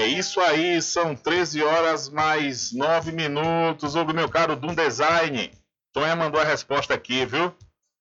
É 0.00 0.06
isso 0.06 0.40
aí, 0.40 0.80
são 0.80 1.14
13 1.14 1.62
horas 1.62 2.08
mais 2.08 2.72
9 2.72 3.12
minutos. 3.12 3.94
Ô, 3.94 4.02
meu 4.06 4.30
caro 4.30 4.56
Dum 4.56 4.74
Design, 4.74 5.52
Tonha 5.92 6.16
mandou 6.16 6.40
a 6.40 6.44
resposta 6.44 6.94
aqui, 6.94 7.26
viu? 7.26 7.54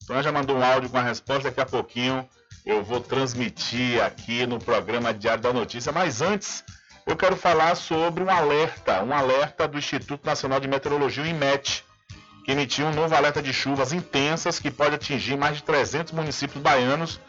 Tonha 0.07 0.23
já 0.23 0.31
mandou 0.31 0.55
um 0.55 0.63
áudio 0.63 0.89
com 0.89 0.97
a 0.97 1.01
resposta, 1.01 1.49
daqui 1.49 1.59
a 1.59 1.65
pouquinho 1.65 2.25
eu 2.65 2.81
vou 2.81 3.01
transmitir 3.01 4.01
aqui 4.01 4.47
no 4.47 4.59
programa 4.59 5.13
Diário 5.13 5.43
da 5.43 5.51
Notícia. 5.51 5.91
Mas 5.91 6.21
antes, 6.21 6.63
eu 7.05 7.17
quero 7.17 7.35
falar 7.35 7.75
sobre 7.75 8.23
um 8.23 8.29
alerta, 8.29 9.03
um 9.03 9.13
alerta 9.13 9.67
do 9.67 9.77
Instituto 9.77 10.25
Nacional 10.25 10.61
de 10.61 10.69
Meteorologia, 10.69 11.23
o 11.23 11.27
IMET, 11.27 11.83
que 12.45 12.53
emitiu 12.53 12.85
um 12.85 12.93
novo 12.93 13.13
alerta 13.13 13.41
de 13.41 13.51
chuvas 13.51 13.91
intensas 13.91 14.57
que 14.57 14.71
pode 14.71 14.95
atingir 14.95 15.37
mais 15.37 15.57
de 15.57 15.63
300 15.63 16.13
municípios 16.13 16.63
baianos 16.63 17.19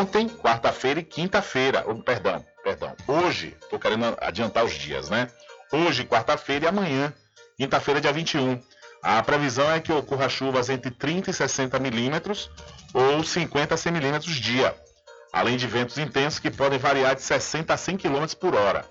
ontem, 0.00 0.30
quarta-feira 0.30 1.00
e 1.00 1.04
quinta-feira. 1.04 1.84
Perdão, 2.02 2.42
perdão. 2.62 2.94
Hoje, 3.06 3.56
estou 3.60 3.78
querendo 3.78 4.16
adiantar 4.20 4.64
os 4.64 4.72
dias, 4.72 5.10
né? 5.10 5.28
Hoje, 5.70 6.04
quarta-feira 6.04 6.66
e 6.66 6.68
amanhã, 6.68 7.12
quinta-feira, 7.56 8.00
dia 8.00 8.12
21. 8.12 8.60
A 9.02 9.22
previsão 9.22 9.70
é 9.70 9.80
que 9.80 9.92
ocorra 9.92 10.28
chuvas 10.28 10.68
entre 10.68 10.90
30 10.90 11.30
e 11.30 11.34
60 11.34 11.78
milímetros 11.78 12.50
ou 12.94 13.24
50 13.24 13.74
a 13.74 13.76
100 13.76 13.92
milímetros 13.92 14.36
dia, 14.36 14.74
além 15.32 15.56
de 15.56 15.66
ventos 15.66 15.98
intensos 15.98 16.38
que 16.38 16.50
podem 16.50 16.78
variar 16.78 17.16
de 17.16 17.22
60 17.22 17.74
a 17.74 17.76
100 17.76 17.96
km 17.96 18.26
por 18.38 18.54
hora. 18.54 18.84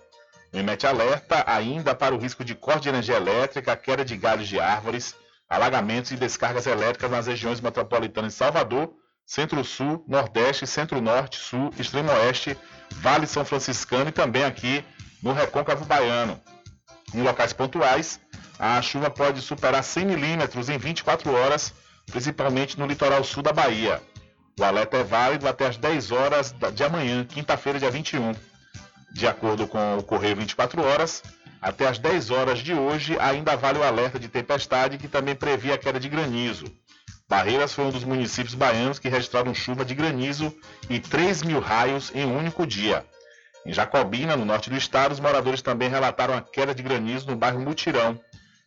O 0.53 0.57
IMET 0.57 0.85
alerta 0.85 1.45
ainda 1.47 1.95
para 1.95 2.13
o 2.13 2.17
risco 2.17 2.43
de 2.43 2.53
corte 2.53 2.83
de 2.83 2.89
energia 2.89 3.15
elétrica, 3.15 3.77
queda 3.77 4.03
de 4.03 4.17
galhos 4.17 4.49
de 4.49 4.59
árvores, 4.59 5.15
alagamentos 5.47 6.11
e 6.11 6.17
descargas 6.17 6.67
elétricas 6.67 7.09
nas 7.09 7.27
regiões 7.27 7.61
metropolitanas 7.61 8.33
de 8.33 8.37
Salvador, 8.37 8.93
Centro-Sul, 9.25 10.03
Nordeste, 10.09 10.67
Centro-Norte, 10.67 11.37
Sul, 11.37 11.71
Extremo-Oeste, 11.79 12.57
Vale 12.95 13.27
São 13.27 13.45
Franciscano 13.45 14.09
e 14.09 14.13
também 14.13 14.43
aqui 14.43 14.83
no 15.21 15.33
Recôncavo 15.33 15.85
Baiano. 15.85 16.39
Em 17.13 17.21
locais 17.21 17.53
pontuais, 17.53 18.19
a 18.57 18.81
chuva 18.81 19.09
pode 19.09 19.41
superar 19.41 19.83
100 19.83 20.05
milímetros 20.05 20.69
em 20.69 20.77
24 20.77 21.31
horas, 21.33 21.73
principalmente 22.11 22.79
no 22.79 22.85
litoral 22.85 23.23
sul 23.23 23.43
da 23.43 23.51
Bahia. 23.51 24.01
O 24.59 24.63
alerta 24.63 24.97
é 24.97 25.03
válido 25.03 25.47
até 25.47 25.67
as 25.67 25.77
10 25.77 26.11
horas 26.11 26.53
de 26.73 26.83
amanhã, 26.83 27.25
quinta-feira, 27.25 27.79
dia 27.79 27.89
21. 27.89 28.35
De 29.13 29.27
acordo 29.27 29.67
com 29.67 29.97
o 29.97 30.03
Correio 30.03 30.35
24 30.35 30.81
Horas, 30.81 31.23
até 31.61 31.87
as 31.87 31.99
10 31.99 32.31
horas 32.31 32.59
de 32.59 32.73
hoje 32.73 33.17
ainda 33.19 33.57
vale 33.57 33.79
o 33.79 33.83
alerta 33.83 34.17
de 34.17 34.27
tempestade 34.27 34.97
que 34.97 35.07
também 35.07 35.35
previa 35.35 35.75
a 35.75 35.77
queda 35.77 35.99
de 35.99 36.07
granizo. 36.07 36.65
Barreiras 37.31 37.73
foi 37.73 37.85
um 37.85 37.91
dos 37.91 38.03
municípios 38.03 38.53
baianos 38.53 38.99
que 38.99 39.07
registraram 39.07 39.55
chuva 39.55 39.85
de 39.85 39.95
granizo 39.95 40.53
e 40.89 40.99
3 40.99 41.43
mil 41.43 41.61
raios 41.61 42.11
em 42.13 42.25
um 42.25 42.37
único 42.37 42.67
dia. 42.67 43.05
Em 43.65 43.71
Jacobina, 43.71 44.35
no 44.35 44.43
norte 44.43 44.69
do 44.69 44.75
estado, 44.75 45.13
os 45.13 45.19
moradores 45.21 45.61
também 45.61 45.87
relataram 45.87 46.33
a 46.33 46.41
queda 46.41 46.75
de 46.75 46.83
granizo 46.83 47.27
no 47.27 47.37
bairro 47.37 47.61
Mutirão. 47.61 48.19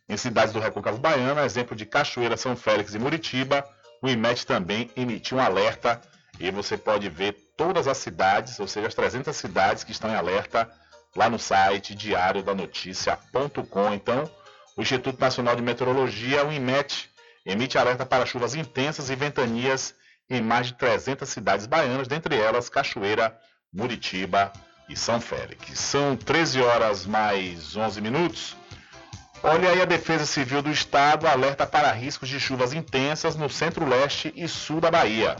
Em 0.09 0.17
cidades 0.17 0.51
do 0.51 0.59
Recôncavo 0.59 0.97
Baiano, 0.97 1.41
exemplo 1.41 1.75
de 1.75 1.85
Cachoeira, 1.85 2.35
São 2.35 2.55
Félix 2.55 2.95
e 2.95 2.97
Muritiba, 2.97 3.63
o 4.01 4.09
IMET 4.09 4.47
também 4.47 4.89
emitiu 4.97 5.37
um 5.37 5.41
alerta 5.41 6.01
e 6.39 6.49
você 6.49 6.75
pode 6.75 7.07
ver 7.07 7.33
todas 7.55 7.87
as 7.87 7.99
cidades, 7.99 8.59
ou 8.59 8.67
seja, 8.67 8.87
as 8.87 8.95
300 8.95 9.35
cidades 9.35 9.83
que 9.83 9.91
estão 9.91 10.09
em 10.09 10.15
alerta 10.15 10.67
lá 11.15 11.29
no 11.29 11.37
site 11.37 11.93
diariodanoticia.com. 11.93 13.93
Então, 13.93 14.27
o 14.75 14.81
Instituto 14.81 15.19
Nacional 15.19 15.55
de 15.55 15.61
Meteorologia, 15.61 16.43
o 16.43 16.51
IMET, 16.51 17.13
emite 17.45 17.77
alerta 17.77 18.05
para 18.05 18.25
chuvas 18.25 18.55
intensas 18.55 19.09
e 19.09 19.15
ventanias 19.15 19.93
em 20.29 20.41
mais 20.41 20.67
de 20.67 20.73
300 20.73 21.29
cidades 21.29 21.67
baianas, 21.67 22.07
dentre 22.07 22.35
elas 22.35 22.69
Cachoeira, 22.69 23.37
Muritiba 23.71 24.51
e 24.89 24.95
São 24.95 25.21
Félix. 25.21 25.79
São 25.79 26.15
13 26.15 26.61
horas 26.61 27.05
mais 27.05 27.75
11 27.75 28.01
minutos. 28.01 28.55
Olha 29.43 29.69
aí 29.69 29.81
a 29.81 29.85
Defesa 29.85 30.25
Civil 30.25 30.63
do 30.63 30.71
Estado 30.71 31.27
alerta 31.27 31.67
para 31.67 31.91
riscos 31.91 32.29
de 32.29 32.39
chuvas 32.39 32.73
intensas 32.73 33.35
no 33.35 33.49
centro-leste 33.49 34.33
e 34.35 34.47
sul 34.47 34.81
da 34.81 34.89
Bahia. 34.89 35.35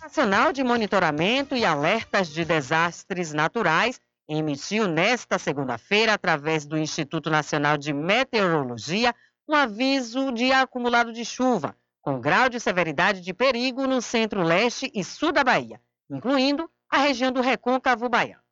Nacional 0.00 0.52
de 0.52 0.62
Monitoramento 0.62 1.56
e 1.56 1.64
Alertas 1.64 2.28
de 2.28 2.44
Desastres 2.44 3.32
Naturais 3.32 4.00
emitiu 4.28 4.86
nesta 4.86 5.38
segunda-feira, 5.38 6.12
através 6.12 6.66
do 6.66 6.78
Instituto 6.78 7.30
Nacional 7.30 7.76
de 7.76 7.92
Meteorologia, 7.92 9.14
um 9.48 9.54
aviso 9.54 10.30
de 10.30 10.52
acumulado 10.52 11.12
de 11.12 11.24
chuva, 11.24 11.74
com 12.02 12.20
grau 12.20 12.50
de 12.50 12.60
severidade 12.60 13.22
de 13.22 13.32
perigo 13.32 13.86
no 13.86 14.02
centro-leste 14.02 14.90
e 14.94 15.02
sul 15.02 15.32
da 15.32 15.42
Bahia, 15.42 15.80
incluindo 16.10 16.70
a 16.90 16.98
região 16.98 17.32
do 17.32 17.40
Recôncavo 17.40 18.08
Baiano. 18.08 18.42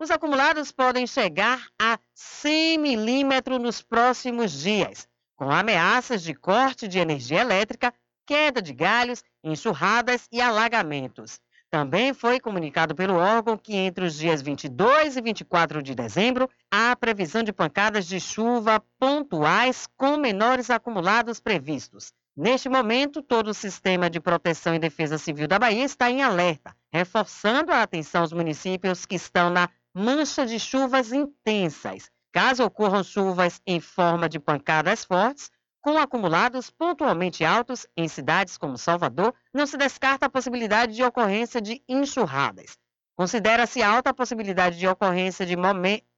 Os 0.00 0.10
acumulados 0.10 0.72
podem 0.72 1.06
chegar 1.06 1.68
a 1.78 1.98
100 2.14 2.78
milímetros 2.78 3.60
nos 3.60 3.82
próximos 3.82 4.52
dias, 4.52 5.06
com 5.36 5.50
ameaças 5.50 6.22
de 6.22 6.34
corte 6.34 6.88
de 6.88 6.98
energia 6.98 7.40
elétrica, 7.40 7.92
queda 8.26 8.62
de 8.62 8.72
galhos, 8.72 9.22
enxurradas 9.44 10.28
e 10.32 10.40
alagamentos. 10.40 11.40
Também 11.70 12.14
foi 12.14 12.40
comunicado 12.40 12.94
pelo 12.94 13.16
órgão 13.16 13.58
que 13.58 13.76
entre 13.76 14.06
os 14.06 14.14
dias 14.14 14.40
22 14.40 15.18
e 15.18 15.20
24 15.20 15.82
de 15.82 15.94
dezembro 15.94 16.48
há 16.70 16.96
previsão 16.96 17.42
de 17.42 17.52
pancadas 17.52 18.06
de 18.06 18.18
chuva 18.18 18.82
pontuais 18.98 19.86
com 19.94 20.16
menores 20.16 20.70
acumulados 20.70 21.40
previstos. 21.40 22.14
Neste 22.34 22.70
momento, 22.70 23.20
todo 23.20 23.48
o 23.48 23.54
sistema 23.54 24.08
de 24.08 24.18
proteção 24.18 24.74
e 24.74 24.78
defesa 24.78 25.18
civil 25.18 25.46
da 25.46 25.58
Bahia 25.58 25.84
está 25.84 26.10
em 26.10 26.22
alerta, 26.22 26.74
reforçando 26.90 27.70
a 27.70 27.82
atenção 27.82 28.22
aos 28.22 28.32
municípios 28.32 29.04
que 29.04 29.16
estão 29.16 29.50
na 29.50 29.68
mancha 29.92 30.46
de 30.46 30.58
chuvas 30.58 31.12
intensas. 31.12 32.10
Caso 32.32 32.64
ocorram 32.64 33.02
chuvas 33.02 33.60
em 33.66 33.80
forma 33.80 34.28
de 34.28 34.38
pancadas 34.38 35.04
fortes, 35.04 35.50
com 35.80 35.96
acumulados 35.96 36.70
pontualmente 36.70 37.44
altos 37.44 37.86
em 37.96 38.08
cidades 38.08 38.58
como 38.58 38.76
Salvador, 38.76 39.34
não 39.52 39.66
se 39.66 39.76
descarta 39.76 40.26
a 40.26 40.30
possibilidade 40.30 40.94
de 40.94 41.04
ocorrência 41.04 41.60
de 41.60 41.82
enxurradas. 41.88 42.78
Considera-se 43.16 43.82
alta 43.82 44.10
a 44.10 44.14
possibilidade 44.14 44.78
de 44.78 44.86
ocorrência 44.86 45.44
de, 45.44 45.56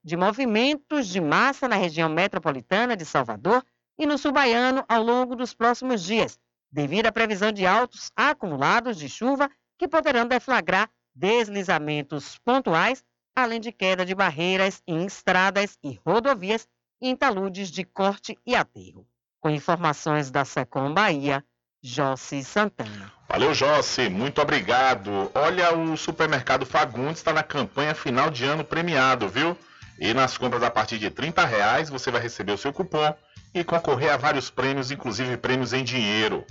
de, 0.05 0.17
movimentos 0.17 1.09
de 1.09 1.21
massa 1.21 1.67
na 1.67 1.77
região 1.77 2.09
metropolitana 2.09 2.97
de 2.97 3.05
Salvador 3.05 3.65
e 3.99 4.07
no 4.07 4.19
sul 4.19 4.33
baiano 4.33 4.85
ao 4.89 5.03
longo 5.03 5.35
dos 5.35 5.55
próximos 5.55 6.03
dias, 6.03 6.39
devido 6.71 7.07
à 7.07 7.13
previsão 7.13 7.53
de 7.53 7.67
altos 7.67 8.11
acumulados 8.15 8.99
de 8.99 9.09
chuva 9.09 9.51
que 9.79 9.89
poderão 9.89 10.27
deflagrar 10.27 10.91
deslizamentos 11.15 12.39
pontuais, 12.39 13.05
além 13.35 13.61
de 13.61 13.73
queda 13.73 14.05
de 14.05 14.15
barreiras 14.15 14.83
em 14.87 15.07
estradas 15.07 15.79
e 15.83 15.99
rodovias 16.07 16.69
e 17.01 17.09
em 17.09 17.17
taludes 17.17 17.71
de 17.71 17.85
corte 17.85 18.39
e 18.47 18.55
aterro. 18.55 19.07
Com 19.41 19.51
informações 19.51 20.30
da 20.30 20.45
Secom 20.45 20.93
Bahia, 20.93 21.43
Jossi 21.82 22.45
Santana. 22.45 23.11
Valeu, 23.28 23.55
Jossi, 23.55 24.09
muito 24.09 24.41
obrigado. 24.43 25.30
Olha, 25.34 25.74
o 25.74 25.97
supermercado 25.97 26.66
Fagundes 26.66 27.18
está 27.18 27.32
na 27.32 27.43
campanha 27.43 27.95
final 27.95 28.30
de 28.30 28.45
ano 28.45 28.64
premiado, 28.64 29.28
viu? 29.28 29.57
E 29.99 30.12
nas 30.12 30.36
compras 30.36 30.62
a 30.62 30.70
partir 30.70 30.99
de 30.99 31.11
30 31.11 31.45
reais 31.45 31.88
você 31.88 32.11
vai 32.11 32.20
receber 32.20 32.53
o 32.53 32.59
seu 32.59 32.72
cupom 32.72 33.14
e 33.55 33.64
concorrer 33.64 34.12
a 34.12 34.16
vários 34.16 34.51
prêmios, 34.51 34.91
inclusive 34.91 35.36
prêmios 35.36 35.72
em 35.72 35.84
dinheiro. 35.84 36.45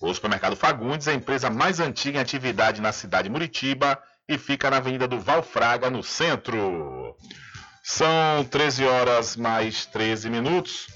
O 0.00 0.12
supermercado 0.12 0.54
Fagundes 0.54 1.08
é 1.08 1.12
a 1.12 1.14
empresa 1.14 1.50
mais 1.50 1.80
antiga 1.80 2.18
em 2.18 2.22
atividade 2.22 2.80
na 2.80 2.92
cidade 2.92 3.24
de 3.24 3.32
Muritiba 3.32 3.98
e 4.28 4.36
fica 4.36 4.70
na 4.70 4.76
Avenida 4.76 5.08
do 5.08 5.18
Valfraga, 5.18 5.88
no 5.88 6.02
centro. 6.02 7.16
São 7.82 8.44
13 8.50 8.84
horas 8.84 9.36
mais 9.36 9.86
13 9.86 10.28
minutos. 10.28 10.88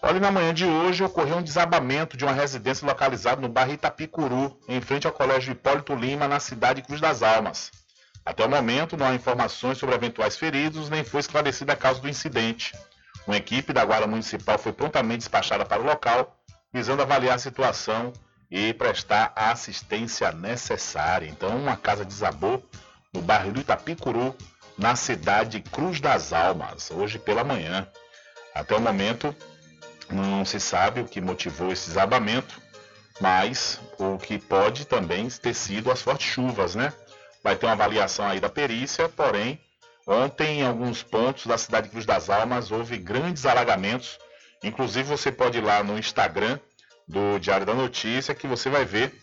Olha, 0.00 0.20
na 0.20 0.30
manhã 0.30 0.54
de 0.54 0.64
hoje 0.64 1.02
ocorreu 1.02 1.38
um 1.38 1.42
desabamento 1.42 2.16
de 2.16 2.24
uma 2.24 2.32
residência 2.32 2.86
localizada 2.86 3.40
no 3.40 3.48
bairro 3.48 3.72
Itapicuru, 3.72 4.56
em 4.68 4.80
frente 4.80 5.08
ao 5.08 5.12
Colégio 5.12 5.50
Hipólito 5.52 5.92
Lima, 5.94 6.28
na 6.28 6.38
cidade 6.38 6.80
de 6.80 6.86
Cruz 6.86 7.00
das 7.00 7.20
Almas. 7.20 7.72
Até 8.24 8.44
o 8.44 8.48
momento, 8.48 8.96
não 8.96 9.06
há 9.06 9.14
informações 9.14 9.76
sobre 9.76 9.96
eventuais 9.96 10.36
feridos, 10.36 10.88
nem 10.88 11.02
foi 11.02 11.18
esclarecida 11.18 11.72
a 11.72 11.76
causa 11.76 12.00
do 12.00 12.08
incidente. 12.08 12.72
Uma 13.26 13.36
equipe 13.36 13.72
da 13.72 13.84
Guarda 13.84 14.06
Municipal 14.06 14.56
foi 14.56 14.72
prontamente 14.72 15.18
despachada 15.18 15.64
para 15.64 15.82
o 15.82 15.84
local, 15.84 16.36
visando 16.72 17.02
avaliar 17.02 17.34
a 17.34 17.38
situação 17.38 18.12
e 18.48 18.72
prestar 18.74 19.32
a 19.34 19.50
assistência 19.50 20.30
necessária. 20.30 21.26
Então, 21.26 21.56
uma 21.56 21.76
casa 21.76 22.04
desabou 22.04 22.64
no 23.12 23.20
bairro 23.20 23.52
do 23.52 23.60
Itapicuru, 23.60 24.36
na 24.78 24.94
cidade 24.94 25.58
de 25.58 25.70
Cruz 25.70 26.00
das 26.00 26.32
Almas, 26.32 26.88
hoje 26.92 27.18
pela 27.18 27.42
manhã. 27.42 27.88
Até 28.54 28.76
o 28.76 28.80
momento, 28.80 29.34
não 30.10 30.44
se 30.44 30.58
sabe 30.58 31.00
o 31.00 31.04
que 31.04 31.20
motivou 31.20 31.72
esse 31.72 31.88
desabamento, 31.88 32.60
mas 33.20 33.80
o 33.98 34.16
que 34.18 34.38
pode 34.38 34.86
também 34.86 35.28
ter 35.28 35.54
sido 35.54 35.90
as 35.90 36.02
fortes 36.02 36.26
chuvas, 36.26 36.74
né? 36.74 36.92
Vai 37.42 37.56
ter 37.56 37.66
uma 37.66 37.72
avaliação 37.72 38.26
aí 38.26 38.40
da 38.40 38.48
perícia, 38.48 39.08
porém, 39.08 39.60
ontem 40.06 40.60
em 40.60 40.66
alguns 40.66 41.02
pontos 41.02 41.46
da 41.46 41.58
cidade 41.58 41.86
de 41.86 41.92
Cruz 41.92 42.06
das 42.06 42.30
Almas 42.30 42.70
houve 42.70 42.96
grandes 42.96 43.46
alagamentos. 43.46 44.18
Inclusive 44.62 45.08
você 45.08 45.30
pode 45.30 45.58
ir 45.58 45.64
lá 45.64 45.82
no 45.82 45.98
Instagram 45.98 46.58
do 47.06 47.38
Diário 47.38 47.66
da 47.66 47.74
Notícia 47.74 48.34
que 48.34 48.46
você 48.46 48.68
vai 48.68 48.84
ver 48.84 49.14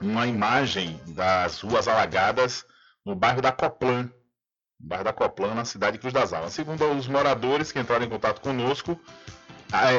uma 0.00 0.26
imagem 0.26 1.00
das 1.08 1.60
ruas 1.60 1.88
alagadas 1.88 2.64
no 3.04 3.14
bairro 3.14 3.40
da 3.40 3.50
Coplan, 3.50 4.10
bairro 4.78 5.04
da 5.04 5.12
Coplan, 5.12 5.54
na 5.54 5.64
cidade 5.64 5.96
de 5.96 6.00
Cruz 6.00 6.12
das 6.12 6.32
Almas. 6.32 6.52
Segundo 6.52 6.84
os 6.92 7.08
moradores 7.08 7.72
que 7.72 7.78
entraram 7.80 8.04
em 8.04 8.08
contato 8.08 8.40
conosco, 8.40 9.00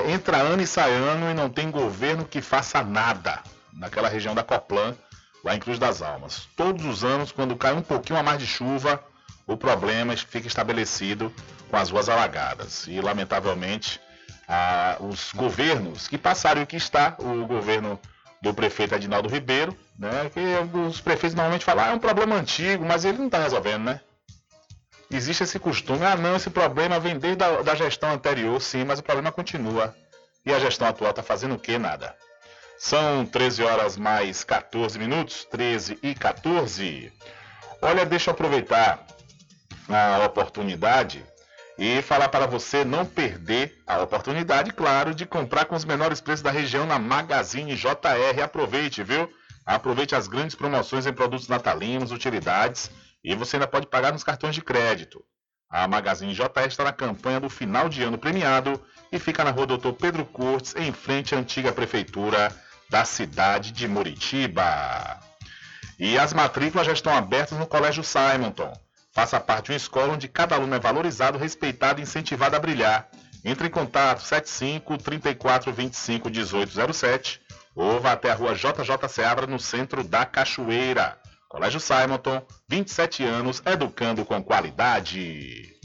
entra 0.08 0.38
ano 0.38 0.62
e 0.62 0.68
sai 0.68 0.94
ano 0.94 1.30
e 1.30 1.34
não 1.34 1.50
tem 1.50 1.70
governo 1.70 2.26
que 2.26 2.42
faça 2.42 2.84
nada 2.84 3.42
naquela 3.74 4.10
região 4.10 4.36
da 4.36 4.44
Coplan, 4.44 4.96
lá 5.44 5.56
em 5.56 5.60
Cruz 5.60 5.80
das 5.80 6.02
Almas. 6.02 6.48
Todos 6.56 6.86
os 6.86 7.04
anos, 7.04 7.32
quando 7.32 7.56
cai 7.56 7.74
um 7.74 7.82
pouquinho 7.82 8.20
a 8.20 8.24
mais 8.24 8.40
de 8.40 8.48
chuva, 8.48 9.04
o 9.48 9.56
problema 9.58 10.16
fica 10.16 10.48
estabelecido 10.48 11.34
com 11.70 11.78
as 11.78 11.90
ruas 11.90 12.10
alagadas. 12.10 12.88
E, 12.88 13.00
lamentavelmente, 13.00 14.00
ah, 14.48 14.98
os 15.00 15.32
governos 15.34 16.08
que 16.08 16.18
passaram 16.18 16.64
o 16.64 16.68
que 16.68 16.76
está, 16.76 17.16
o 17.20 17.46
governo 17.46 18.00
do 18.42 18.54
prefeito 18.54 18.96
Adinaldo 18.96 19.30
Ribeiro, 19.30 19.78
né, 19.98 20.32
que 20.34 20.78
os 20.78 21.02
prefeitos 21.02 21.36
normalmente 21.36 21.66
falam, 21.66 21.86
ah, 21.86 21.88
é 21.90 21.94
um 21.94 22.00
problema 22.00 22.36
antigo, 22.36 22.86
mas 22.86 23.06
ele 23.06 23.18
não 23.18 23.26
está 23.26 23.40
resolvendo, 23.40 23.84
né? 23.84 24.02
Existe 25.12 25.44
esse 25.44 25.60
costume, 25.60 26.06
ah 26.06 26.16
não, 26.16 26.36
esse 26.36 26.50
problema 26.50 27.00
vem 27.00 27.18
desde 27.18 27.44
a 27.44 27.62
da 27.62 27.76
gestão 27.76 28.12
anterior, 28.12 28.62
sim, 28.62 28.84
mas 28.84 29.00
o 29.00 29.04
problema 29.04 29.32
continua. 29.32 29.96
E 30.46 30.54
a 30.54 30.60
gestão 30.60 30.88
atual 30.88 31.12
está 31.12 31.24
fazendo 31.24 31.56
o 31.56 31.60
quê? 31.60 31.78
Nada. 31.78 32.16
São 32.78 33.26
13 33.26 33.64
horas 33.64 33.98
mais 33.98 34.44
14 34.44 34.98
minutos, 34.98 35.46
13 35.46 36.00
e 36.02 36.16
14. 36.16 37.12
Olha, 37.82 38.06
deixa 38.06 38.30
eu 38.30 38.34
aproveitar 38.34 39.06
a 39.90 40.26
oportunidade 40.26 41.26
e 41.78 42.02
falar 42.02 42.30
para 42.30 42.46
você 42.46 42.86
não 42.86 43.06
perder 43.06 43.82
a 43.88 44.00
oportunidade, 44.02 44.72
claro, 44.72 45.14
de 45.14 45.26
comprar 45.26 45.66
com 45.66 45.76
os 45.76 45.86
menores 45.86 46.22
preços 46.22 46.42
da 46.42 46.52
região 46.52 46.86
na 46.86 47.00
Magazine 47.00 47.76
JR. 47.76 48.42
Aproveite, 48.44 49.04
viu? 49.04 49.30
Aproveite 49.66 50.16
as 50.16 50.28
grandes 50.28 50.56
promoções 50.56 51.06
em 51.06 51.14
produtos 51.14 51.48
natalinos, 51.48 52.12
utilidades 52.12 52.90
e 53.24 53.36
você 53.36 53.56
ainda 53.56 53.68
pode 53.68 53.88
pagar 53.88 54.12
nos 54.12 54.24
cartões 54.24 54.56
de 54.56 54.62
crédito. 54.62 55.24
A 55.70 55.88
Magazine 55.88 56.34
JR 56.34 56.68
está 56.68 56.84
na 56.84 56.92
campanha 56.92 57.40
do 57.40 57.50
final 57.50 57.88
de 57.90 58.02
ano 58.02 58.18
premiado 58.18 58.82
e 59.12 59.20
fica 59.20 59.44
na 59.44 59.52
rua 59.52 59.68
Doutor 59.68 59.94
Pedro 59.94 60.26
Cortes, 60.26 60.76
em 60.76 60.92
frente 60.92 61.36
à 61.36 61.38
antiga 61.38 61.72
prefeitura 61.72 62.52
da 62.90 63.06
cidade 63.06 63.72
de 63.72 63.88
Muritiba. 63.88 65.20
E 66.00 66.18
as 66.18 66.34
matrículas 66.34 66.88
já 66.88 66.94
estão 66.94 67.14
abertas 67.14 67.58
no 67.58 67.68
Colégio 67.68 68.04
Simonton. 68.04 68.74
Faça 69.12 69.40
parte 69.40 69.66
de 69.66 69.72
uma 69.74 69.78
escola 69.78 70.14
onde 70.14 70.28
cada 70.28 70.56
aluno 70.56 70.74
é 70.74 70.80
valorizado, 70.80 71.38
respeitado 71.38 72.00
e 72.00 72.04
incentivado 72.04 72.56
a 72.56 72.60
brilhar. 72.60 73.10
Entre 73.44 73.68
em 73.68 73.72
contato 73.72 74.22
75 74.22 74.98
34 74.98 75.72
25 75.72 76.30
1807 76.30 77.42
ou 77.76 78.00
vá 78.00 78.14
até 78.14 78.32
a 78.32 78.36
rua 78.36 78.56
JJ 78.56 79.08
Seabra 79.08 79.46
no 79.46 79.60
centro 79.60 80.04
da 80.04 80.26
Cachoeira. 80.26 81.18
Colégio 81.50 81.80
Simonton, 81.80 82.46
27 82.68 83.24
anos, 83.24 83.60
educando 83.66 84.24
com 84.24 84.42
qualidade. 84.44 85.76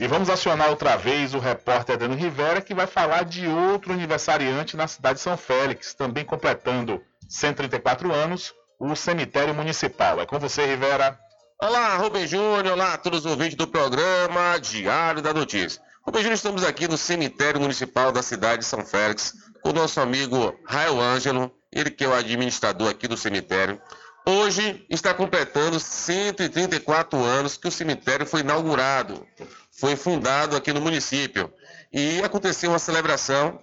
E 0.00 0.06
vamos 0.06 0.30
acionar 0.30 0.70
outra 0.70 0.96
vez 0.96 1.34
o 1.34 1.38
repórter 1.38 1.98
Dano 1.98 2.14
Rivera, 2.14 2.62
que 2.62 2.74
vai 2.74 2.86
falar 2.86 3.26
de 3.26 3.46
outro 3.46 3.92
aniversariante 3.92 4.74
na 4.74 4.88
cidade 4.88 5.16
de 5.16 5.20
São 5.20 5.36
Félix, 5.36 5.92
também 5.92 6.24
completando 6.24 7.02
134 7.28 8.10
anos, 8.10 8.54
o 8.80 8.96
cemitério 8.96 9.54
municipal. 9.54 10.18
É 10.18 10.24
com 10.24 10.38
você, 10.38 10.64
Rivera. 10.64 11.18
Olá, 11.60 11.96
Rubem 11.96 12.26
Júnior, 12.26 12.72
olá 12.72 12.94
a 12.94 12.98
todos 12.98 13.26
os 13.26 13.30
ouvintes 13.30 13.54
do 13.54 13.66
programa 13.66 14.58
Diário 14.58 15.20
da 15.20 15.34
Notícia. 15.34 15.80
Rubem 16.06 16.22
Júnior, 16.22 16.36
estamos 16.36 16.64
aqui 16.64 16.88
no 16.88 16.96
cemitério 16.96 17.60
municipal 17.60 18.12
da 18.12 18.22
cidade 18.22 18.60
de 18.60 18.64
São 18.64 18.84
Félix, 18.84 19.34
com 19.62 19.70
o 19.70 19.74
nosso 19.74 20.00
amigo 20.00 20.58
Raio 20.66 20.98
Ângelo, 20.98 21.52
ele 21.70 21.90
que 21.90 22.04
é 22.04 22.08
o 22.08 22.14
administrador 22.14 22.88
aqui 22.88 23.06
do 23.06 23.16
cemitério. 23.16 23.78
Hoje 24.28 24.84
está 24.90 25.14
completando 25.14 25.78
134 25.78 27.22
anos 27.22 27.56
que 27.56 27.68
o 27.68 27.70
cemitério 27.70 28.26
foi 28.26 28.40
inaugurado, 28.40 29.24
foi 29.70 29.94
fundado 29.94 30.56
aqui 30.56 30.72
no 30.72 30.80
município. 30.80 31.52
E 31.92 32.20
aconteceu 32.24 32.70
uma 32.70 32.78
celebração 32.80 33.62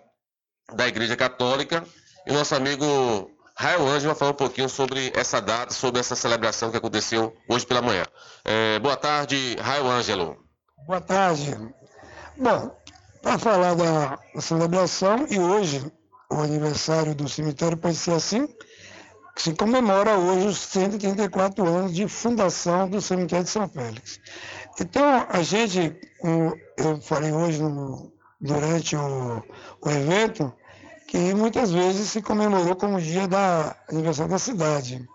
da 0.73 0.87
Igreja 0.87 1.17
Católica 1.17 1.83
e 2.25 2.31
o 2.31 2.33
nosso 2.33 2.55
amigo 2.55 3.29
Raio 3.55 3.85
Anjo 3.85 4.07
vai 4.07 4.15
falar 4.15 4.31
um 4.31 4.35
pouquinho 4.35 4.69
sobre 4.69 5.11
essa 5.13 5.41
data, 5.41 5.73
sobre 5.73 5.99
essa 5.99 6.15
celebração 6.15 6.71
que 6.71 6.77
aconteceu 6.77 7.35
hoje 7.49 7.65
pela 7.65 7.81
manhã. 7.81 8.05
É, 8.45 8.79
boa 8.79 8.95
tarde, 8.95 9.57
Raio 9.59 9.87
Ângelo. 9.87 10.37
Boa 10.87 11.01
tarde. 11.01 11.57
Bom, 12.37 12.73
para 13.21 13.37
falar 13.37 13.75
da 13.75 14.17
celebração, 14.39 15.27
e 15.29 15.37
hoje 15.37 15.91
o 16.31 16.39
aniversário 16.39 17.13
do 17.13 17.27
cemitério, 17.27 17.77
pode 17.77 17.95
ser 17.95 18.13
assim, 18.13 18.47
que 19.35 19.41
se 19.41 19.53
comemora 19.53 20.17
hoje 20.17 20.47
os 20.47 20.57
134 20.57 21.67
anos 21.67 21.93
de 21.93 22.07
fundação 22.07 22.87
do 22.87 23.01
cemitério 23.01 23.43
de 23.43 23.49
São 23.49 23.67
Félix. 23.67 24.19
Então, 24.79 25.25
a 25.29 25.41
gente, 25.41 25.95
eu 26.77 27.01
falei 27.01 27.31
hoje 27.31 27.61
no, 27.61 28.11
durante 28.39 28.95
o, 28.95 29.43
o 29.81 29.89
evento, 29.89 30.53
que 31.07 31.33
muitas 31.33 31.71
vezes 31.71 32.09
se 32.09 32.21
comemorou 32.21 32.75
como 32.75 33.01
dia 33.01 33.27
da 33.27 33.75
aniversário 33.89 34.31
da 34.31 34.39
cidade. 34.39 35.07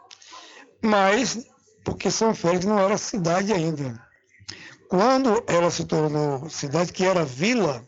Mas, 0.83 1.47
porque 1.85 2.11
São 2.11 2.35
Félix 2.35 2.65
não 2.65 2.79
era 2.79 2.99
cidade 2.99 3.53
ainda. 3.53 4.01
Quando 4.89 5.45
ela 5.47 5.71
se 5.71 5.85
tornou 5.85 6.49
cidade, 6.49 6.93
que 6.93 7.05
era 7.05 7.25
vila, 7.25 7.83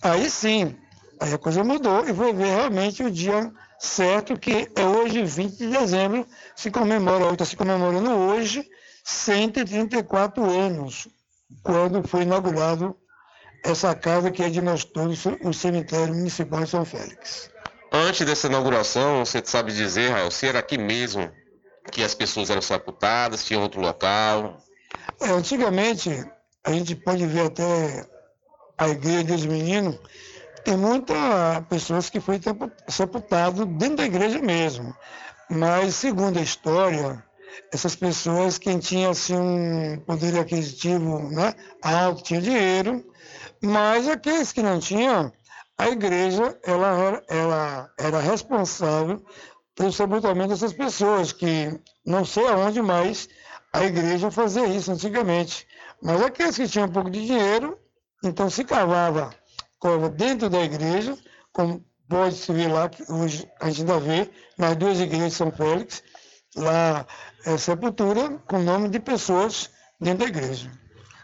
aí 0.00 0.30
sim, 0.30 0.76
aí 1.18 1.32
a 1.32 1.38
coisa 1.38 1.64
mudou 1.64 2.08
e 2.08 2.14
foi 2.14 2.32
ver 2.32 2.46
realmente 2.46 3.02
o 3.02 3.10
dia 3.10 3.52
certo, 3.82 4.38
que 4.38 4.70
é 4.76 4.86
hoje, 4.86 5.24
20 5.24 5.56
de 5.56 5.66
dezembro, 5.66 6.26
se 6.54 6.70
comemora, 6.70 7.32
está 7.32 7.44
se 7.44 7.56
comemorando 7.56 8.10
hoje, 8.12 8.64
134 9.04 10.48
anos, 10.48 11.08
quando 11.64 12.06
foi 12.06 12.22
inaugurado 12.22 12.96
essa 13.64 13.92
casa 13.94 14.30
que 14.30 14.42
é 14.42 14.48
de 14.48 14.60
nós 14.60 14.84
todos, 14.84 15.24
o 15.42 15.52
cemitério 15.52 16.14
municipal 16.14 16.62
de 16.62 16.70
São 16.70 16.84
Félix. 16.84 17.50
Antes 17.92 18.24
dessa 18.24 18.46
inauguração, 18.46 19.24
você 19.24 19.42
sabe 19.44 19.72
dizer, 19.72 20.10
Raul, 20.10 20.30
se 20.30 20.46
era 20.46 20.60
aqui 20.60 20.78
mesmo 20.78 21.30
que 21.90 22.04
as 22.04 22.14
pessoas 22.14 22.50
eram 22.50 22.62
sepultadas, 22.62 23.44
tinha 23.44 23.58
outro 23.58 23.80
local? 23.80 24.58
É, 25.20 25.30
antigamente, 25.30 26.24
a 26.64 26.72
gente 26.72 26.94
pode 26.94 27.26
ver 27.26 27.46
até 27.46 28.06
a 28.78 28.88
igreja 28.88 29.24
dos 29.24 29.44
meninos, 29.44 29.98
tem 30.64 30.76
muitas 30.76 31.16
pessoas 31.68 32.08
que 32.08 32.20
foi 32.20 32.40
sepultado 32.88 33.66
dentro 33.66 33.96
da 33.96 34.04
igreja 34.04 34.38
mesmo. 34.40 34.94
Mas, 35.50 35.96
segundo 35.96 36.38
a 36.38 36.42
história, 36.42 37.22
essas 37.72 37.94
pessoas, 37.94 38.58
quem 38.58 38.78
tinha 38.78 39.10
assim, 39.10 39.36
um 39.36 39.98
poder 40.06 40.38
aquisitivo 40.38 41.18
né, 41.30 41.54
alto, 41.82 42.22
tinha 42.22 42.40
dinheiro, 42.40 43.04
mas 43.62 44.08
aqueles 44.08 44.52
que 44.52 44.62
não 44.62 44.78
tinham, 44.78 45.32
a 45.78 45.88
igreja 45.88 46.58
ela 46.64 46.98
era, 46.98 47.24
ela 47.28 47.90
era 47.98 48.20
responsável 48.20 49.22
pelo 49.74 49.92
sepultamento 49.92 50.50
dessas 50.50 50.72
pessoas, 50.72 51.32
que 51.32 51.78
não 52.04 52.24
sei 52.24 52.46
aonde 52.46 52.80
mais 52.80 53.28
a 53.72 53.84
igreja 53.84 54.30
fazia 54.30 54.66
isso 54.66 54.92
antigamente. 54.92 55.66
Mas 56.02 56.20
aqueles 56.20 56.56
que 56.56 56.68
tinham 56.68 56.86
um 56.86 56.92
pouco 56.92 57.10
de 57.10 57.24
dinheiro, 57.24 57.78
então 58.22 58.50
se 58.50 58.64
cavava 58.64 59.34
cova 59.82 60.08
dentro 60.08 60.48
da 60.48 60.60
igreja, 60.60 61.18
como 61.52 61.84
pode 62.08 62.36
se 62.36 62.52
ver 62.52 62.68
lá, 62.68 62.88
que 62.88 63.02
hoje 63.12 63.50
a 63.60 63.68
gente 63.68 63.80
ainda 63.80 63.98
vê 63.98 64.30
nas 64.56 64.76
duas 64.76 65.00
igrejas 65.00 65.32
de 65.32 65.34
São 65.34 65.50
Félix, 65.50 66.04
lá 66.54 67.04
é 67.44 67.58
sepultura 67.58 68.38
com 68.46 68.60
nome 68.60 68.88
de 68.88 69.00
pessoas 69.00 69.68
dentro 70.00 70.20
da 70.20 70.26
igreja. 70.26 70.70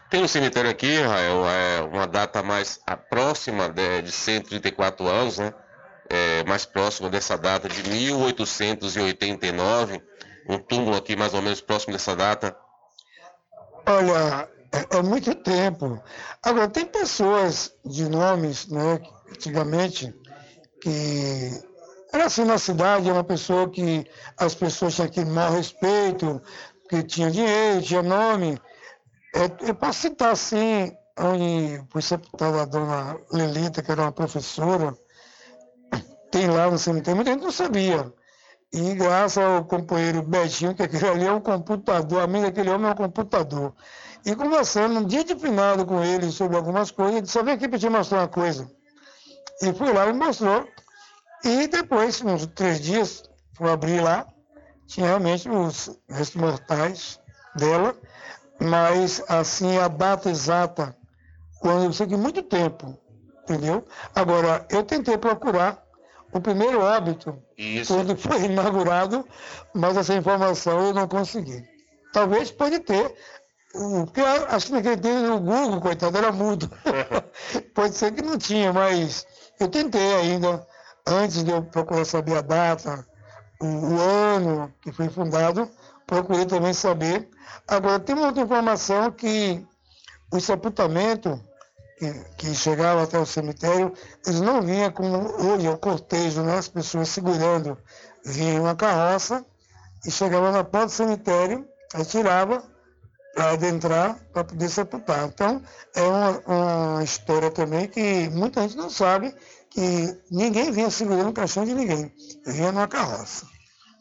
Tem 0.09 0.21
um 0.21 0.27
cemitério 0.27 0.69
aqui, 0.69 0.99
Rael, 0.99 1.47
é 1.47 1.81
uma 1.83 2.05
data 2.05 2.43
mais 2.43 2.81
próxima 3.09 3.69
de, 3.69 4.01
de 4.01 4.11
134 4.11 5.07
anos, 5.07 5.37
né? 5.37 5.53
É, 6.09 6.43
mais 6.43 6.65
próxima 6.65 7.09
dessa 7.09 7.37
data 7.37 7.69
de 7.69 7.87
1889, 7.87 10.03
um 10.49 10.57
túmulo 10.57 10.97
aqui 10.97 11.15
mais 11.15 11.33
ou 11.33 11.41
menos 11.41 11.61
próximo 11.61 11.93
dessa 11.93 12.13
data. 12.13 12.53
Olha, 13.85 14.49
é, 14.71 14.97
é 14.97 15.01
muito 15.01 15.33
tempo. 15.35 16.01
Agora, 16.43 16.67
tem 16.67 16.85
pessoas 16.85 17.73
de 17.85 18.07
nomes, 18.07 18.67
né, 18.67 18.99
antigamente, 19.31 20.13
que 20.81 21.51
era 22.11 22.25
assim 22.25 22.43
na 22.43 22.57
cidade, 22.57 23.11
uma 23.11 23.23
pessoa 23.23 23.69
que 23.69 24.05
as 24.37 24.55
pessoas 24.55 24.95
tinham 24.95 25.07
aquele 25.07 25.29
mau 25.29 25.51
respeito, 25.51 26.41
que 26.89 27.03
tinha 27.03 27.29
dinheiro, 27.29 27.81
tinha 27.81 28.01
nome. 28.01 28.59
É, 29.35 29.69
eu 29.69 29.75
posso 29.75 30.01
citar 30.01 30.31
assim, 30.31 30.91
onde 31.17 31.83
foi 31.89 32.01
sepultada 32.01 32.63
a 32.63 32.65
dona 32.65 33.17
Lelita, 33.31 33.83
que 33.83 33.91
era 33.91 34.01
uma 34.01 34.11
professora, 34.11 34.95
tem 36.31 36.47
lá 36.47 36.69
no 36.69 36.77
cemitério, 36.77 37.15
muita 37.15 37.31
gente 37.31 37.43
não 37.43 37.51
sabia. 37.51 38.11
E 38.71 38.93
graças 38.93 39.43
ao 39.43 39.65
companheiro 39.65 40.21
Betinho, 40.21 40.75
que 40.75 40.83
aquele 40.83 41.07
ali 41.07 41.25
é 41.25 41.31
um 41.31 41.41
computador, 41.41 42.21
a 42.21 42.27
mãe 42.27 42.41
daquele 42.41 42.69
homem 42.69 42.87
é 42.87 42.93
um 42.93 42.95
computador. 42.95 43.73
E 44.25 44.35
conversando 44.35 44.99
um 44.99 45.05
dia 45.05 45.23
de 45.23 45.35
finado 45.35 45.85
com 45.85 46.03
ele 46.03 46.31
sobre 46.31 46.57
algumas 46.57 46.91
coisas, 46.91 47.13
ele 47.13 47.21
disse, 47.21 47.33
só 47.33 47.43
vem 47.43 47.53
aqui 47.53 47.67
para 47.67 47.79
te 47.79 47.89
mostrar 47.89 48.19
uma 48.19 48.27
coisa. 48.27 48.69
E 49.61 49.73
fui 49.73 49.91
lá 49.91 50.07
e 50.07 50.13
mostrou. 50.13 50.67
E 51.43 51.67
depois, 51.67 52.21
uns 52.21 52.45
três 52.47 52.81
dias, 52.81 53.23
fui 53.53 53.69
abrir 53.69 54.01
lá, 54.01 54.27
tinha 54.87 55.07
realmente 55.07 55.49
os 55.49 55.89
restos 56.09 56.41
mortais 56.41 57.19
dela, 57.55 57.95
mas 58.59 59.23
assim, 59.27 59.77
a 59.77 59.87
data 59.87 60.29
exata, 60.29 60.95
quando 61.59 61.85
eu 61.85 61.93
sei 61.93 62.07
que 62.07 62.17
muito 62.17 62.43
tempo, 62.43 62.97
entendeu? 63.43 63.85
Agora, 64.13 64.65
eu 64.69 64.83
tentei 64.83 65.17
procurar 65.17 65.81
o 66.31 66.39
primeiro 66.39 66.81
óbito, 66.81 67.41
Isso. 67.57 67.93
quando 67.93 68.15
foi 68.17 68.45
inaugurado, 68.45 69.25
mas 69.73 69.97
essa 69.97 70.13
informação 70.13 70.87
eu 70.87 70.93
não 70.93 71.07
consegui. 71.07 71.63
Talvez 72.11 72.51
pode 72.51 72.79
ter, 72.79 73.15
porque 73.71 74.21
acho 74.21 74.67
que 74.67 74.71
naquele 74.73 74.97
tempo 74.97 75.33
o 75.33 75.39
Google, 75.39 75.81
coitado, 75.81 76.17
era 76.17 76.31
mudo. 76.31 76.69
pode 77.75 77.95
ser 77.95 78.11
que 78.11 78.21
não 78.21 78.37
tinha, 78.37 78.73
mas 78.73 79.25
eu 79.59 79.67
tentei 79.67 80.15
ainda, 80.15 80.65
antes 81.05 81.43
de 81.43 81.51
eu 81.51 81.63
procurar 81.63 82.05
saber 82.05 82.37
a 82.37 82.41
data, 82.41 83.05
o, 83.61 83.65
o 83.65 83.99
ano 83.99 84.73
que 84.81 84.91
foi 84.91 85.09
fundado, 85.09 85.69
procurei 86.07 86.45
também 86.45 86.73
saber. 86.73 87.29
Agora, 87.67 87.99
tem 87.99 88.15
uma 88.15 88.27
outra 88.27 88.43
informação 88.43 89.11
que 89.11 89.65
o 90.31 90.39
sepultamento 90.39 91.39
que, 91.99 92.13
que 92.37 92.55
chegava 92.55 93.03
até 93.03 93.19
o 93.19 93.25
cemitério, 93.25 93.93
eles 94.25 94.41
não 94.41 94.61
vinham 94.61 94.91
como 94.91 95.17
hoje, 95.43 95.67
o 95.67 95.77
cortejo, 95.77 96.41
né? 96.41 96.57
as 96.57 96.67
pessoas 96.67 97.09
segurando, 97.09 97.77
vinha 98.25 98.61
uma 98.61 98.75
carroça 98.75 99.45
e 100.05 100.09
chegava 100.09 100.51
na 100.51 100.63
porta 100.63 100.87
do 100.87 100.91
cemitério, 100.91 101.67
aí 101.93 102.05
tirava 102.05 102.63
para 103.33 103.51
adentrar 103.51 104.17
para 104.33 104.43
poder 104.43 104.69
sepultar. 104.69 105.25
Então, 105.25 105.61
é 105.95 106.01
uma, 106.01 106.39
uma, 106.45 107.03
história 107.03 107.49
também 107.51 107.87
que 107.87 108.29
muita 108.29 108.61
gente 108.61 108.77
não 108.77 108.89
sabe 108.89 109.33
que 109.69 110.17
ninguém 110.31 110.71
vinha 110.71 110.89
segurando 110.89 111.29
o 111.29 111.33
caixão 111.33 111.63
de 111.63 111.73
ninguém, 111.73 112.11
vinha 112.45 112.71
numa 112.71 112.87
carroça. 112.87 113.45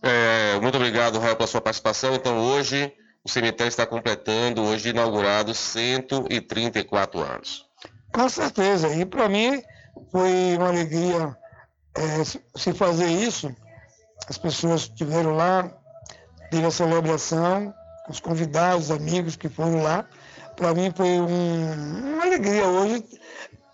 É, 0.03 0.59
muito 0.61 0.77
obrigado, 0.77 1.19
Raul, 1.19 1.37
pela 1.37 1.47
sua 1.47 1.61
participação. 1.61 2.15
Então, 2.15 2.39
hoje, 2.39 2.93
o 3.25 3.29
cemitério 3.29 3.69
está 3.69 3.87
completando, 3.87 4.63
hoje 4.63 4.91
inaugurado, 4.91 5.55
134 5.55 7.21
anos. 7.21 7.67
Com 8.13 8.29
certeza. 8.29 8.89
E 8.95 9.05
para 9.05 9.29
mim 9.29 9.63
foi 10.11 10.57
uma 10.57 10.69
alegria 10.69 11.37
é, 11.95 12.25
se 12.25 12.73
fazer 12.73 13.09
isso. 13.09 13.55
As 14.29 14.39
pessoas 14.39 14.83
estiveram 14.83 15.35
lá, 15.35 15.71
teve 16.51 16.67
a 16.67 16.71
celebração, 16.71 17.75
os 18.09 18.21
convidados, 18.21 18.91
amigos 18.91 19.37
que 19.37 19.49
foram 19.49 19.83
lá. 19.83 20.07
Para 20.57 20.75
mim 20.75 20.93
foi 20.95 21.21
um, 21.21 22.15
uma 22.15 22.25
alegria 22.25 22.67
hoje 22.67 23.05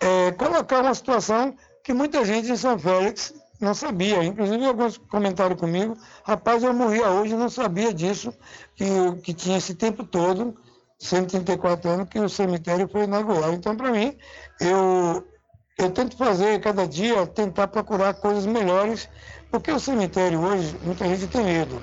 é, 0.00 0.32
colocar 0.32 0.82
uma 0.82 0.94
situação 0.94 1.54
que 1.82 1.92
muita 1.92 2.24
gente 2.24 2.50
em 2.50 2.56
São 2.56 2.78
Félix 2.78 3.34
não 3.60 3.74
sabia. 3.74 4.22
Inclusive, 4.22 4.64
alguns 4.64 4.98
comentaram 4.98 5.56
comigo, 5.56 5.96
rapaz, 6.24 6.62
eu 6.62 6.74
morria 6.74 7.08
hoje, 7.08 7.34
não 7.34 7.48
sabia 7.48 7.92
disso, 7.92 8.34
que, 8.74 8.84
que 9.22 9.32
tinha 9.32 9.56
esse 9.56 9.74
tempo 9.74 10.04
todo 10.04 10.54
134 10.98 11.90
anos 11.90 12.08
que 12.08 12.18
o 12.18 12.28
cemitério 12.28 12.88
foi 12.88 13.04
inaugurado. 13.04 13.54
Então, 13.54 13.76
para 13.76 13.90
mim, 13.90 14.16
eu, 14.60 15.26
eu 15.78 15.90
tento 15.90 16.16
fazer 16.16 16.60
cada 16.60 16.86
dia, 16.86 17.26
tentar 17.26 17.68
procurar 17.68 18.14
coisas 18.14 18.46
melhores, 18.46 19.08
porque 19.50 19.70
o 19.70 19.80
cemitério 19.80 20.40
hoje, 20.40 20.76
muita 20.82 21.06
gente 21.06 21.26
tem 21.28 21.44
medo. 21.44 21.80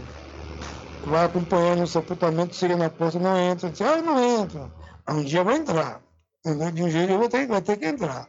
Vai 1.05 1.25
acompanhando 1.25 1.83
o 1.83 1.87
sepultamento, 1.87 2.55
chega 2.55 2.77
na 2.77 2.89
porta, 2.89 3.19
não 3.19 3.37
entra, 3.37 3.69
diz, 3.69 3.81
ah, 3.81 4.01
não 4.01 4.41
entra. 4.41 4.71
Um 5.09 5.23
dia 5.23 5.43
vai 5.43 5.57
entrar. 5.57 6.01
Entendeu? 6.45 6.71
De 6.71 6.83
um 6.83 6.89
jeito 6.89 7.17
vai 7.17 7.29
ter, 7.29 7.47
vai 7.47 7.61
ter 7.61 7.77
que 7.77 7.85
entrar. 7.85 8.27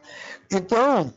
Então, 0.51 1.13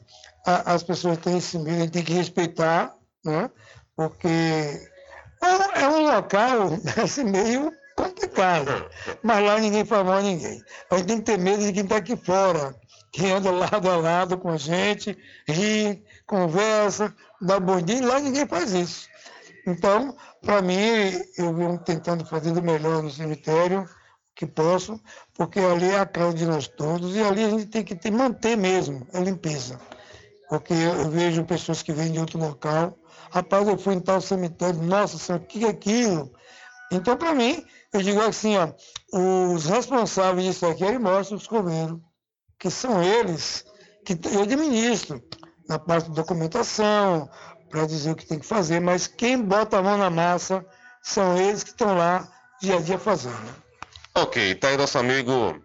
a, 0.46 0.74
as 0.74 0.82
pessoas 0.82 1.18
têm 1.18 1.38
esse 1.38 1.58
medo, 1.58 1.76
a 1.76 1.80
gente 1.80 1.92
tem 1.92 2.04
que 2.04 2.12
respeitar, 2.12 2.94
né? 3.24 3.50
porque 3.96 4.28
é, 4.28 5.82
é 5.82 5.88
um 5.88 6.02
local 6.02 6.70
assim, 7.02 7.24
meio 7.24 7.72
complicado. 7.96 8.88
Mas 9.22 9.44
lá 9.44 9.58
ninguém 9.58 9.84
faz 9.84 10.04
mal 10.04 10.18
a 10.18 10.22
ninguém. 10.22 10.62
A 10.90 10.98
gente 10.98 11.06
tem 11.06 11.18
que 11.18 11.24
ter 11.24 11.38
medo 11.38 11.64
de 11.64 11.72
quem 11.72 11.82
está 11.82 11.96
aqui 11.96 12.16
fora, 12.16 12.74
que 13.10 13.26
anda 13.30 13.50
lado 13.52 13.90
a 13.90 13.96
lado 13.96 14.38
com 14.38 14.50
a 14.50 14.56
gente, 14.56 15.16
ri, 15.48 16.04
conversa, 16.26 17.14
dá 17.40 17.58
bom 17.58 17.80
dia, 17.80 17.96
e 17.98 18.02
lá 18.02 18.20
ninguém 18.20 18.46
faz 18.46 18.72
isso. 18.72 19.08
Então, 19.66 20.16
para 20.46 20.62
mim, 20.62 20.76
eu 21.36 21.52
venho 21.52 21.76
tentando 21.78 22.24
fazer 22.24 22.56
o 22.56 22.62
melhor 22.62 23.02
no 23.02 23.10
cemitério 23.10 23.86
que 24.34 24.46
posso, 24.46 25.00
porque 25.34 25.58
ali 25.58 25.86
é 25.86 25.98
a 25.98 26.06
casa 26.06 26.34
de 26.34 26.46
nós 26.46 26.68
todos, 26.68 27.16
e 27.16 27.20
ali 27.20 27.44
a 27.44 27.50
gente 27.50 27.66
tem 27.66 27.82
que 27.82 27.96
ter, 27.96 28.12
manter 28.12 28.56
mesmo 28.56 29.04
a 29.12 29.18
limpeza. 29.18 29.78
porque 30.48 30.72
eu 30.72 31.10
vejo 31.10 31.44
pessoas 31.44 31.82
que 31.82 31.92
vêm 31.92 32.12
de 32.12 32.20
outro 32.20 32.38
local. 32.38 32.96
Rapaz, 33.30 33.66
eu 33.66 33.76
fui 33.76 33.94
em 33.94 34.00
tal 34.00 34.20
cemitério, 34.20 34.80
nossa 34.82 35.18
senhora, 35.18 35.42
o 35.42 35.46
que 35.46 35.64
é 35.64 35.68
aquilo? 35.68 36.32
Então, 36.92 37.16
para 37.16 37.34
mim, 37.34 37.64
eu 37.92 38.00
digo 38.00 38.20
assim, 38.20 38.56
ó, 38.56 38.72
os 39.52 39.66
responsáveis 39.66 40.46
disso 40.46 40.66
aqui, 40.66 40.84
ele 40.84 40.98
mostra 40.98 41.36
os 41.36 41.48
coveiros, 41.48 41.98
que 42.58 42.70
são 42.70 43.02
eles 43.02 43.64
que 44.04 44.16
eu 44.32 44.42
administro 44.42 45.20
na 45.68 45.80
parte 45.80 46.08
de 46.08 46.14
documentação, 46.14 47.28
para 47.76 47.84
dizer 47.84 48.10
o 48.10 48.16
que 48.16 48.24
tem 48.24 48.38
que 48.38 48.46
fazer, 48.46 48.80
mas 48.80 49.06
quem 49.06 49.38
bota 49.38 49.76
a 49.76 49.82
mão 49.82 49.98
na 49.98 50.08
massa 50.08 50.64
são 51.02 51.36
eles 51.36 51.62
que 51.62 51.68
estão 51.68 51.94
lá 51.94 52.26
dia 52.58 52.78
a 52.78 52.80
dia 52.80 52.98
fazendo. 52.98 53.54
Ok, 54.14 54.54
tá 54.54 54.68
aí 54.68 54.78
nosso 54.78 54.98
amigo 54.98 55.62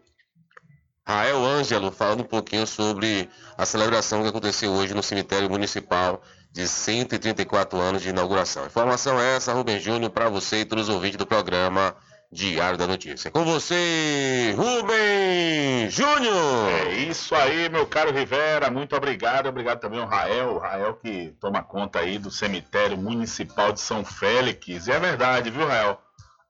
Rael 1.08 1.42
Ângelo 1.42 1.90
falando 1.90 2.20
um 2.20 2.26
pouquinho 2.28 2.68
sobre 2.68 3.30
a 3.58 3.66
celebração 3.66 4.24
que 4.24 4.28
aconteceu 4.28 4.74
hoje 4.74 4.94
no 4.94 5.02
cemitério 5.02 5.50
municipal 5.50 6.22
de 6.52 6.68
134 6.68 7.80
anos 7.80 8.02
de 8.02 8.10
inauguração. 8.10 8.66
Informação 8.66 9.18
é 9.18 9.38
essa, 9.38 9.54
Rubem 9.54 9.80
Júnior, 9.80 10.12
para 10.12 10.28
você 10.28 10.58
e 10.58 10.66
todos 10.66 10.90
os 10.90 10.94
ouvintes 10.94 11.18
do 11.18 11.26
programa 11.26 11.96
Diário 12.34 12.78
da 12.78 12.88
Notícia. 12.88 13.30
Com 13.30 13.44
você, 13.44 14.56
Rubem 14.56 15.90
Júnior! 15.90 16.72
É 16.72 16.94
isso 16.94 17.36
aí, 17.36 17.68
meu 17.68 17.86
caro 17.86 18.14
Rivera, 18.14 18.72
muito 18.72 18.96
obrigado. 18.96 19.50
Obrigado 19.50 19.82
também 19.82 20.00
ao 20.00 20.08
Rael, 20.08 20.54
o 20.54 20.58
Rael 20.58 20.94
que 20.94 21.36
toma 21.42 21.62
conta 21.62 22.00
aí 22.00 22.18
do 22.18 22.32
cemitério 22.32 22.98
municipal 22.98 23.74
de 23.74 23.82
São 23.82 24.06
Félix. 24.06 24.88
E 24.88 24.92
é 24.92 25.00
verdade, 25.00 25.50
viu, 25.50 25.68
Rael? 25.68 26.02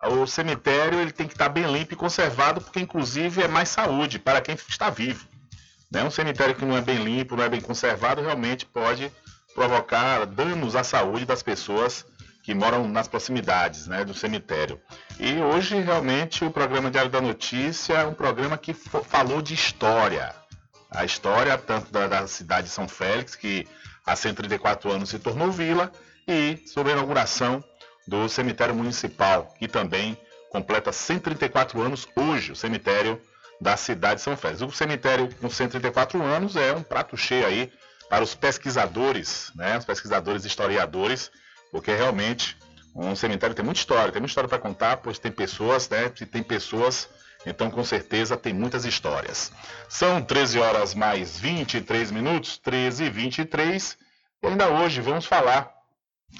o 0.03 0.25
cemitério 0.25 0.99
ele 0.99 1.11
tem 1.11 1.27
que 1.27 1.33
estar 1.33 1.49
bem 1.49 1.71
limpo 1.71 1.93
e 1.93 1.97
conservado, 1.97 2.61
porque 2.61 2.79
inclusive 2.79 3.41
é 3.43 3.47
mais 3.47 3.69
saúde 3.69 4.19
para 4.19 4.41
quem 4.41 4.55
está 4.55 4.89
vivo. 4.89 5.27
Né? 5.91 6.03
Um 6.03 6.11
cemitério 6.11 6.55
que 6.55 6.65
não 6.65 6.77
é 6.77 6.81
bem 6.81 7.03
limpo, 7.03 7.35
não 7.35 7.43
é 7.43 7.49
bem 7.49 7.61
conservado, 7.61 8.21
realmente 8.21 8.65
pode 8.65 9.11
provocar 9.53 10.25
danos 10.25 10.75
à 10.75 10.83
saúde 10.83 11.25
das 11.25 11.43
pessoas 11.43 12.05
que 12.41 12.53
moram 12.53 12.87
nas 12.87 13.07
proximidades 13.07 13.87
né, 13.87 14.03
do 14.03 14.13
cemitério. 14.13 14.79
E 15.19 15.39
hoje, 15.41 15.79
realmente, 15.79 16.43
o 16.43 16.51
programa 16.51 16.89
Diário 16.89 17.11
da 17.11 17.21
Notícia 17.21 17.93
é 17.93 18.05
um 18.05 18.13
programa 18.13 18.57
que 18.57 18.73
falou 18.73 19.41
de 19.41 19.53
história. 19.53 20.33
A 20.89 21.05
história 21.05 21.57
tanto 21.57 21.91
da, 21.91 22.07
da 22.07 22.27
cidade 22.27 22.67
de 22.67 22.73
São 22.73 22.87
Félix, 22.87 23.35
que 23.35 23.67
há 24.05 24.15
134 24.15 24.91
anos 24.91 25.09
se 25.09 25.19
tornou 25.19 25.51
vila, 25.51 25.91
e 26.27 26.57
sobre 26.67 26.91
a 26.91 26.95
inauguração 26.95 27.63
do 28.07 28.27
cemitério 28.27 28.75
municipal, 28.75 29.53
que 29.57 29.67
também 29.67 30.17
completa 30.49 30.91
134 30.91 31.81
anos 31.81 32.07
hoje, 32.15 32.51
o 32.51 32.55
cemitério 32.55 33.21
da 33.59 33.77
cidade 33.77 34.15
de 34.15 34.21
São 34.21 34.35
Félix. 34.35 34.61
O 34.61 34.71
cemitério 34.71 35.29
com 35.35 35.49
134 35.49 36.21
anos 36.21 36.55
é 36.55 36.73
um 36.73 36.83
prato 36.83 37.15
cheio 37.15 37.45
aí 37.45 37.71
para 38.09 38.23
os 38.23 38.35
pesquisadores, 38.35 39.51
né, 39.55 39.77
os 39.77 39.85
pesquisadores 39.85 40.43
historiadores, 40.43 41.31
porque 41.71 41.93
realmente 41.93 42.57
um 42.95 43.15
cemitério 43.15 43.55
tem 43.55 43.63
muita 43.63 43.79
história, 43.79 44.11
tem 44.11 44.21
muita 44.21 44.31
história 44.31 44.49
para 44.49 44.59
contar, 44.59 44.97
pois 44.97 45.17
tem 45.17 45.31
pessoas, 45.31 45.87
né, 45.89 46.11
se 46.15 46.25
tem 46.25 46.43
pessoas, 46.43 47.07
então 47.45 47.71
com 47.71 47.83
certeza 47.83 48.35
tem 48.35 48.53
muitas 48.53 48.85
histórias. 48.85 49.51
São 49.87 50.21
13 50.21 50.59
horas 50.59 50.93
mais 50.93 51.39
23 51.39 52.11
minutos, 52.11 52.57
13 52.57 53.05
e 53.05 53.09
23, 53.09 53.97
e 54.43 54.47
ainda 54.47 54.69
hoje 54.69 54.99
vamos 54.99 55.25
falar 55.25 55.71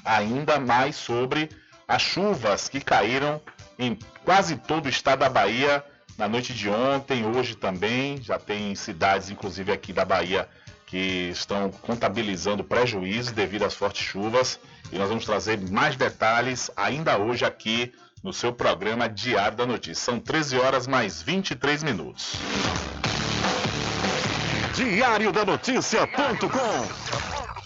ainda 0.04 0.60
mais 0.60 0.96
sobre 0.96 1.48
as 1.88 2.02
chuvas 2.02 2.68
que 2.68 2.80
caíram 2.80 3.40
em 3.78 3.98
quase 4.24 4.56
todo 4.56 4.86
o 4.86 4.88
estado 4.88 5.20
da 5.20 5.28
Bahia 5.28 5.84
na 6.16 6.28
noite 6.28 6.54
de 6.54 6.68
ontem, 6.68 7.26
hoje 7.26 7.56
também. 7.56 8.22
Já 8.22 8.38
tem 8.38 8.74
cidades, 8.74 9.30
inclusive 9.30 9.72
aqui 9.72 9.92
da 9.92 10.04
Bahia, 10.04 10.48
que 10.92 11.30
estão 11.30 11.70
contabilizando 11.70 12.62
prejuízos 12.62 13.32
devido 13.32 13.64
às 13.64 13.72
fortes 13.72 14.04
chuvas. 14.04 14.60
E 14.92 14.98
nós 14.98 15.08
vamos 15.08 15.24
trazer 15.24 15.58
mais 15.70 15.96
detalhes 15.96 16.70
ainda 16.76 17.16
hoje 17.16 17.46
aqui 17.46 17.90
no 18.22 18.30
seu 18.30 18.52
programa 18.52 19.08
Diário 19.08 19.56
da 19.56 19.64
Notícia. 19.64 20.04
São 20.04 20.20
13 20.20 20.58
horas 20.58 20.86
mais 20.86 21.22
23 21.22 21.82
minutos. 21.82 22.34
Diário 24.74 25.32
da 25.32 25.46
Notícia.com 25.46 27.51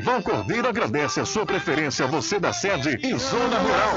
Val 0.00 0.22
Cordeiro 0.22 0.68
agradece 0.68 1.20
a 1.20 1.24
sua 1.26 1.44
preferência, 1.44 2.06
você 2.06 2.38
da 2.38 2.52
sede 2.52 2.98
e 3.02 3.18
Zona 3.18 3.58
Rural. 3.58 3.96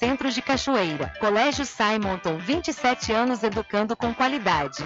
Centro 0.00 0.30
de 0.30 0.40
Cachoeira. 0.40 1.12
Colégio 1.20 1.66
Simonton, 1.66 2.38
27 2.38 3.12
anos 3.12 3.42
educando 3.42 3.94
com 3.94 4.14
qualidade. 4.14 4.82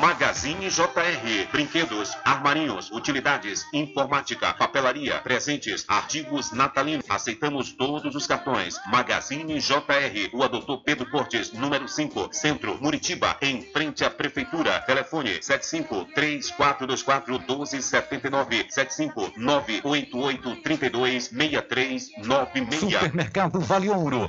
Magazine 0.00 0.68
JR. 0.68 1.46
Brinquedos, 1.52 2.18
armarinhos, 2.24 2.90
utilidades, 2.90 3.64
informática, 3.72 4.52
papelaria, 4.54 5.20
presentes, 5.20 5.84
artigos 5.86 6.50
natalinos. 6.50 7.04
Aceitamos 7.08 7.70
todos 7.70 8.12
os 8.16 8.26
cartões. 8.26 8.74
Magazine 8.86 9.60
JR. 9.60 10.30
O 10.32 10.48
Doutor 10.48 10.82
Pedro 10.82 11.08
Cortes, 11.08 11.52
número 11.52 11.86
5, 11.86 12.30
Centro, 12.32 12.76
Muritiba, 12.82 13.36
em 13.40 13.62
frente 13.62 14.04
à 14.04 14.10
Prefeitura. 14.10 14.80
Telefone 14.80 15.40
75 15.40 16.06
3424 16.12 17.38
1279 17.38 18.66
75 18.68 19.32
988 19.36 20.56
32 20.62 21.24
6396. 21.26 22.80
Supermercado 22.80 23.60
Vale 23.60 23.88
Ouro. 23.90 24.28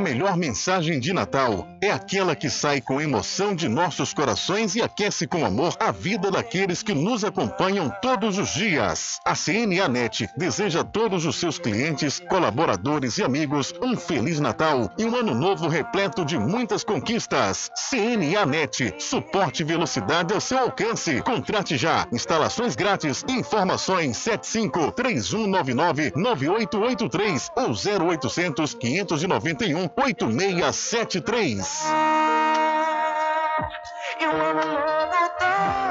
A 0.00 0.02
melhor 0.02 0.34
mensagem 0.34 0.98
de 0.98 1.12
Natal 1.12 1.68
é 1.82 1.90
aquela 1.90 2.36
que 2.36 2.50
sai 2.50 2.80
com 2.80 3.00
emoção 3.00 3.54
de 3.54 3.68
nossos 3.68 4.12
corações 4.12 4.74
e 4.74 4.82
aquece 4.82 5.26
com 5.26 5.44
amor 5.46 5.74
a 5.80 5.90
vida 5.90 6.30
daqueles 6.30 6.82
que 6.82 6.92
nos 6.92 7.24
acompanham 7.24 7.90
todos 8.02 8.36
os 8.36 8.50
dias. 8.50 9.18
A 9.24 9.34
CNA 9.34 9.88
Net 9.88 10.28
deseja 10.36 10.80
a 10.80 10.84
todos 10.84 11.24
os 11.24 11.36
seus 11.36 11.58
clientes, 11.58 12.20
colaboradores 12.28 13.16
e 13.18 13.22
amigos 13.22 13.72
um 13.80 13.96
Feliz 13.96 14.38
Natal 14.40 14.90
e 14.98 15.04
um 15.04 15.16
ano 15.16 15.34
novo 15.34 15.68
repleto 15.68 16.24
de 16.24 16.38
muitas 16.38 16.84
conquistas. 16.84 17.70
CNA 17.88 18.44
Net, 18.44 18.94
suporte 18.98 19.62
e 19.62 19.64
velocidade 19.64 20.34
ao 20.34 20.40
seu 20.40 20.58
alcance. 20.58 21.22
Contrate 21.22 21.76
já. 21.76 22.06
Instalações 22.12 22.76
grátis. 22.76 23.24
Informações 23.28 24.16
75 24.18 24.92
3199 24.92 26.12
9883 26.14 27.50
ou 27.56 27.70
0800 27.70 28.74
591 28.74 29.88
8673. 29.96 31.69
Graduação 34.18 35.89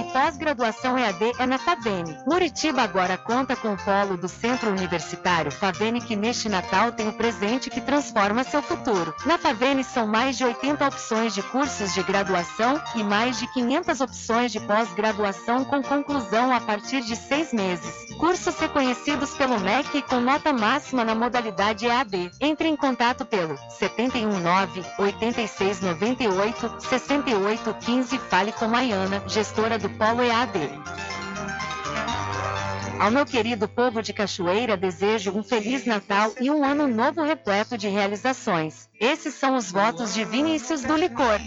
e 0.00 0.12
pós-graduação 0.12 0.98
EAD 0.98 1.32
é 1.38 1.46
na 1.46 1.58
Favene. 1.58 2.16
Muritiba 2.26 2.82
agora 2.82 3.18
conta 3.18 3.54
com 3.54 3.74
o 3.74 3.76
polo 3.76 4.16
do 4.16 4.28
Centro 4.28 4.70
Universitário 4.70 5.52
Favene 5.52 6.00
que 6.00 6.16
neste 6.16 6.48
Natal 6.48 6.92
tem 6.92 7.08
o 7.08 7.12
presente 7.12 7.68
que 7.68 7.80
transforma 7.80 8.42
seu 8.42 8.62
futuro. 8.62 9.14
Na 9.26 9.36
Favene 9.36 9.84
são 9.84 10.06
mais 10.06 10.38
de 10.38 10.44
80 10.44 10.86
opções 10.86 11.34
de 11.34 11.42
cursos 11.42 11.92
de 11.92 12.02
graduação 12.02 12.80
e 12.94 13.02
mais 13.02 13.38
de 13.38 13.46
500 13.52 14.00
opções 14.00 14.52
de 14.52 14.60
pós-graduação 14.60 15.64
com 15.64 15.82
conclusão 15.82 16.54
a 16.54 16.60
partir 16.60 17.02
de 17.02 17.14
seis 17.14 17.52
meses. 17.52 17.94
Cursos 18.18 18.58
reconhecidos 18.58 19.34
pelo 19.34 19.60
MEC 19.60 20.02
com 20.02 20.20
nota 20.20 20.52
máxima 20.52 21.04
na 21.04 21.14
modalidade 21.14 21.86
EAD. 21.86 22.30
Entre 22.40 22.68
em 22.68 22.76
contato 22.76 23.24
pelo 23.26 23.56
719 23.78 24.82
8698 24.98 26.76
6815 26.88 28.18
Fale 28.30 28.52
com 28.52 28.66
Maiana, 28.66 29.22
gestora 29.26 29.78
do 29.78 29.89
Polo 29.90 30.22
EAD. 30.22 30.70
Ao 33.00 33.10
meu 33.10 33.24
querido 33.24 33.66
povo 33.66 34.02
de 34.02 34.12
Cachoeira, 34.12 34.76
desejo 34.76 35.32
um 35.32 35.42
Feliz 35.42 35.86
Natal 35.86 36.32
e 36.38 36.50
um 36.50 36.62
ano 36.62 36.86
novo 36.86 37.22
repleto 37.22 37.78
de 37.78 37.88
realizações. 37.88 38.90
Esses 39.00 39.34
são 39.34 39.56
os 39.56 39.72
votos 39.72 40.12
de 40.12 40.22
Vinícius 40.24 40.82
do 40.82 40.94
Licor. 40.96 41.40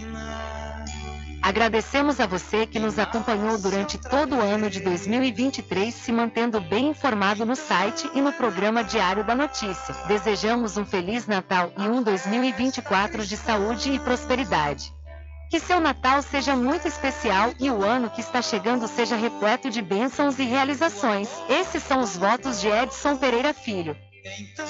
Agradecemos 1.40 2.18
a 2.20 2.26
você 2.26 2.66
que 2.66 2.80
nos 2.80 2.98
acompanhou 2.98 3.58
durante 3.58 3.98
todo 3.98 4.34
o 4.34 4.40
ano 4.40 4.70
de 4.70 4.80
2023, 4.80 5.94
se 5.94 6.10
mantendo 6.10 6.60
bem 6.60 6.88
informado 6.88 7.44
no 7.44 7.54
site 7.54 8.10
e 8.14 8.20
no 8.20 8.32
programa 8.32 8.82
Diário 8.82 9.22
da 9.22 9.34
Notícia. 9.34 9.94
Desejamos 10.08 10.76
um 10.76 10.84
Feliz 10.84 11.26
Natal 11.26 11.70
e 11.78 11.82
um 11.82 12.02
2024 12.02 13.26
de 13.26 13.36
saúde 13.36 13.92
e 13.92 13.98
prosperidade. 14.00 14.92
Que 15.54 15.60
seu 15.60 15.78
Natal 15.78 16.20
seja 16.20 16.56
muito 16.56 16.88
especial 16.88 17.54
e 17.60 17.70
o 17.70 17.84
ano 17.84 18.10
que 18.10 18.20
está 18.20 18.42
chegando 18.42 18.88
seja 18.88 19.14
repleto 19.14 19.70
de 19.70 19.80
bênçãos 19.80 20.36
e 20.40 20.42
realizações. 20.42 21.28
Esses 21.48 21.80
são 21.84 22.00
os 22.00 22.16
votos 22.16 22.60
de 22.60 22.66
Edson 22.66 23.16
Pereira 23.16 23.54
Filho. 23.54 23.96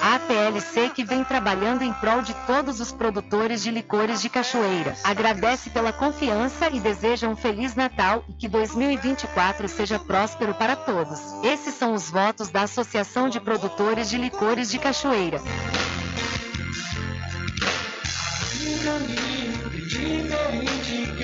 A 0.03 0.17
APLC 0.17 0.91
que 0.91 1.03
vem 1.03 1.25
trabalhando 1.25 1.81
em 1.81 1.93
prol 1.95 2.21
de 2.21 2.35
todos 2.47 2.81
os 2.81 2.93
produtores 2.93 3.63
de 3.63 3.71
licores 3.71 4.21
de 4.21 4.29
cachoeira. 4.29 4.95
Agradece 5.03 5.71
pela 5.71 5.91
confiança 5.91 6.69
e 6.69 6.79
deseja 6.79 7.31
um 7.31 7.35
Feliz 7.35 7.75
Natal 7.75 8.23
e 8.29 8.35
que 8.35 8.47
2024 8.47 9.67
seja 9.69 9.99
próspero 9.99 10.53
para 10.53 10.77
todos. 10.77 11.19
Esses 11.43 11.73
são 11.77 11.95
os 11.95 12.11
votos 12.11 12.51
da 12.51 12.65
Associação 12.65 13.31
de 13.31 13.41
Produtores 13.41 14.11
de 14.11 14.19
Licores 14.19 14.71
de 14.71 14.79
Cachoeira. 14.79 15.41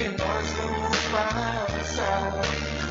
Que 0.01 0.09
nós 0.09 0.47
vamos 0.53 0.97
passar. 1.13 2.33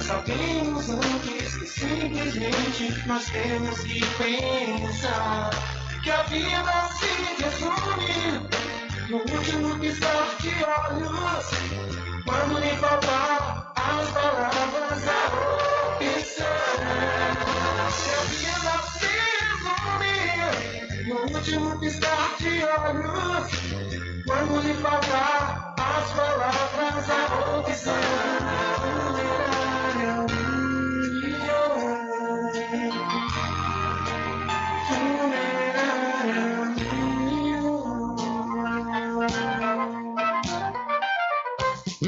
Sabemos 0.04 0.90
antes 0.90 1.58
que 1.58 1.66
simplesmente 1.66 3.08
nós 3.08 3.26
temos 3.26 3.80
que 3.80 4.00
pensar 4.18 5.50
que 6.04 6.12
a 6.12 6.22
vida 6.24 6.90
se 7.00 7.10
resume 7.42 8.48
no 9.10 9.18
último 9.18 9.80
piscar 9.80 10.36
de 10.40 10.50
olhos. 10.64 11.50
Quando 12.26 12.60
lhe 12.60 12.78
faltar 12.78 13.74
as 13.76 14.10
palavras, 14.12 15.08
a 15.08 15.26
opção. 15.96 16.60
Que 17.98 18.12
a 18.12 18.22
vida 18.34 18.76
se 18.94 19.12
resume 19.42 21.08
no 21.08 21.16
último 21.36 21.80
piscar 21.80 22.30
de 22.38 22.64
olhos. 22.64 23.48
Quando 24.28 24.62
lhe 24.62 24.74
faltar 24.76 25.79
as 25.98 26.14
palavras 26.14 27.10
abocanharam 27.10 27.90
minha 31.12 31.58
alma. 31.58 32.52
Tu 34.88 35.00
me 35.30 35.69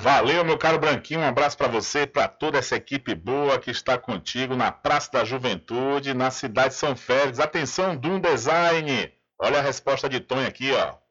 Valeu, 0.00 0.44
meu 0.44 0.56
caro 0.56 0.78
Branquinho. 0.78 1.20
Um 1.20 1.28
abraço 1.28 1.56
para 1.56 1.66
você, 1.68 2.06
para 2.06 2.28
toda 2.28 2.58
essa 2.58 2.76
equipe 2.76 3.14
boa 3.14 3.58
que 3.58 3.70
está 3.70 3.98
contigo 3.98 4.54
na 4.54 4.70
Praça 4.70 5.10
da 5.12 5.24
Juventude, 5.24 6.14
na 6.14 6.30
cidade 6.30 6.68
de 6.68 6.74
São 6.74 6.94
Félix. 6.94 7.40
Atenção, 7.40 7.96
Doom 7.96 8.20
Design. 8.20 9.12
Olha 9.38 9.58
a 9.58 9.62
resposta 9.62 10.08
de 10.08 10.20
Tonho 10.20 10.46
aqui, 10.46 10.70
ó. 10.72 11.03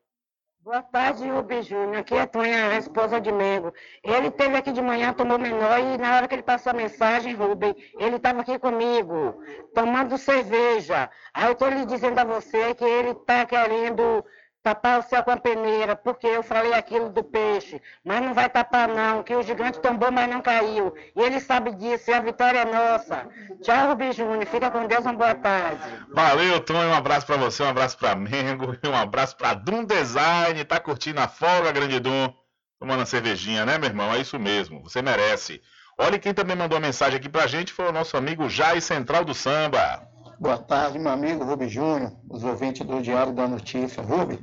Boa 0.63 0.81
tarde, 0.81 1.29
Rubem 1.29 1.61
Júnior. 1.61 1.97
Aqui 1.97 2.15
é 2.15 2.25
Tonha, 2.25 2.69
a 2.69 2.77
esposa 2.77 3.19
de 3.19 3.29
Mengo. 3.33 3.73
Ele 4.01 4.31
teve 4.31 4.55
aqui 4.55 4.71
de 4.71 4.81
manhã, 4.81 5.11
tomou 5.11 5.37
menor 5.37 5.77
e 5.77 5.97
na 5.97 6.15
hora 6.15 6.25
que 6.25 6.35
ele 6.35 6.41
passou 6.41 6.69
a 6.69 6.73
mensagem, 6.73 7.35
Rubem, 7.35 7.75
ele 7.99 8.15
estava 8.15 8.39
aqui 8.39 8.57
comigo, 8.57 9.43
tomando 9.75 10.17
cerveja. 10.17 11.09
Aí 11.33 11.47
eu 11.47 11.51
estou 11.51 11.67
lhe 11.67 11.85
dizendo 11.85 12.17
a 12.17 12.23
você 12.23 12.73
que 12.75 12.85
ele 12.85 13.09
está 13.09 13.45
querendo 13.45 14.23
tapar 14.63 14.99
o 14.99 15.03
céu 15.03 15.21
com 15.21 15.31
a 15.31 15.37
peneira, 15.37 15.93
porque 15.95 16.25
eu 16.25 16.41
falei 16.41 16.73
aquilo 16.73 17.09
do 17.09 17.21
peixe. 17.23 17.81
Mas 18.03 18.21
não 18.21 18.33
vai 18.33 18.49
tapar 18.49 18.87
não, 18.87 19.21
que 19.21 19.35
o 19.35 19.43
gigante 19.43 19.79
tombou, 19.79 20.09
mas 20.09 20.29
não 20.29 20.41
caiu. 20.41 20.95
E 21.15 21.21
ele 21.21 21.41
sabe 21.41 21.75
disso, 21.75 22.09
e 22.09 22.13
a 22.13 22.21
vitória 22.21 22.59
é 22.59 22.65
nossa. 22.65 23.27
Tchau, 23.61 23.89
Rubem 23.89 24.13
Júnior. 24.13 24.45
Fica 24.45 24.71
com 24.71 24.87
Deus, 24.87 25.03
uma 25.03 25.13
boa 25.13 25.35
tarde. 25.35 25.81
Valeu, 26.13 26.61
Tonho. 26.61 26.89
Um 26.89 26.93
abraço 26.93 27.27
para 27.27 27.37
você, 27.37 27.61
um 27.61 27.69
abraço 27.69 27.97
para 27.97 28.15
Mengo 28.15 28.77
e 28.81 28.87
um 28.87 28.95
abraço 28.95 29.35
para 29.35 29.53
Dum 29.53 29.83
Design. 29.83 30.63
Tá 30.63 30.79
curtindo 30.79 31.19
a 31.19 31.27
folga, 31.27 31.71
grande 31.71 31.99
Dum? 31.99 32.33
Tomando 32.79 32.99
uma 32.99 33.05
cervejinha, 33.05 33.65
né, 33.65 33.77
meu 33.77 33.89
irmão? 33.89 34.13
É 34.13 34.19
isso 34.19 34.39
mesmo. 34.39 34.81
Você 34.83 35.01
merece. 35.01 35.61
Olha 35.97 36.17
quem 36.17 36.33
também 36.33 36.55
mandou 36.55 36.77
uma 36.77 36.87
mensagem 36.87 37.17
aqui 37.17 37.29
pra 37.29 37.47
gente 37.47 37.71
foi 37.71 37.87
o 37.87 37.91
nosso 37.91 38.17
amigo 38.17 38.49
Jai 38.49 38.81
Central 38.81 39.23
do 39.23 39.33
Samba. 39.33 40.07
Boa 40.39 40.57
tarde, 40.57 40.97
meu 40.97 41.11
amigo 41.11 41.45
Rubem 41.45 41.69
Júnior, 41.69 42.11
os 42.29 42.43
ouvintes 42.43 42.85
do 42.85 43.01
Diário 43.01 43.31
da 43.31 43.47
Notícia. 43.47 44.01
Rubem, 44.01 44.39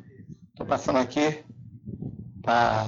Estou 0.60 0.76
passando 0.76 0.98
aqui 0.98 1.42
para 2.42 2.84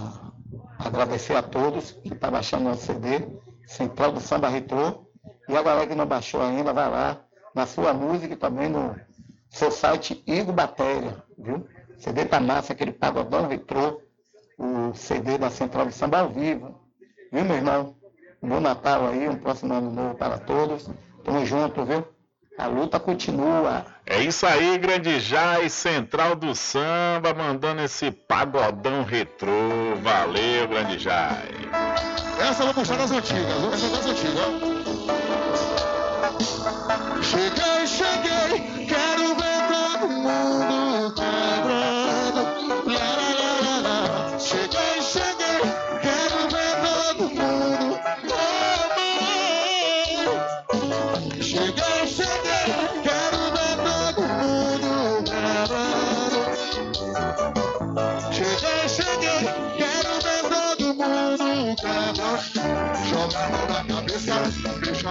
agradecer 0.78 1.34
a 1.34 1.40
todos 1.40 1.92
que 1.92 2.08
estão 2.08 2.18
tá 2.18 2.30
baixando 2.30 2.68
o 2.68 2.74
CD, 2.74 3.26
Central 3.66 4.12
do 4.12 4.20
Samba 4.20 4.50
Retrô. 4.50 5.06
E 5.48 5.56
a 5.56 5.62
galera 5.62 5.86
que 5.86 5.94
não 5.94 6.04
baixou 6.04 6.42
ainda, 6.42 6.70
vai 6.74 6.90
lá 6.90 7.24
na 7.54 7.64
sua 7.64 7.94
música 7.94 8.34
e 8.34 8.36
também 8.36 8.68
no 8.68 8.94
seu 9.48 9.70
site 9.70 10.22
Igor 10.26 10.54
Batéria, 10.54 11.24
viu? 11.38 11.66
CD 11.96 12.26
tá 12.26 12.38
massa, 12.38 12.74
aquele 12.74 12.92
pagodão 12.92 13.48
retrô, 13.48 14.02
o 14.58 14.92
CD 14.92 15.38
da 15.38 15.48
Central 15.48 15.86
do 15.86 15.92
Samba 15.92 16.18
ao 16.18 16.28
vivo. 16.28 16.78
Viu, 17.32 17.42
meu 17.42 17.56
irmão? 17.56 17.96
Um 18.42 18.50
bom 18.50 18.60
Natal 18.60 19.06
aí, 19.06 19.26
um 19.26 19.36
próximo 19.36 19.72
ano 19.72 19.90
novo 19.90 20.14
para 20.14 20.38
todos. 20.38 20.90
Tamo 21.24 21.46
junto, 21.46 21.86
viu? 21.86 22.06
A 22.58 22.66
luta 22.66 23.00
continua. 23.00 23.84
É 24.06 24.20
isso 24.20 24.46
aí, 24.46 24.76
Grande 24.78 25.18
Jai, 25.20 25.68
Central 25.68 26.36
do 26.36 26.54
Samba, 26.54 27.32
mandando 27.34 27.82
esse 27.82 28.10
pagodão 28.10 29.04
retrô. 29.04 29.96
Valeu, 30.02 30.68
Grande 30.68 30.98
Jai. 30.98 31.48
Essa 32.38 32.62
eu 32.62 32.66
vou 32.66 32.74
puxar 32.74 32.98
das 32.98 33.10
antigas, 33.10 33.44
essa 33.72 33.86
é 33.86 33.90
das 33.90 34.06
antigas. 34.06 34.72
Cheguei, 37.22 37.86
cheguei, 37.86 38.81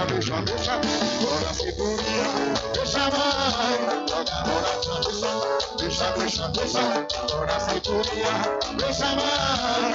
deixa, 0.06 0.42
deixa, 0.42 0.78
deixa. 0.78 1.06
Bora 1.22 1.54
segurinha, 1.54 2.54
deixa 2.74 3.10
vai. 3.10 3.78
Joga 4.08 4.34
a 4.34 4.48
mão 4.48 4.62
na 4.62 4.74
cabeça, 4.86 5.32
deixa, 5.78 6.12
deixa, 6.12 6.48
deixa. 6.50 6.82
Bora 7.30 7.60
segurinha, 7.60 8.34
deixa 8.78 9.10
vai. 9.16 9.92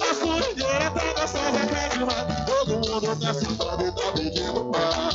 A 0.00 0.14
sujeira 0.14 0.90
tá 0.90 1.12
dançando 1.16 1.58
até 1.58 1.88
demais. 1.88 2.26
Todo 2.46 2.72
mundo 2.76 3.16
tá 3.20 3.34
sentado 3.34 3.82
e 3.86 3.92
tá 3.92 4.12
pedindo 4.12 4.64
paz. 4.70 5.14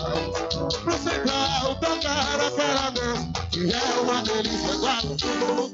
Pro 0.83 0.97
central 0.97 1.75
tocar 1.75 2.39
aquela 2.39 2.89
dança, 2.91 3.27
que 3.51 3.73
é 3.73 3.99
uma 4.01 4.21
delícia. 4.21 4.77
Guarda. 4.77 5.15
Diário 5.15 5.71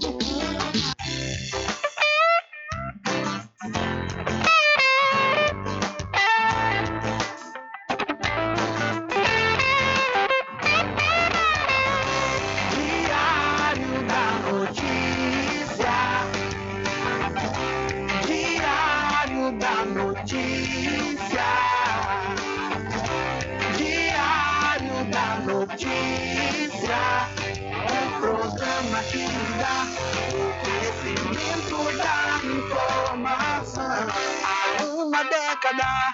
década. 35.23 36.13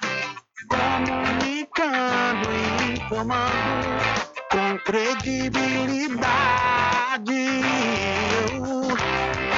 Comunicando 0.70 2.50
e 2.52 2.94
informando 2.94 3.88
com 4.52 4.78
credibilidade, 4.80 7.48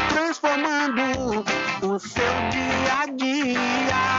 transformando 0.09 1.43
o 1.81 1.99
seu 1.99 2.49
dia 2.51 3.01
a 3.01 3.05
dia, 3.07 4.18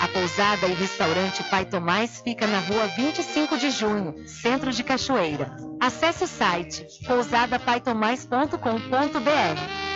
A 0.00 0.08
Pousada 0.08 0.66
e 0.66 0.74
Restaurante 0.74 1.42
Pai 1.44 1.64
Tomás 1.64 2.20
fica 2.22 2.46
na 2.46 2.58
rua 2.60 2.86
25 2.88 3.56
de 3.56 3.70
junho, 3.70 4.28
centro 4.28 4.70
de 4.70 4.84
Cachoeira. 4.84 5.56
Acesse 5.80 6.24
o 6.24 6.26
site 6.26 6.86
pousadapaitomais.com.br. 7.06 9.95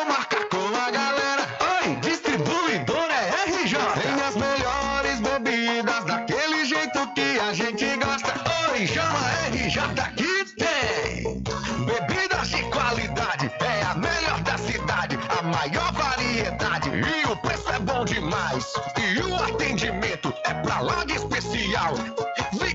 E 18.97 19.19
o 19.19 19.35
atendimento 19.35 20.33
é 20.45 20.53
pra 20.53 20.79
lá 20.79 21.03
de 21.03 21.15
especial. 21.15 21.93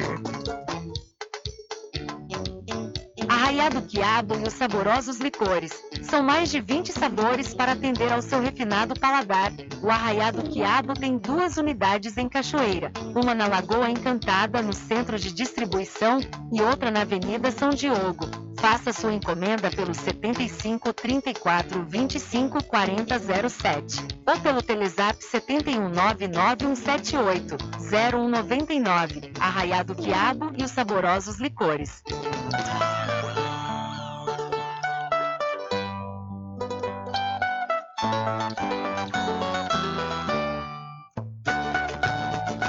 Arraiado 3.33 3.81
Quiabo 3.81 4.35
e 4.35 4.43
os 4.43 4.53
saborosos 4.53 5.17
licores. 5.17 5.71
São 6.03 6.21
mais 6.21 6.51
de 6.51 6.61
20 6.61 6.91
sabores 6.91 7.51
para 7.51 7.71
atender 7.71 8.13
ao 8.13 8.21
seu 8.21 8.39
refinado 8.39 8.93
paladar. 8.99 9.51
O 9.81 9.89
Arraiado 9.89 10.43
Quiabo 10.43 10.93
tem 10.93 11.17
duas 11.17 11.57
unidades 11.57 12.15
em 12.15 12.29
Cachoeira, 12.29 12.91
uma 13.15 13.33
na 13.33 13.47
Lagoa 13.47 13.89
Encantada, 13.89 14.61
no 14.61 14.71
centro 14.71 15.17
de 15.17 15.33
distribuição, 15.33 16.19
e 16.53 16.61
outra 16.61 16.91
na 16.91 17.01
Avenida 17.01 17.49
São 17.49 17.71
Diogo. 17.71 18.52
Faça 18.57 18.93
sua 18.93 19.13
encomenda 19.13 19.69
pelo 19.69 19.93
75 19.93 20.93
34 20.93 21.83
25 21.83 22.63
40 22.63 23.19
07 23.49 24.01
ou 24.25 24.39
pelo 24.39 24.61
Telezap 24.61 25.23
71 25.23 25.89
99178 25.89 27.57
0199. 27.79 29.33
Arraiado 29.39 29.95
Quiabo 29.95 30.51
e 30.57 30.63
os 30.63 30.71
saborosos 30.71 31.39
licores. 31.39 32.01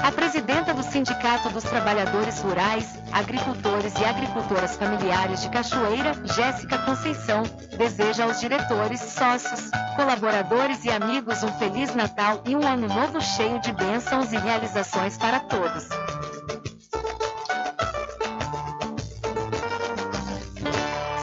A 0.05 0.11
presidenta 0.11 0.71
do 0.71 0.83
Sindicato 0.83 1.49
dos 1.49 1.63
Trabalhadores 1.63 2.39
Rurais, 2.39 3.01
Agricultores 3.11 3.91
e 3.99 4.05
Agricultoras 4.05 4.75
Familiares 4.75 5.41
de 5.41 5.49
Cachoeira, 5.49 6.13
Jéssica 6.35 6.77
Conceição, 6.77 7.41
deseja 7.75 8.25
aos 8.25 8.39
diretores, 8.39 9.01
sócios, 9.01 9.71
colaboradores 9.95 10.85
e 10.85 10.91
amigos 10.91 11.41
um 11.41 11.51
Feliz 11.53 11.95
Natal 11.95 12.43
e 12.45 12.55
um 12.55 12.63
Ano 12.63 12.87
Novo 12.87 13.19
cheio 13.19 13.59
de 13.61 13.73
bênçãos 13.73 14.31
e 14.31 14.37
realizações 14.37 15.17
para 15.17 15.39
todos. 15.39 15.89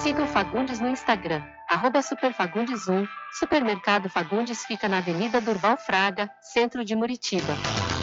Siga 0.03 0.25
o 0.25 0.27
Fagundes 0.27 0.81
no 0.81 0.89
Instagram, 0.89 1.41
arroba 1.71 2.01
Superfagundes1. 2.01 3.07
Supermercado 3.39 4.11
Fagundes 4.11 4.65
fica 4.65 4.89
na 4.89 4.99
Avenida 4.99 5.41
Durval 5.41 5.77
Fraga, 5.77 6.29
centro 6.41 6.85
de 6.85 6.97
Muritiba. 6.97 7.55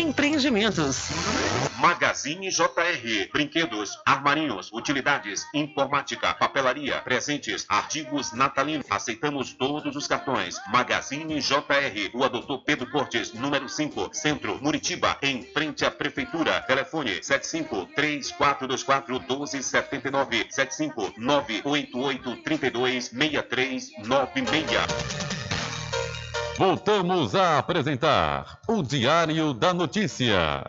Empreendimentos. 0.00 1.10
Magazine 1.78 2.48
JR. 2.50 3.28
Brinquedos, 3.30 3.98
armarinhos, 4.06 4.72
utilidades, 4.72 5.46
informática, 5.52 6.32
papelaria, 6.32 7.02
presentes, 7.02 7.66
artigos 7.68 8.32
natalinos. 8.32 8.86
Aceitamos 8.88 9.52
todos 9.52 9.94
os 9.94 10.06
cartões. 10.06 10.56
Magazine 10.68 11.38
JR. 11.38 12.10
Rua 12.14 12.30
Doutor 12.30 12.64
Pedro 12.64 12.90
Cortes, 12.90 13.34
número 13.34 13.68
5, 13.68 14.08
Centro, 14.14 14.58
Muritiba, 14.62 15.18
em 15.20 15.42
frente 15.42 15.84
à 15.84 15.90
Prefeitura. 15.90 16.62
Telefone 16.62 17.22
75 17.22 17.90
3424 17.94 19.20
Voltamos 26.60 27.34
a 27.34 27.56
apresentar 27.56 28.60
o 28.68 28.82
Diário 28.82 29.54
da 29.54 29.72
Notícia. 29.72 30.62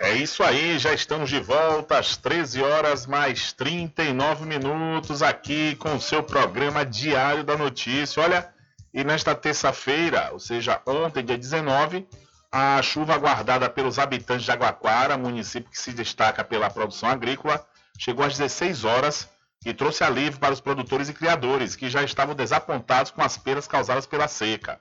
É 0.00 0.12
isso 0.12 0.44
aí, 0.44 0.78
já 0.78 0.94
estamos 0.94 1.28
de 1.28 1.40
volta 1.40 1.98
às 1.98 2.16
13 2.16 2.62
horas 2.62 3.08
mais 3.08 3.52
39 3.54 4.46
minutos 4.46 5.20
aqui 5.20 5.74
com 5.74 5.96
o 5.96 6.00
seu 6.00 6.22
programa 6.22 6.86
Diário 6.86 7.42
da 7.42 7.56
Notícia. 7.56 8.22
Olha, 8.22 8.54
e 8.94 9.02
nesta 9.02 9.34
terça-feira, 9.34 10.28
ou 10.30 10.38
seja, 10.38 10.80
ontem, 10.86 11.24
dia 11.24 11.36
19, 11.36 12.06
a 12.52 12.80
chuva 12.82 13.14
aguardada 13.14 13.68
pelos 13.68 13.98
habitantes 13.98 14.44
de 14.44 14.52
Aguaquara, 14.52 15.18
município 15.18 15.72
que 15.72 15.78
se 15.80 15.92
destaca 15.92 16.44
pela 16.44 16.70
produção 16.70 17.08
agrícola, 17.08 17.66
chegou 17.98 18.24
às 18.24 18.38
16 18.38 18.84
horas 18.84 19.28
e 19.64 19.74
trouxe 19.74 20.04
alívio 20.04 20.38
para 20.38 20.52
os 20.52 20.60
produtores 20.60 21.08
e 21.08 21.14
criadores, 21.14 21.74
que 21.74 21.90
já 21.90 22.02
estavam 22.02 22.34
desapontados 22.34 23.10
com 23.10 23.22
as 23.22 23.36
perdas 23.36 23.66
causadas 23.66 24.06
pela 24.06 24.28
seca. 24.28 24.80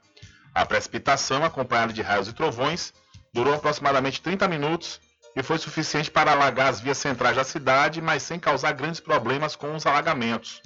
A 0.53 0.65
precipitação, 0.65 1.43
acompanhada 1.43 1.93
de 1.93 2.01
raios 2.01 2.27
e 2.27 2.33
trovões, 2.33 2.93
durou 3.33 3.53
aproximadamente 3.53 4.21
30 4.21 4.47
minutos 4.47 4.99
e 5.35 5.43
foi 5.43 5.57
suficiente 5.57 6.09
para 6.09 6.31
alagar 6.31 6.69
as 6.69 6.79
vias 6.79 6.97
centrais 6.97 7.35
da 7.35 7.43
cidade, 7.43 8.01
mas 8.01 8.23
sem 8.23 8.39
causar 8.39 8.71
grandes 8.73 8.99
problemas 8.99 9.55
com 9.55 9.75
os 9.75 9.85
alagamentos. 9.85 10.61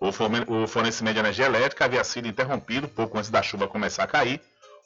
O 0.00 0.66
fornecimento 0.66 1.14
de 1.14 1.20
energia 1.20 1.46
elétrica 1.46 1.84
havia 1.84 2.04
sido 2.04 2.28
interrompido 2.28 2.86
pouco 2.86 3.18
antes 3.18 3.30
da 3.30 3.42
chuva 3.42 3.66
começar 3.66 4.04
a 4.04 4.06
cair, 4.06 4.40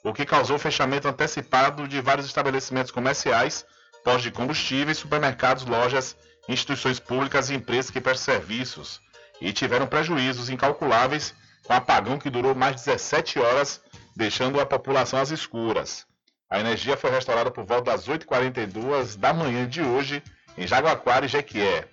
o 0.04 0.12
que 0.12 0.24
causou 0.24 0.56
o 0.56 0.60
fechamento 0.60 1.08
antecipado 1.08 1.88
de 1.88 2.00
vários 2.00 2.26
estabelecimentos 2.26 2.92
comerciais, 2.92 3.66
postos 4.04 4.22
de 4.22 4.30
combustíveis, 4.30 4.96
supermercados, 4.96 5.66
lojas, 5.66 6.16
instituições 6.48 6.98
públicas 6.98 7.50
e 7.50 7.54
empresas 7.54 7.90
que 7.90 8.00
prestam 8.00 8.34
serviços, 8.34 9.00
e 9.40 9.52
tiveram 9.52 9.86
prejuízos 9.86 10.50
incalculáveis 10.50 11.34
com 11.64 11.72
apagão 11.72 12.18
que 12.18 12.30
durou 12.30 12.54
mais 12.54 12.76
de 12.76 12.84
17 12.84 13.38
horas, 13.38 13.80
deixando 14.16 14.60
a 14.60 14.66
população 14.66 15.20
às 15.20 15.30
escuras. 15.30 16.06
A 16.50 16.58
energia 16.58 16.96
foi 16.96 17.10
restaurada 17.10 17.50
por 17.50 17.64
volta 17.64 17.90
das 17.90 18.08
8h42 18.08 19.16
da 19.16 19.34
manhã 19.34 19.68
de 19.68 19.82
hoje 19.82 20.22
em 20.56 20.66
Jaguaquara 20.66 21.26
e 21.26 21.28
Jequié. 21.28 21.86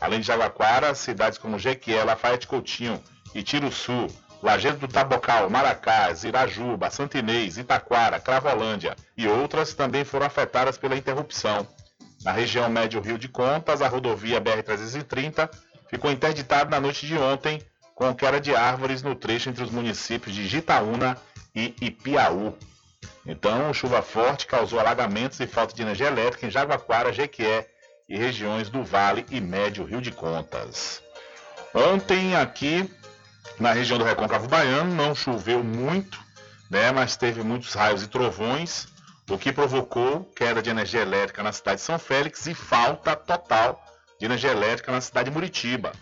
Além 0.00 0.20
de 0.20 0.26
Jaguaquara, 0.26 0.94
cidades 0.94 1.38
como 1.38 1.58
Jequié, 1.58 2.04
Lafayette 2.04 2.46
Coutinho 2.46 3.02
e 3.34 3.42
Tiruçu, 3.42 4.06
Lajeado 4.42 4.78
do 4.78 4.88
Tabocal, 4.88 5.50
Maracás, 5.50 6.22
Irajuba, 6.22 6.90
Santinês, 6.90 7.58
Itaquara, 7.58 8.20
Cravolândia 8.20 8.94
e 9.16 9.26
outras 9.26 9.74
também 9.74 10.04
foram 10.04 10.26
afetadas 10.26 10.78
pela 10.78 10.96
interrupção. 10.96 11.66
Na 12.24 12.32
região 12.32 12.68
médio 12.68 13.00
Rio 13.00 13.18
de 13.18 13.28
Contas, 13.28 13.82
a 13.82 13.88
rodovia 13.88 14.40
BR-330 14.40 15.48
ficou 15.88 16.10
interditada 16.10 16.70
na 16.70 16.80
noite 16.80 17.06
de 17.06 17.16
ontem, 17.16 17.62
com 17.94 18.14
queda 18.14 18.40
de 18.40 18.54
árvores 18.54 19.02
no 19.02 19.14
trecho 19.14 19.48
entre 19.48 19.62
os 19.62 19.70
municípios 19.70 20.34
de 20.34 20.46
Gitaúna 20.46 21.16
e 21.54 21.74
Ipiaú. 21.80 22.54
Então, 23.24 23.72
chuva 23.72 24.02
forte 24.02 24.46
causou 24.46 24.78
alagamentos 24.78 25.40
e 25.40 25.46
falta 25.46 25.74
de 25.74 25.82
energia 25.82 26.08
elétrica 26.08 26.46
em 26.46 26.50
Jaguaquara, 26.50 27.12
Jequié 27.12 27.66
e 28.08 28.16
regiões 28.16 28.68
do 28.68 28.84
Vale 28.84 29.26
e 29.30 29.40
Médio 29.40 29.84
Rio 29.84 30.00
de 30.00 30.12
Contas. 30.12 31.02
Ontem 31.74 32.36
aqui 32.36 32.88
na 33.58 33.72
região 33.72 33.98
do 33.98 34.04
Recôncavo 34.04 34.48
Baiano 34.48 34.94
não 34.94 35.14
choveu 35.14 35.62
muito, 35.62 36.18
né, 36.70 36.92
mas 36.92 37.16
teve 37.16 37.42
muitos 37.42 37.74
raios 37.74 38.02
e 38.02 38.08
trovões, 38.08 38.88
o 39.30 39.36
que 39.36 39.52
provocou 39.52 40.24
queda 40.36 40.62
de 40.62 40.70
energia 40.70 41.00
elétrica 41.00 41.42
na 41.42 41.52
cidade 41.52 41.78
de 41.78 41.86
São 41.86 41.98
Félix 41.98 42.46
e 42.46 42.54
falta 42.54 43.16
total 43.16 43.82
de 44.18 44.26
energia 44.26 44.50
elétrica 44.50 44.92
na 44.92 45.00
cidade 45.00 45.30
de 45.30 45.34
Muritiba. 45.34 45.92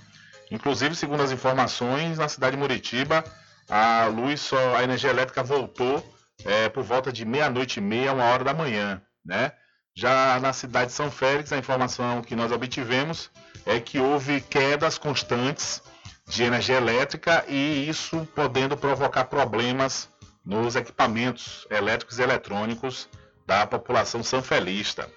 Inclusive, 0.51 0.95
segundo 0.95 1.23
as 1.23 1.33
informações, 1.33 2.19
na 2.19 2.29
cidade 2.29 2.55
de 2.55 2.61
Muritiba, 2.61 3.25
a 3.69 4.07
luz 4.07 4.41
só, 4.41 4.77
a 4.77 4.85
energia 4.85 5.11
elétrica 5.11 5.43
voltou 5.43 6.05
é, 6.45 6.69
por 6.69 6.83
volta 6.83 7.13
de 7.13 7.25
meia-noite 7.25 7.79
e 7.79 7.83
meia, 7.83 8.13
uma 8.13 8.25
hora 8.25 8.45
da 8.45 8.53
manhã, 8.53 9.01
né? 9.25 9.53
Já 9.97 10.39
na 10.41 10.53
cidade 10.53 10.89
de 10.89 10.93
São 10.93 11.11
Félix, 11.11 11.53
a 11.53 11.57
informação 11.57 12.21
que 12.21 12.35
nós 12.35 12.51
obtivemos 12.51 13.31
é 13.65 13.79
que 13.79 14.01
houve 14.01 14.41
quedas 14.41 14.99
constantes 14.99 15.83
de 16.27 16.43
energia 16.43 16.77
elétrica 16.77 17.45
e 17.49 17.89
isso 17.89 18.27
podendo 18.35 18.77
provocar 18.77 19.25
problemas 19.25 20.09
nos 20.45 20.77
equipamentos 20.77 21.67
elétricos 21.71 22.19
e 22.19 22.23
eletrônicos 22.23 23.09
da 23.47 23.67
população 23.67 24.23
sanfelista. 24.23 25.09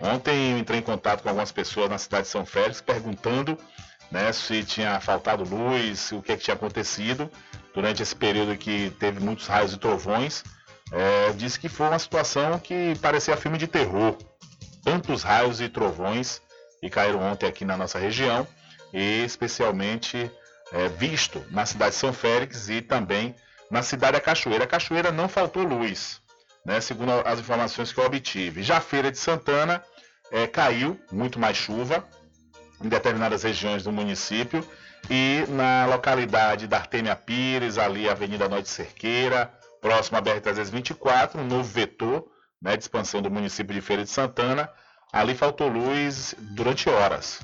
Ontem 0.00 0.52
eu 0.52 0.58
entrei 0.58 0.80
em 0.80 0.82
contato 0.82 1.22
com 1.22 1.28
algumas 1.28 1.52
pessoas 1.52 1.88
na 1.88 1.98
cidade 1.98 2.24
de 2.24 2.30
São 2.30 2.44
Félix 2.44 2.80
perguntando 2.80 3.58
né, 4.10 4.32
se 4.32 4.62
tinha 4.64 5.00
faltado 5.00 5.44
luz, 5.44 6.12
o 6.12 6.20
que, 6.20 6.32
é 6.32 6.36
que 6.36 6.44
tinha 6.44 6.54
acontecido 6.54 7.30
durante 7.72 8.02
esse 8.02 8.14
período 8.14 8.56
que 8.56 8.90
teve 8.98 9.20
muitos 9.20 9.46
raios 9.46 9.72
e 9.72 9.78
trovões. 9.78 10.44
É, 10.92 11.32
disse 11.32 11.58
que 11.58 11.68
foi 11.68 11.88
uma 11.88 11.98
situação 11.98 12.58
que 12.58 12.94
parecia 13.00 13.36
filme 13.36 13.58
de 13.58 13.66
terror. 13.66 14.16
Tantos 14.84 15.22
raios 15.22 15.60
e 15.60 15.68
trovões 15.68 16.42
que 16.80 16.90
caíram 16.90 17.20
ontem 17.22 17.46
aqui 17.46 17.64
na 17.64 17.76
nossa 17.76 17.98
região, 17.98 18.46
e 18.92 19.24
especialmente 19.24 20.30
é, 20.70 20.88
visto 20.88 21.42
na 21.50 21.64
cidade 21.64 21.92
de 21.92 22.00
São 22.00 22.12
Félix 22.12 22.68
e 22.68 22.82
também 22.82 23.34
na 23.70 23.82
cidade 23.82 24.12
da 24.12 24.20
Cachoeira. 24.20 24.64
A 24.64 24.66
Cachoeira 24.66 25.10
não 25.10 25.28
faltou 25.28 25.62
luz, 25.62 26.20
né, 26.64 26.80
segundo 26.80 27.10
as 27.24 27.38
informações 27.38 27.92
que 27.92 27.98
eu 27.98 28.04
obtive. 28.04 28.62
Já 28.62 28.78
a 28.78 28.80
Feira 28.80 29.10
de 29.10 29.18
Santana 29.18 29.82
é, 30.30 30.46
caiu 30.46 30.98
muito 31.12 31.38
mais 31.38 31.56
chuva 31.56 32.06
em 32.82 32.88
determinadas 32.88 33.42
regiões 33.42 33.84
do 33.84 33.92
município 33.92 34.66
e 35.10 35.44
na 35.48 35.86
localidade 35.86 36.66
da 36.66 36.78
Artêmia 36.78 37.14
Pires, 37.14 37.78
ali 37.78 38.08
Avenida 38.08 38.48
Norte 38.48 38.68
Cerqueira, 38.68 39.52
próximo 39.80 40.18
à 40.18 40.22
BR-324, 40.22 41.36
um 41.36 41.44
novo 41.44 41.64
vetor 41.64 42.26
né, 42.60 42.76
de 42.76 42.82
expansão 42.82 43.20
do 43.20 43.30
município 43.30 43.74
de 43.74 43.80
Feira 43.80 44.02
de 44.02 44.10
Santana. 44.10 44.70
Ali 45.12 45.34
faltou 45.34 45.68
luz 45.68 46.34
durante 46.38 46.88
horas. 46.88 47.40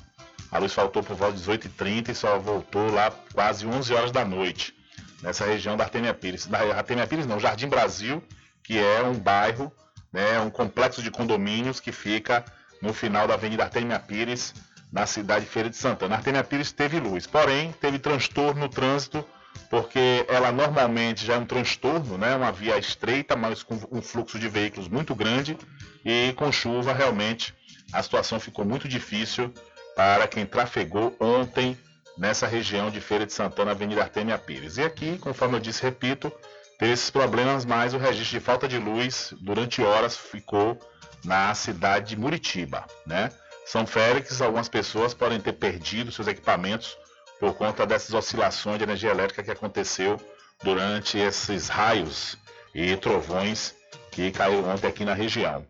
A 0.50 0.58
luz 0.58 0.72
faltou 0.72 1.02
por 1.02 1.14
volta 1.14 1.36
de 1.36 1.42
18h30 1.44 2.08
e 2.08 2.14
só 2.14 2.38
voltou 2.38 2.90
lá 2.90 3.12
quase 3.32 3.66
11 3.66 3.94
horas 3.94 4.10
da 4.10 4.24
noite, 4.24 4.74
nessa 5.22 5.44
região 5.44 5.76
da 5.76 5.84
Artemia 5.84 6.14
Pires. 6.14 6.46
Da 6.46 6.58
Artemia 6.76 7.06
Pires 7.06 7.26
não, 7.26 7.40
Jardim 7.40 7.68
Brasil, 7.68 8.22
que 8.62 8.78
é 8.78 9.02
um 9.02 9.14
bairro, 9.14 9.72
né, 10.12 10.40
um 10.40 10.50
complexo 10.50 11.02
de 11.02 11.10
condomínios 11.10 11.80
que 11.80 11.92
fica 11.92 12.44
no 12.82 12.92
final 12.92 13.28
da 13.28 13.34
Avenida 13.34 13.64
Artemia 13.64 13.98
Pires, 13.98 14.54
na 14.92 15.06
cidade 15.06 15.44
de 15.44 15.50
Feira 15.50 15.70
de 15.70 15.76
Santana. 15.76 16.14
A 16.14 16.18
Artemia 16.18 16.42
Pires 16.42 16.72
teve 16.72 16.98
luz, 16.98 17.26
porém 17.26 17.72
teve 17.80 17.98
transtorno 17.98 18.62
no 18.62 18.68
trânsito 18.68 19.24
porque 19.68 20.26
ela 20.28 20.50
normalmente 20.50 21.24
já 21.24 21.34
é 21.34 21.38
um 21.38 21.46
transtorno, 21.46 22.18
né? 22.18 22.34
uma 22.34 22.50
via 22.50 22.76
estreita, 22.78 23.36
mas 23.36 23.62
com 23.62 23.78
um 23.90 24.02
fluxo 24.02 24.38
de 24.38 24.48
veículos 24.48 24.88
muito 24.88 25.14
grande, 25.14 25.56
e 26.04 26.32
com 26.36 26.50
chuva 26.50 26.92
realmente 26.92 27.54
a 27.92 28.02
situação 28.02 28.40
ficou 28.40 28.64
muito 28.64 28.88
difícil 28.88 29.52
para 29.94 30.26
quem 30.26 30.46
trafegou 30.46 31.16
ontem 31.20 31.78
nessa 32.20 32.46
região 32.46 32.90
de 32.90 33.00
Feira 33.00 33.24
de 33.24 33.32
Santana, 33.32 33.70
Avenida 33.70 34.02
Artemia 34.02 34.36
Pires. 34.36 34.76
E 34.76 34.82
aqui, 34.82 35.16
conforme 35.18 35.56
eu 35.56 35.60
disse, 35.60 35.82
repito, 35.82 36.30
teve 36.78 36.92
esses 36.92 37.08
problemas, 37.08 37.64
mas 37.64 37.94
o 37.94 37.98
registro 37.98 38.38
de 38.38 38.44
falta 38.44 38.68
de 38.68 38.76
luz 38.76 39.32
durante 39.40 39.82
horas 39.82 40.18
ficou 40.18 40.78
na 41.24 41.54
cidade 41.54 42.10
de 42.10 42.20
Muritiba, 42.20 42.84
né? 43.06 43.32
São 43.64 43.86
Félix, 43.86 44.42
algumas 44.42 44.68
pessoas 44.68 45.14
podem 45.14 45.40
ter 45.40 45.54
perdido 45.54 46.12
seus 46.12 46.28
equipamentos 46.28 46.94
por 47.38 47.54
conta 47.54 47.86
dessas 47.86 48.12
oscilações 48.12 48.76
de 48.76 48.84
energia 48.84 49.10
elétrica 49.10 49.42
que 49.42 49.50
aconteceu 49.50 50.20
durante 50.62 51.16
esses 51.16 51.68
raios 51.68 52.36
e 52.74 52.96
trovões 52.96 53.74
que 54.10 54.30
caíram 54.30 54.68
ontem 54.68 54.88
aqui 54.88 55.06
na 55.06 55.14
região. 55.14 55.66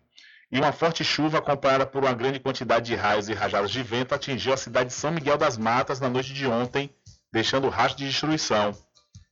E 0.51 0.59
uma 0.59 0.73
forte 0.73 1.03
chuva 1.03 1.37
acompanhada 1.37 1.85
por 1.85 2.03
uma 2.03 2.13
grande 2.13 2.39
quantidade 2.39 2.87
de 2.87 2.95
raios 2.95 3.29
e 3.29 3.33
rajadas 3.33 3.71
de 3.71 3.81
vento 3.81 4.13
atingiu 4.13 4.53
a 4.53 4.57
cidade 4.57 4.89
de 4.89 4.95
São 4.95 5.09
Miguel 5.09 5.37
das 5.37 5.57
Matas 5.57 6.01
na 6.01 6.09
noite 6.09 6.33
de 6.33 6.45
ontem, 6.45 6.89
deixando 7.31 7.69
rastro 7.69 7.99
de 7.99 8.09
destruição. 8.09 8.75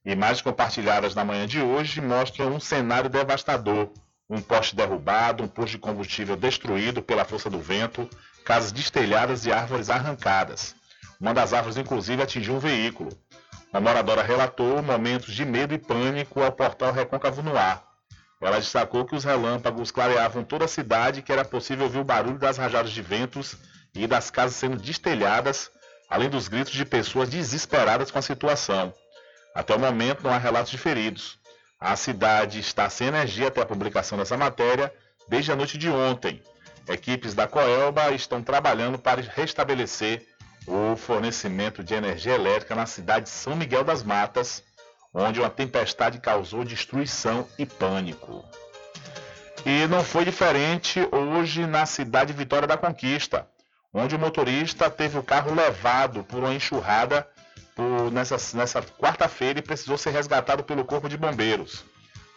Imagens 0.06 0.42
compartilhadas 0.42 1.14
na 1.14 1.26
manhã 1.26 1.46
de 1.46 1.62
hoje 1.62 2.00
mostram 2.00 2.56
um 2.56 2.60
cenário 2.60 3.10
devastador. 3.10 3.92
Um 4.30 4.42
poste 4.42 4.76
derrubado, 4.76 5.44
um 5.44 5.48
posto 5.48 5.72
de 5.72 5.78
combustível 5.78 6.38
destruído 6.38 7.02
pela 7.02 7.26
força 7.26 7.50
do 7.50 7.60
vento, 7.60 8.10
casas 8.46 8.72
destelhadas 8.72 9.46
e 9.46 9.52
árvores 9.52 9.90
arrancadas. 9.90 10.74
Uma 11.20 11.34
das 11.34 11.52
árvores, 11.52 11.78
inclusive, 11.78 12.24
atingiu 12.24 12.56
um 12.56 12.60
veículo. 12.60 13.10
A 13.74 13.82
moradora 13.82 14.24
relatou 14.24 14.82
momentos 14.82 15.34
de 15.36 15.44
medo 15.44 15.74
e 15.74 15.78
pânico 15.78 16.42
ao 16.42 16.52
portal 16.52 16.94
Recôncavo 16.94 17.44
no 17.44 17.58
ar. 17.58 17.89
Ela 18.42 18.60
destacou 18.60 19.06
que 19.06 19.16
os 19.16 19.24
relâmpagos 19.24 19.92
clareavam 19.92 20.44
toda 20.44 20.66
a 20.66 20.68
cidade 20.68 21.22
que 21.22 21.32
era 21.32 21.44
possível 21.44 21.86
ouvir 21.86 22.00
o 22.00 22.04
barulho 22.06 22.38
das 22.38 22.58
rajadas 22.58 22.92
de 22.92 23.02
ventos 23.02 23.56
e 23.94 24.08
das 24.08 24.32
casas 24.32 24.56
sendo 24.56 24.78
destelhadas, 24.78 25.70
além 26.10 26.30
dos 26.30 26.48
gritos 26.48 26.74
de 26.74 26.86
pessoas 26.86 27.30
desesperadas 27.30 28.10
com 28.10 28.18
a 28.18 28.22
situação. 28.22 28.94
Até 29.54 29.76
o 29.76 29.80
momento 29.80 30.24
não 30.24 30.32
há 30.32 30.38
relatos 30.38 30.72
de 30.72 30.78
feridos. 30.78 31.38
A 31.80 31.96
cidade 31.96 32.60
está 32.60 32.90
sem 32.90 33.08
energia 33.08 33.48
até 33.48 33.62
a 33.62 33.66
publicação 33.66 34.18
dessa 34.18 34.38
matéria 34.38 34.94
desde 35.28 35.52
a 35.52 35.56
noite 35.56 35.78
de 35.78 35.90
ontem. 35.90 36.42
Equipes 36.88 37.34
da 37.34 37.48
Coelba 37.48 38.12
estão 38.12 38.42
trabalhando 38.42 38.98
para 38.98 39.22
restabelecer 39.22 40.26
o 40.66 40.96
fornecimento 40.96 41.84
de 41.84 41.94
energia 41.94 42.34
elétrica 42.34 42.76
na 42.76 42.86
cidade 42.86 43.26
de 43.26 43.32
São 43.32 43.56
Miguel 43.56 43.84
das 43.84 44.04
Matas, 44.04 44.64
onde 45.14 45.40
uma 45.40 45.50
tempestade 45.50 46.20
causou 46.20 46.64
destruição 46.64 47.48
e 47.58 47.66
pânico. 47.66 48.46
E 49.66 49.88
não 49.88 50.04
foi 50.04 50.24
diferente 50.24 51.08
hoje 51.12 51.66
na 51.66 51.86
cidade 51.86 52.32
de 52.32 52.38
Vitória 52.38 52.68
da 52.68 52.78
Conquista, 52.78 53.48
onde 53.94 54.16
o 54.16 54.20
motorista 54.20 54.90
teve 54.90 55.18
o 55.18 55.24
carro 55.24 55.54
levado 55.54 56.24
por 56.24 56.40
uma 56.40 56.54
enxurrada 56.54 57.28
por, 57.76 58.12
nessa, 58.12 58.38
nessa 58.58 58.82
quarta-feira 58.82 59.60
e 59.60 59.64
precisou 59.64 59.98
ser 59.98 60.12
resgatado 60.12 60.64
pelo 60.64 60.86
Corpo 60.86 61.10
de 61.10 61.18
Bombeiros. 61.18 61.84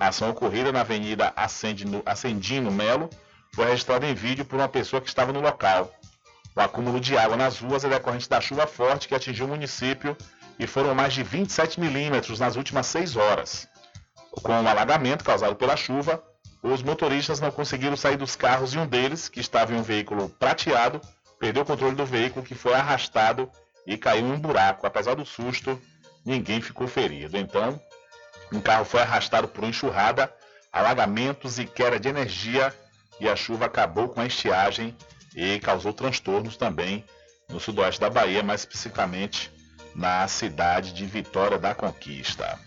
A 0.00 0.08
ação 0.08 0.30
ocorrida 0.30 0.72
na 0.72 0.80
Avenida 0.80 1.32
Acendino, 1.36 2.02
Acendino 2.04 2.70
Melo 2.70 3.08
foi 3.54 3.66
registrada 3.66 4.06
em 4.06 4.14
vídeo 4.14 4.44
por 4.44 4.56
uma 4.56 4.68
pessoa 4.68 5.00
que 5.00 5.08
estava 5.08 5.32
no 5.32 5.40
local. 5.40 5.92
O 6.56 6.60
acúmulo 6.60 6.98
de 6.98 7.16
água 7.16 7.36
nas 7.36 7.60
ruas 7.60 7.84
é 7.84 7.88
decorrente 7.88 8.28
da 8.28 8.40
chuva 8.40 8.66
forte 8.66 9.06
que 9.06 9.14
atingiu 9.14 9.46
o 9.46 9.48
município 9.48 10.16
e 10.58 10.66
foram 10.66 10.94
mais 10.94 11.12
de 11.12 11.22
27 11.22 11.80
milímetros 11.80 12.38
nas 12.38 12.56
últimas 12.56 12.86
seis 12.86 13.16
horas. 13.16 13.68
Com 14.42 14.52
o 14.52 14.68
alagamento 14.68 15.24
causado 15.24 15.54
pela 15.56 15.76
chuva, 15.76 16.22
os 16.62 16.82
motoristas 16.82 17.40
não 17.40 17.50
conseguiram 17.50 17.96
sair 17.96 18.16
dos 18.16 18.36
carros 18.36 18.72
e 18.72 18.78
um 18.78 18.86
deles, 18.86 19.28
que 19.28 19.40
estava 19.40 19.72
em 19.72 19.76
um 19.76 19.82
veículo 19.82 20.28
prateado, 20.28 21.00
perdeu 21.38 21.62
o 21.62 21.66
controle 21.66 21.96
do 21.96 22.06
veículo 22.06 22.44
que 22.44 22.54
foi 22.54 22.72
arrastado 22.72 23.50
e 23.86 23.96
caiu 23.96 24.26
em 24.26 24.32
um 24.32 24.38
buraco. 24.38 24.86
Apesar 24.86 25.14
do 25.14 25.26
susto, 25.26 25.80
ninguém 26.24 26.60
ficou 26.60 26.86
ferido. 26.86 27.36
Então, 27.36 27.80
um 28.52 28.60
carro 28.60 28.84
foi 28.84 29.00
arrastado 29.00 29.48
por 29.48 29.64
uma 29.64 29.70
enxurrada, 29.70 30.32
alagamentos 30.72 31.58
e 31.58 31.66
queda 31.66 31.98
de 31.98 32.08
energia 32.08 32.72
e 33.18 33.28
a 33.28 33.36
chuva 33.36 33.66
acabou 33.66 34.08
com 34.08 34.20
a 34.20 34.26
estiagem 34.26 34.96
e 35.34 35.58
causou 35.60 35.92
transtornos 35.92 36.56
também 36.56 37.04
no 37.48 37.58
sudoeste 37.58 38.00
da 38.00 38.08
Bahia, 38.08 38.42
mais 38.42 38.60
especificamente 38.60 39.52
na 39.94 40.26
cidade 40.28 40.92
de 40.92 41.04
Vitória 41.06 41.58
da 41.58 41.74
Conquista. 41.74 42.58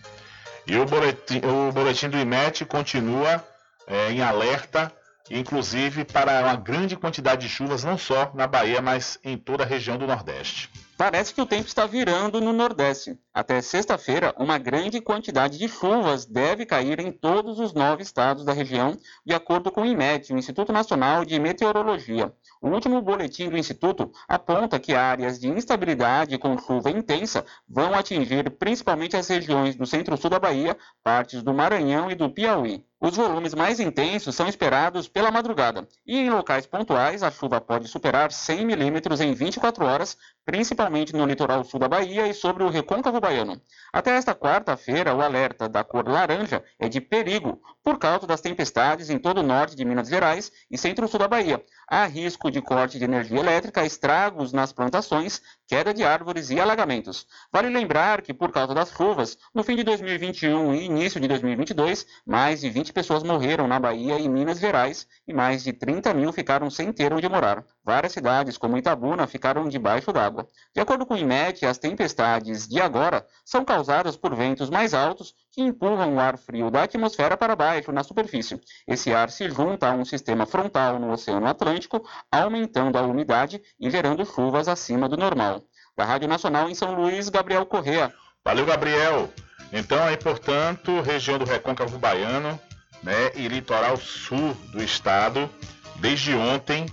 E 0.66 0.76
o 0.76 0.84
boletim, 0.84 1.40
o 1.44 1.72
boletim 1.72 2.08
do 2.08 2.18
IMET 2.18 2.64
continua 2.64 3.42
é, 3.86 4.10
em 4.10 4.20
alerta, 4.20 4.92
inclusive 5.30 6.04
para 6.04 6.40
uma 6.40 6.56
grande 6.56 6.96
quantidade 6.96 7.42
de 7.42 7.48
chuvas, 7.48 7.84
não 7.84 7.96
só 7.96 8.32
na 8.34 8.46
Bahia, 8.46 8.82
mas 8.82 9.18
em 9.22 9.36
toda 9.36 9.62
a 9.62 9.66
região 9.66 9.96
do 9.96 10.06
Nordeste. 10.06 10.70
Parece 10.96 11.34
que 11.34 11.40
o 11.42 11.46
tempo 11.46 11.68
está 11.68 11.86
virando 11.86 12.40
no 12.40 12.52
Nordeste. 12.52 13.18
Até 13.32 13.60
sexta-feira, 13.60 14.34
uma 14.38 14.56
grande 14.56 15.00
quantidade 15.00 15.58
de 15.58 15.68
chuvas 15.68 16.24
deve 16.24 16.64
cair 16.64 16.98
em 16.98 17.12
todos 17.12 17.60
os 17.60 17.74
nove 17.74 18.02
estados 18.02 18.44
da 18.44 18.52
região, 18.52 18.96
de 19.24 19.34
acordo 19.34 19.70
com 19.70 19.82
o 19.82 19.86
IMET, 19.86 20.32
o 20.32 20.38
Instituto 20.38 20.72
Nacional 20.72 21.24
de 21.24 21.38
Meteorologia. 21.38 22.32
O 22.60 22.68
último 22.68 23.02
boletim 23.02 23.50
do 23.50 23.58
Instituto 23.58 24.10
aponta 24.26 24.80
que 24.80 24.94
áreas 24.94 25.38
de 25.38 25.48
instabilidade 25.48 26.38
com 26.38 26.58
chuva 26.58 26.90
intensa 26.90 27.44
vão 27.68 27.94
atingir 27.94 28.50
principalmente 28.50 29.16
as 29.16 29.28
regiões 29.28 29.76
do 29.76 29.86
centro-sul 29.86 30.30
da 30.30 30.38
Bahia, 30.38 30.76
partes 31.02 31.42
do 31.42 31.52
Maranhão 31.52 32.10
e 32.10 32.14
do 32.14 32.30
Piauí. 32.30 32.84
Os 32.98 33.14
volumes 33.14 33.52
mais 33.52 33.78
intensos 33.78 34.34
são 34.34 34.48
esperados 34.48 35.06
pela 35.06 35.30
madrugada, 35.30 35.86
e 36.06 36.16
em 36.16 36.30
locais 36.30 36.66
pontuais 36.66 37.22
a 37.22 37.30
chuva 37.30 37.60
pode 37.60 37.88
superar 37.88 38.32
100 38.32 38.64
milímetros 38.64 39.20
em 39.20 39.34
24 39.34 39.84
horas, 39.84 40.16
principalmente 40.46 41.14
no 41.14 41.26
litoral 41.26 41.62
sul 41.62 41.78
da 41.78 41.88
Bahia 41.88 42.26
e 42.26 42.32
sobre 42.32 42.62
o 42.62 42.70
recôncavo 42.70 43.20
baiano. 43.20 43.60
Até 43.92 44.16
esta 44.16 44.34
quarta-feira, 44.34 45.14
o 45.14 45.20
alerta 45.20 45.68
da 45.68 45.84
cor 45.84 46.08
laranja 46.08 46.64
é 46.78 46.88
de 46.88 46.98
perigo, 46.98 47.60
por 47.84 47.98
causa 47.98 48.26
das 48.26 48.40
tempestades 48.40 49.10
em 49.10 49.18
todo 49.18 49.38
o 49.38 49.42
norte 49.42 49.76
de 49.76 49.84
Minas 49.84 50.08
Gerais 50.08 50.50
e 50.70 50.78
centro-sul 50.78 51.20
da 51.20 51.28
Bahia. 51.28 51.62
Há 51.86 52.06
risco 52.06 52.50
de 52.50 52.62
corte 52.62 52.98
de 52.98 53.04
energia 53.04 53.38
elétrica, 53.38 53.84
estragos 53.84 54.54
nas 54.54 54.72
plantações, 54.72 55.42
queda 55.66 55.92
de 55.92 56.04
árvores 56.04 56.50
e 56.50 56.60
alagamentos. 56.60 57.26
Vale 57.52 57.68
lembrar 57.68 58.22
que, 58.22 58.32
por 58.32 58.52
causa 58.52 58.74
das 58.74 58.90
chuvas, 58.90 59.36
no 59.54 59.64
fim 59.64 59.76
de 59.76 59.82
2021 59.82 60.74
e 60.74 60.84
início 60.84 61.20
de 61.20 61.26
2022, 61.28 62.06
mais 62.24 62.60
de 62.60 62.70
20 62.70 62.92
pessoas 62.92 63.22
morreram 63.22 63.66
na 63.66 63.80
Bahia 63.80 64.18
e 64.18 64.28
Minas 64.28 64.60
Gerais 64.60 65.06
e 65.26 65.32
mais 65.32 65.64
de 65.64 65.72
30 65.72 66.14
mil 66.14 66.32
ficaram 66.32 66.70
sem 66.70 66.92
ter 66.92 67.12
onde 67.12 67.28
morar. 67.28 67.64
Várias 67.84 68.12
cidades, 68.12 68.56
como 68.56 68.78
Itabuna, 68.78 69.26
ficaram 69.26 69.68
debaixo 69.68 70.12
d'água. 70.12 70.48
De 70.74 70.80
acordo 70.80 71.04
com 71.04 71.14
o 71.14 71.18
IMET, 71.18 71.64
as 71.66 71.78
tempestades 71.78 72.68
de 72.68 72.80
agora 72.80 73.26
são 73.44 73.64
causadas 73.64 74.16
por 74.16 74.34
ventos 74.34 74.70
mais 74.70 74.94
altos 74.94 75.34
que 75.56 75.62
empurram 75.62 76.14
o 76.14 76.20
ar 76.20 76.36
frio 76.36 76.70
da 76.70 76.82
atmosfera 76.82 77.34
para 77.34 77.56
baixo 77.56 77.90
na 77.90 78.04
superfície. 78.04 78.60
Esse 78.86 79.14
ar 79.14 79.30
se 79.30 79.48
junta 79.48 79.88
a 79.88 79.94
um 79.94 80.04
sistema 80.04 80.44
frontal 80.44 80.98
no 80.98 81.10
Oceano 81.10 81.46
Atlântico, 81.46 82.06
aumentando 82.30 82.98
a 82.98 83.02
umidade 83.02 83.62
e 83.80 83.88
gerando 83.88 84.26
chuvas 84.26 84.68
acima 84.68 85.08
do 85.08 85.16
normal. 85.16 85.62
Da 85.96 86.04
Rádio 86.04 86.28
Nacional 86.28 86.68
em 86.68 86.74
São 86.74 86.94
Luís, 86.94 87.30
Gabriel 87.30 87.64
Correa. 87.64 88.12
Valeu, 88.44 88.66
Gabriel. 88.66 89.30
Então 89.72 90.04
aí, 90.04 90.18
portanto, 90.18 91.00
região 91.00 91.38
do 91.38 91.46
Recôncavo 91.46 91.98
Baiano, 91.98 92.60
né, 93.02 93.30
e 93.34 93.48
litoral 93.48 93.96
sul 93.96 94.54
do 94.72 94.82
estado, 94.82 95.48
desde 95.96 96.34
ontem 96.34 96.84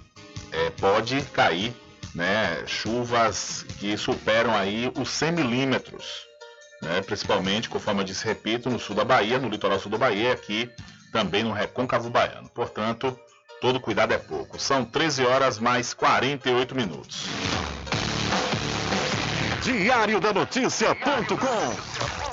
é, 0.53 0.69
pode 0.69 1.21
cair 1.33 1.75
né, 2.15 2.63
chuvas 2.65 3.65
que 3.77 3.97
superam 3.97 4.55
aí 4.55 4.89
os 4.95 5.09
100 5.09 5.33
milímetros, 5.33 6.25
né, 6.83 7.01
principalmente, 7.01 7.69
conforme 7.69 8.01
eu 8.01 8.05
disse, 8.05 8.25
repito, 8.25 8.69
no 8.69 8.79
sul 8.79 8.95
da 8.95 9.03
Bahia, 9.03 9.39
no 9.39 9.49
litoral 9.49 9.79
sul 9.79 9.91
da 9.91 9.97
Bahia, 9.97 10.33
aqui 10.33 10.69
também 11.11 11.43
no 11.43 11.51
Recôncavo 11.51 12.09
Baiano. 12.09 12.49
Portanto, 12.49 13.17
todo 13.61 13.79
cuidado 13.79 14.13
é 14.13 14.17
pouco. 14.17 14.59
São 14.59 14.83
13 14.83 15.25
horas 15.25 15.59
mais 15.59 15.93
48 15.93 16.75
minutos. 16.75 17.27
Diário 19.63 20.19
da 20.19 20.33
Notícia.com 20.33 22.32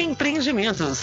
Empreendimentos. 0.00 1.00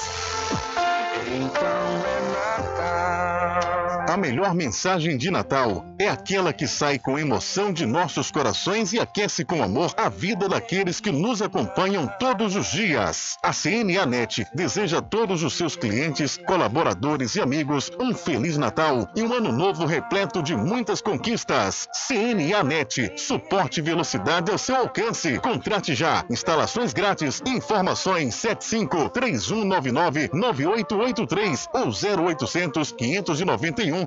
A 4.18 4.19
melhor 4.19 4.56
mensagem 4.56 5.15
de 5.15 5.30
Natal 5.30 5.85
é 5.99 6.07
aquela 6.07 6.52
que 6.52 6.68
sai 6.68 6.98
com 6.98 7.19
emoção 7.19 7.72
de 7.72 7.85
nossos 7.85 8.31
corações 8.31 8.91
e 8.91 8.99
aquece 8.99 9.45
com 9.45 9.61
amor 9.61 9.94
a 9.95 10.10
vida 10.10 10.49
daqueles 10.49 10.99
que 10.99 11.11
nos 11.11 11.39
acompanham 11.39 12.07
todos 12.19 12.56
os 12.56 12.72
dias. 12.72 13.38
A 13.44 13.53
CNA 13.53 14.07
Net 14.07 14.48
deseja 14.56 14.98
a 14.98 15.02
todos 15.03 15.44
os 15.44 15.53
seus 15.53 15.76
clientes, 15.76 16.35
colaboradores 16.48 17.35
e 17.35 17.41
amigos 17.41 17.91
um 17.99 18.11
feliz 18.11 18.57
Natal 18.57 19.07
e 19.15 19.22
um 19.22 19.31
ano 19.31 19.52
novo 19.52 19.85
repleto 19.85 20.41
de 20.41 20.56
muitas 20.56 20.99
conquistas. 20.99 21.88
CNA 22.07 22.64
Net, 22.64 23.14
suporte 23.18 23.81
e 23.81 23.84
velocidade 23.84 24.52
ao 24.52 24.57
seu 24.57 24.77
alcance. 24.77 25.38
Contrate 25.41 25.94
já. 25.94 26.26
Instalações 26.27 26.91
grátis. 26.91 27.39
Informações 27.45 28.34
75 28.34 29.10
3199 29.10 30.31
9883 30.34 31.69
ou 31.72 31.91
0800 31.91 32.91
591 32.94 34.07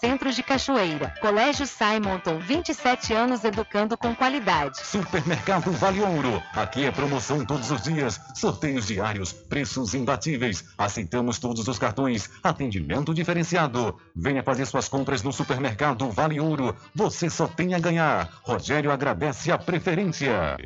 Centro 0.00 0.32
de 0.32 0.42
Cachoeira. 0.44 1.12
Colégio 1.20 1.66
Simonton, 1.66 2.38
27 2.38 3.12
anos 3.12 3.42
educando 3.42 3.98
com 3.98 4.14
qualidade. 4.14 4.78
Supermercado 4.86 5.72
Vale 5.72 6.00
Ouro. 6.02 6.40
Aqui 6.52 6.84
é 6.84 6.92
promoção 6.92 7.44
todos 7.44 7.70
os 7.72 7.82
dias, 7.82 8.20
sorteios 8.34 8.86
diários, 8.86 9.32
preços 9.32 9.94
imbatíveis. 9.94 10.64
Aceitamos 10.78 11.40
todos 11.40 11.66
os 11.66 11.78
cartões, 11.78 12.30
atendimento 12.44 13.12
diferenciado. 13.12 13.98
Venha 14.14 14.42
fazer 14.42 14.66
suas 14.66 14.88
compras 14.88 15.22
no 15.22 15.32
Supermercado 15.32 16.08
Vale 16.10 16.38
Ouro. 16.38 16.76
Você 16.94 17.28
só 17.28 17.48
tem 17.48 17.74
a 17.74 17.78
ganhar. 17.80 18.28
Rogério 18.44 18.92
agradece 18.92 19.50
a 19.50 19.58
preferência. 19.58 20.56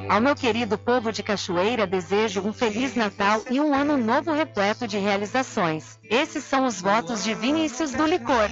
Ao 0.10 0.22
meu 0.22 0.36
querido 0.36 0.78
povo 0.78 1.12
de 1.12 1.24
Cachoeira, 1.24 1.86
desejo 1.86 2.42
um 2.42 2.54
Feliz 2.54 2.96
Natal 2.96 3.42
e 3.50 3.60
um 3.60 3.74
ano 3.74 3.98
novo 3.98 4.32
repleto 4.32 4.88
de 4.88 4.98
realizações. 4.98 6.00
Esses 6.04 6.44
são 6.44 6.66
os 6.66 6.80
votos 6.82 7.24
de 7.24 7.34
Vinícius 7.34 7.92
do 7.92 8.06
Licor. 8.06 8.50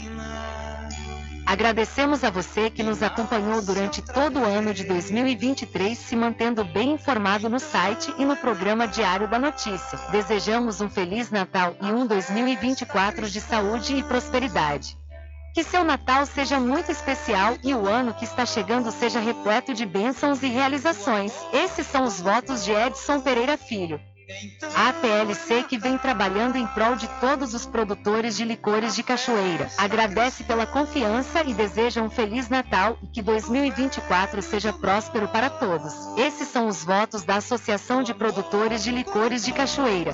Agradecemos 1.46 2.24
a 2.24 2.30
você 2.30 2.70
que 2.70 2.82
nos 2.82 3.04
acompanhou 3.04 3.62
durante 3.62 4.02
todo 4.02 4.40
o 4.40 4.46
ano 4.46 4.74
de 4.74 4.86
2023, 4.86 5.98
se 5.98 6.16
mantendo 6.16 6.64
bem 6.64 6.94
informado 6.94 7.50
no 7.50 7.60
site 7.60 8.14
e 8.18 8.26
no 8.26 8.36
programa 8.38 8.88
Diário 8.88 9.28
da 9.28 9.38
Notícia. 9.38 10.00
Desejamos 10.10 10.80
um 10.80 10.90
Feliz 10.90 11.30
Natal 11.30 11.76
e 11.82 11.86
um 11.86 12.08
2024 12.08 13.30
de 13.30 13.42
saúde 13.42 13.96
e 13.96 14.04
prosperidade. 14.04 14.98
Que 15.54 15.64
seu 15.64 15.84
Natal 15.84 16.26
seja 16.26 16.60
muito 16.60 16.92
especial 16.92 17.58
e 17.64 17.76
o 17.76 17.88
ano 17.88 18.14
que 18.14 18.24
está 18.24 18.46
chegando 18.46 18.90
seja 18.90 19.20
repleto 19.20 19.74
de 19.74 19.86
bênçãos 19.86 20.42
e 20.42 20.48
realizações. 20.48 21.34
Esses 21.52 21.86
são 21.86 22.06
os 22.06 22.20
votos 22.20 22.64
de 22.64 22.72
Edson 22.72 23.20
Pereira 23.20 23.58
Filho. 23.58 24.00
A 24.76 24.90
APLC 24.90 25.64
que 25.64 25.78
vem 25.78 25.98
trabalhando 25.98 26.58
em 26.58 26.66
prol 26.68 26.96
de 26.96 27.08
todos 27.20 27.54
os 27.54 27.66
produtores 27.66 28.36
de 28.36 28.46
licores 28.46 28.96
de 28.96 29.04
cachoeira. 29.04 29.70
Agradece 29.78 30.44
pela 30.44 30.66
confiança 30.66 31.44
e 31.44 31.54
deseja 31.54 32.02
um 32.02 32.10
Feliz 32.10 32.50
Natal 32.50 32.98
e 33.02 33.08
que 33.08 33.22
2024 33.22 34.42
seja 34.42 34.74
próspero 34.74 35.28
para 35.28 35.50
todos. 35.50 35.94
Esses 36.18 36.48
são 36.48 36.68
os 36.68 36.84
votos 36.84 37.24
da 37.24 37.38
Associação 37.38 38.04
de 38.04 38.14
Produtores 38.14 38.84
de 38.84 38.92
Licores 38.92 39.44
de 39.44 39.52
Cachoeira. 39.52 40.14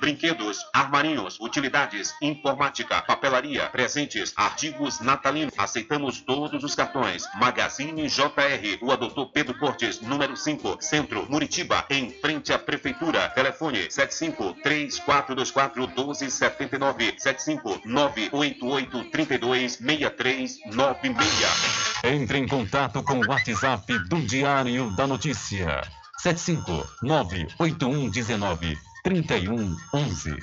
Brinquedos, 0.00 0.66
armarinhos, 0.72 1.38
utilidades, 1.40 2.14
informática, 2.20 3.00
papelaria, 3.02 3.68
presentes, 3.68 4.32
artigos 4.36 4.98
natalinos. 5.00 5.54
Aceitamos 5.56 6.20
todos 6.20 6.64
os 6.64 6.74
cartões. 6.74 7.22
Magazine 7.36 8.08
JR, 8.08 8.78
Rua 8.80 8.96
Doutor 8.96 9.30
Pedro 9.30 9.56
Cortes, 9.58 10.00
número 10.00 10.36
5, 10.36 10.78
Centro, 10.80 11.30
Muritiba, 11.30 11.84
em 11.90 12.10
frente 12.10 12.52
à 12.52 12.58
Prefeitura. 12.58 13.28
Telefone 13.30 13.88
75 13.90 14.54
3424 14.62 15.88
1279 15.88 17.14
75 17.18 17.80
988 17.84 19.04
32 19.10 19.72
6396. 19.74 21.98
Entre 22.04 22.38
em 22.38 22.46
contato 22.46 23.02
com 23.02 23.20
o 23.20 23.28
WhatsApp 23.28 23.98
do 24.08 24.22
Diário 24.22 24.90
da 24.96 25.06
Notícia. 25.06 25.82
7598119 26.22 28.87
3111. 29.02 30.36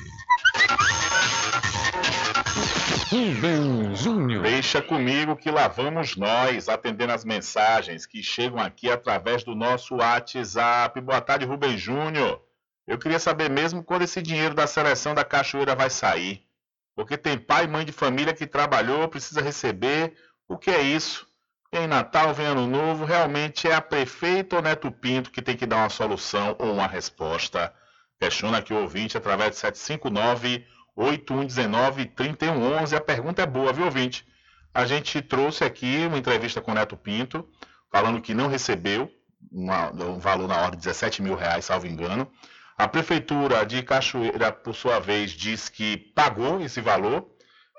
Rubem 3.10 3.96
Júnior. 3.96 4.44
Deixa 4.44 4.82
comigo 4.82 5.36
que 5.36 5.52
lá 5.52 5.68
vamos 5.68 6.16
nós, 6.16 6.70
atendendo 6.70 7.12
as 7.12 7.26
mensagens 7.26 8.06
que 8.06 8.24
chegam 8.24 8.60
aqui 8.60 8.90
através 8.90 9.44
do 9.44 9.54
nosso 9.54 9.96
WhatsApp. 9.96 11.00
Boa 11.02 11.22
tarde, 11.22 11.46
Rubem 11.46 11.78
Júnior. 11.78 12.42
Eu 12.88 12.98
queria 12.98 13.20
saber 13.20 13.50
mesmo 13.50 13.84
quando 13.84 14.04
esse 14.04 14.22
dinheiro 14.22 14.56
da 14.56 14.68
seleção 14.68 15.14
da 15.14 15.26
Cachoeira 15.26 15.76
vai 15.76 15.90
sair. 15.90 16.46
Porque 16.96 17.18
tem 17.18 17.38
pai 17.38 17.66
e 17.66 17.68
mãe 17.68 17.86
de 17.86 17.92
família 17.92 18.34
que 18.34 18.48
trabalhou, 18.48 19.08
precisa 19.10 19.42
receber. 19.42 20.14
O 20.48 20.58
que 20.58 20.70
é 20.70 20.82
isso? 20.82 21.28
Em 21.74 21.88
Natal, 21.88 22.34
vem 22.34 22.46
Ano 22.46 22.66
Novo, 22.66 23.04
realmente 23.04 23.68
é 23.68 23.74
a 23.74 23.82
prefeita 23.82 24.56
ou 24.56 24.62
Neto 24.62 24.90
Pinto 24.90 25.30
que 25.30 25.42
tem 25.42 25.58
que 25.58 25.66
dar 25.66 25.78
uma 25.78 25.90
solução 25.90 26.56
ou 26.58 26.74
uma 26.74 26.88
resposta. 26.88 27.74
Questiona 28.26 28.58
aqui 28.58 28.74
o 28.74 28.82
ouvinte 28.82 29.16
através 29.16 29.52
de 29.52 29.58
759 29.58 30.66
8119 30.96 32.06
3111. 32.06 32.96
A 32.96 33.00
pergunta 33.00 33.44
é 33.44 33.46
boa, 33.46 33.72
viu, 33.72 33.86
ouvinte? 33.86 34.28
A 34.74 34.84
gente 34.84 35.22
trouxe 35.22 35.64
aqui 35.64 36.08
uma 36.08 36.18
entrevista 36.18 36.60
com 36.60 36.72
o 36.72 36.74
Neto 36.74 36.98
Pinto, 36.98 37.48
falando 37.92 38.20
que 38.20 38.34
não 38.34 38.48
recebeu 38.48 39.12
uma, 39.52 39.92
um 39.92 40.18
valor 40.18 40.48
na 40.48 40.58
ordem 40.58 40.80
de 40.80 40.86
17 40.86 41.22
mil 41.22 41.36
reais, 41.36 41.66
salvo 41.66 41.86
engano. 41.86 42.28
A 42.76 42.88
prefeitura 42.88 43.64
de 43.64 43.84
Cachoeira, 43.84 44.52
por 44.52 44.74
sua 44.74 45.00
vez, 45.00 45.30
diz 45.30 45.70
que 45.70 45.96
pagou 45.96 46.60
esse 46.60 46.82
valor. 46.82 47.30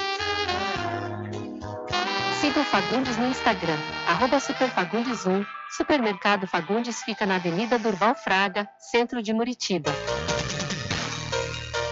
Siga 2.41 2.59
o 2.59 2.63
Fagundes 2.63 3.17
no 3.17 3.27
Instagram, 3.27 3.77
arroba 4.07 4.37
superfagundes1. 4.37 5.45
Supermercado 5.77 6.47
Fagundes 6.47 7.03
fica 7.03 7.23
na 7.23 7.35
Avenida 7.35 7.77
Durval 7.77 8.15
Fraga, 8.15 8.67
centro 8.79 9.21
de 9.21 9.31
Muritiba. 9.31 9.91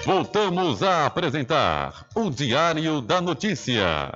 Voltamos 0.04 0.82
a 0.82 1.06
apresentar 1.06 2.04
o 2.16 2.32
Diário 2.32 3.00
da 3.00 3.22
Notícia. 3.22 4.12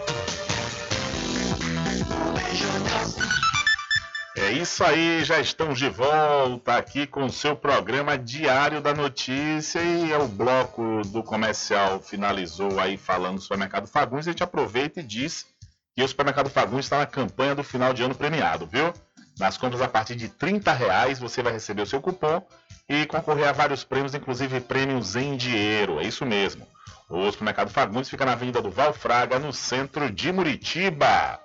É 4.35 4.51
isso 4.53 4.83
aí, 4.83 5.23
já 5.23 5.39
estamos 5.39 5.77
de 5.77 5.87
volta 5.87 6.77
aqui 6.77 7.05
com 7.05 7.25
o 7.25 7.31
seu 7.31 7.55
programa 7.55 8.17
Diário 8.17 8.81
da 8.81 8.91
Notícia 8.91 9.79
e 9.83 10.11
é 10.11 10.17
o 10.17 10.27
bloco 10.27 11.03
do 11.05 11.21
comercial 11.21 11.99
finalizou 11.99 12.79
aí 12.79 12.97
falando 12.97 13.35
do 13.35 13.41
supermercado 13.41 13.85
Fagundes. 13.85 14.27
A 14.27 14.31
gente 14.31 14.43
aproveita 14.43 14.99
e 14.99 15.03
diz 15.03 15.52
que 15.95 16.03
o 16.03 16.07
supermercado 16.07 16.49
Fagundes 16.49 16.85
está 16.85 16.97
na 16.97 17.05
campanha 17.05 17.55
do 17.55 17.63
final 17.63 17.93
de 17.93 18.03
ano 18.03 18.15
premiado, 18.15 18.65
viu? 18.65 18.93
Nas 19.39 19.57
compras 19.57 19.81
a 19.81 19.87
partir 19.87 20.15
de 20.15 20.29
30 20.29 20.71
reais 20.71 21.19
você 21.19 21.41
vai 21.41 21.53
receber 21.53 21.81
o 21.81 21.87
seu 21.87 22.01
cupom 22.01 22.45
e 22.87 23.05
concorrer 23.05 23.47
a 23.47 23.51
vários 23.51 23.83
prêmios, 23.83 24.13
inclusive 24.13 24.59
prêmios 24.61 25.15
em 25.15 25.35
dinheiro. 25.35 25.99
É 25.99 26.03
isso 26.03 26.25
mesmo. 26.25 26.67
O 27.09 27.31
supermercado 27.31 27.69
Fagundes 27.69 28.09
fica 28.09 28.25
na 28.25 28.33
Avenida 28.33 28.61
do 28.61 28.71
Valfraga, 28.71 29.39
no 29.39 29.53
centro 29.53 30.11
de 30.11 30.31
Muritiba. 30.31 31.39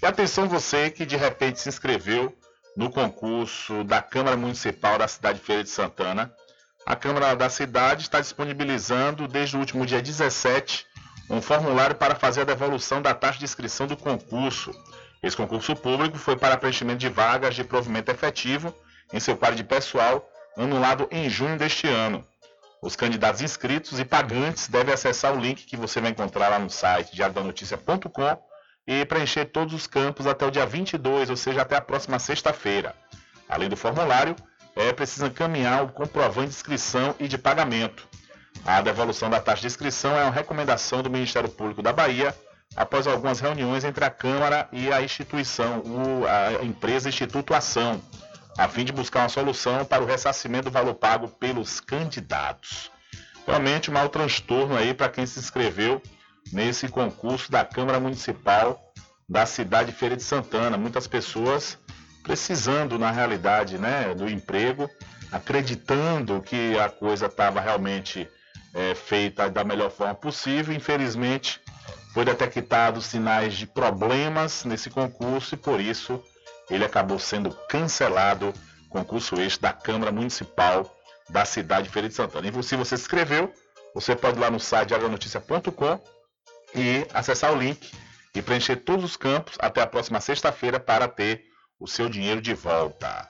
E 0.00 0.06
atenção 0.06 0.48
você 0.48 0.90
que 0.90 1.04
de 1.04 1.16
repente 1.16 1.60
se 1.60 1.68
inscreveu 1.68 2.36
no 2.76 2.90
concurso 2.90 3.82
da 3.82 4.00
Câmara 4.00 4.36
Municipal 4.36 4.98
da 4.98 5.08
cidade 5.08 5.40
de 5.40 5.44
Feira 5.44 5.64
de 5.64 5.70
Santana. 5.70 6.32
A 6.86 6.94
Câmara 6.94 7.34
da 7.34 7.50
cidade 7.50 8.02
está 8.02 8.20
disponibilizando 8.20 9.26
desde 9.26 9.56
o 9.56 9.60
último 9.60 9.84
dia 9.84 10.00
17 10.00 10.86
um 11.30 11.42
formulário 11.42 11.94
para 11.94 12.14
fazer 12.14 12.42
a 12.42 12.44
devolução 12.44 13.02
da 13.02 13.14
taxa 13.14 13.38
de 13.38 13.44
inscrição 13.44 13.86
do 13.86 13.96
concurso. 13.96 14.72
Esse 15.22 15.36
concurso 15.36 15.74
público 15.76 16.16
foi 16.16 16.36
para 16.36 16.56
preenchimento 16.56 16.98
de 16.98 17.08
vagas 17.08 17.54
de 17.54 17.64
provimento 17.64 18.10
efetivo 18.10 18.74
em 19.12 19.20
seu 19.20 19.36
quadro 19.36 19.56
de 19.56 19.64
pessoal, 19.64 20.28
anulado 20.56 21.08
em 21.10 21.28
junho 21.28 21.58
deste 21.58 21.86
ano. 21.86 22.24
Os 22.80 22.94
candidatos 22.94 23.42
inscritos 23.42 23.98
e 23.98 24.04
pagantes 24.04 24.68
devem 24.68 24.94
acessar 24.94 25.34
o 25.34 25.40
link 25.40 25.64
que 25.64 25.76
você 25.76 26.00
vai 26.00 26.10
encontrar 26.10 26.48
lá 26.48 26.58
no 26.58 26.70
site 26.70 27.14
diariodanoticia.com 27.14 28.38
e 28.86 29.04
preencher 29.04 29.46
todos 29.46 29.74
os 29.74 29.86
campos 29.86 30.26
até 30.26 30.46
o 30.46 30.50
dia 30.50 30.64
22, 30.64 31.28
ou 31.28 31.36
seja, 31.36 31.62
até 31.62 31.76
a 31.76 31.80
próxima 31.80 32.18
sexta-feira. 32.18 32.94
Além 33.48 33.68
do 33.68 33.76
formulário, 33.76 34.36
é 34.76 34.92
preciso 34.92 35.26
encaminhar 35.26 35.82
o 35.82 35.88
comprovante 35.88 36.50
de 36.50 36.54
inscrição 36.54 37.14
e 37.18 37.26
de 37.26 37.36
pagamento. 37.36 38.08
A 38.64 38.80
devolução 38.80 39.30
da 39.30 39.40
taxa 39.40 39.62
de 39.62 39.66
inscrição 39.66 40.16
é 40.16 40.24
uma 40.24 40.32
recomendação 40.32 41.02
do 41.02 41.10
Ministério 41.10 41.48
Público 41.48 41.82
da 41.82 41.92
Bahia 41.92 42.34
após 42.76 43.06
algumas 43.06 43.40
reuniões 43.40 43.84
entre 43.84 44.04
a 44.04 44.10
Câmara 44.10 44.68
e 44.72 44.92
a 44.92 45.02
instituição, 45.02 45.82
a 46.26 46.64
empresa 46.64 47.08
Instituto 47.08 47.54
Ação, 47.54 48.00
a 48.56 48.68
fim 48.68 48.84
de 48.84 48.92
buscar 48.92 49.20
uma 49.20 49.28
solução 49.28 49.84
para 49.84 50.02
o 50.02 50.06
ressarcimento 50.06 50.64
do 50.64 50.70
valor 50.70 50.94
pago 50.94 51.28
pelos 51.28 51.80
candidatos. 51.80 52.90
Realmente, 53.46 53.90
um 53.90 53.94
mau 53.94 54.08
transtorno 54.08 54.76
aí 54.76 54.92
para 54.92 55.08
quem 55.08 55.24
se 55.24 55.38
inscreveu 55.38 56.02
nesse 56.52 56.88
concurso 56.88 57.50
da 57.50 57.64
Câmara 57.64 57.98
Municipal 57.98 58.78
da 59.28 59.46
cidade 59.46 59.92
de 59.92 59.98
Feira 59.98 60.16
de 60.16 60.22
Santana. 60.22 60.76
Muitas 60.76 61.06
pessoas 61.06 61.78
precisando, 62.22 62.98
na 62.98 63.10
realidade, 63.10 63.78
né, 63.78 64.14
do 64.14 64.28
emprego, 64.28 64.90
acreditando 65.32 66.42
que 66.42 66.78
a 66.78 66.88
coisa 66.88 67.26
estava 67.26 67.60
realmente 67.60 68.28
é, 68.74 68.94
feita 68.94 69.48
da 69.48 69.64
melhor 69.64 69.90
forma 69.90 70.14
possível. 70.14 70.74
Infelizmente, 70.74 71.60
foi 72.12 72.24
detectado 72.24 73.00
sinais 73.00 73.54
de 73.54 73.66
problemas 73.66 74.64
nesse 74.64 74.90
concurso 74.90 75.54
e 75.54 75.58
por 75.58 75.80
isso 75.80 76.22
ele 76.70 76.84
acabou 76.84 77.18
sendo 77.18 77.50
cancelado. 77.68 78.52
Concurso 78.88 79.40
este 79.40 79.60
da 79.60 79.72
Câmara 79.72 80.10
Municipal 80.10 80.94
da 81.28 81.44
cidade 81.44 81.88
de 81.88 81.92
Feira 81.92 82.08
de 82.08 82.14
Santana. 82.14 82.48
E 82.48 82.62
se 82.62 82.74
você 82.74 82.96
se 82.96 83.02
inscreveu, 83.02 83.52
você 83.94 84.16
pode 84.16 84.38
ir 84.38 84.40
lá 84.40 84.50
no 84.50 84.58
site 84.58 84.88
diarionoticia.com 84.88 86.00
e 86.74 87.06
acessar 87.12 87.52
o 87.52 87.58
link 87.58 87.92
e 88.34 88.42
preencher 88.42 88.76
todos 88.76 89.04
os 89.04 89.16
campos 89.16 89.56
até 89.58 89.82
a 89.82 89.86
próxima 89.86 90.20
sexta-feira 90.20 90.80
para 90.80 91.08
ter 91.08 91.44
o 91.78 91.86
seu 91.86 92.08
dinheiro 92.08 92.40
de 92.40 92.54
volta. 92.54 93.28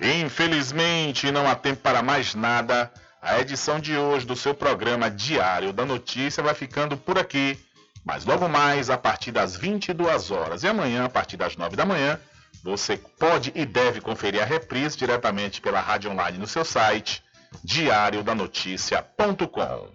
Infelizmente, 0.00 1.30
não 1.32 1.48
há 1.48 1.54
tempo 1.54 1.80
para 1.82 2.02
mais 2.02 2.34
nada. 2.34 2.92
A 3.20 3.40
edição 3.40 3.80
de 3.80 3.96
hoje 3.96 4.24
do 4.24 4.36
seu 4.36 4.54
programa 4.54 5.10
Diário 5.10 5.72
da 5.72 5.84
Notícia 5.84 6.40
vai 6.42 6.54
ficando 6.54 6.96
por 6.96 7.18
aqui. 7.18 7.58
Mas 8.04 8.24
logo 8.24 8.48
mais, 8.48 8.90
a 8.90 8.96
partir 8.96 9.32
das 9.32 9.56
22 9.56 10.30
horas 10.30 10.62
e 10.62 10.68
amanhã, 10.68 11.04
a 11.04 11.08
partir 11.08 11.36
das 11.36 11.56
9 11.56 11.74
da 11.74 11.84
manhã, 11.84 12.20
você 12.62 12.96
pode 12.96 13.50
e 13.56 13.66
deve 13.66 14.00
conferir 14.00 14.40
a 14.40 14.46
reprise 14.46 14.96
diretamente 14.96 15.60
pela 15.60 15.80
rádio 15.80 16.12
online 16.12 16.38
no 16.38 16.46
seu 16.46 16.64
site 16.64 17.24
diariodanoticia.com. 17.64 19.88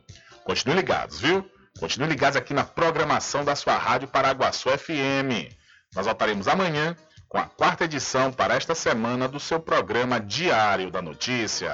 Continue 0.43 0.75
ligados, 0.75 1.21
viu? 1.21 1.49
Continue 1.79 2.09
ligados 2.09 2.35
aqui 2.35 2.53
na 2.53 2.65
programação 2.65 3.45
da 3.45 3.55
sua 3.55 3.77
rádio 3.77 4.09
Paraguaçu 4.09 4.69
FM. 4.69 5.49
Nós 5.95 6.05
voltaremos 6.05 6.49
amanhã 6.49 6.97
com 7.29 7.37
a 7.37 7.45
quarta 7.45 7.85
edição 7.85 8.33
para 8.33 8.55
esta 8.55 8.75
semana 8.75 9.29
do 9.29 9.39
seu 9.39 9.59
programa 9.59 10.19
Diário 10.19 10.91
da 10.91 11.01
Notícia. 11.01 11.73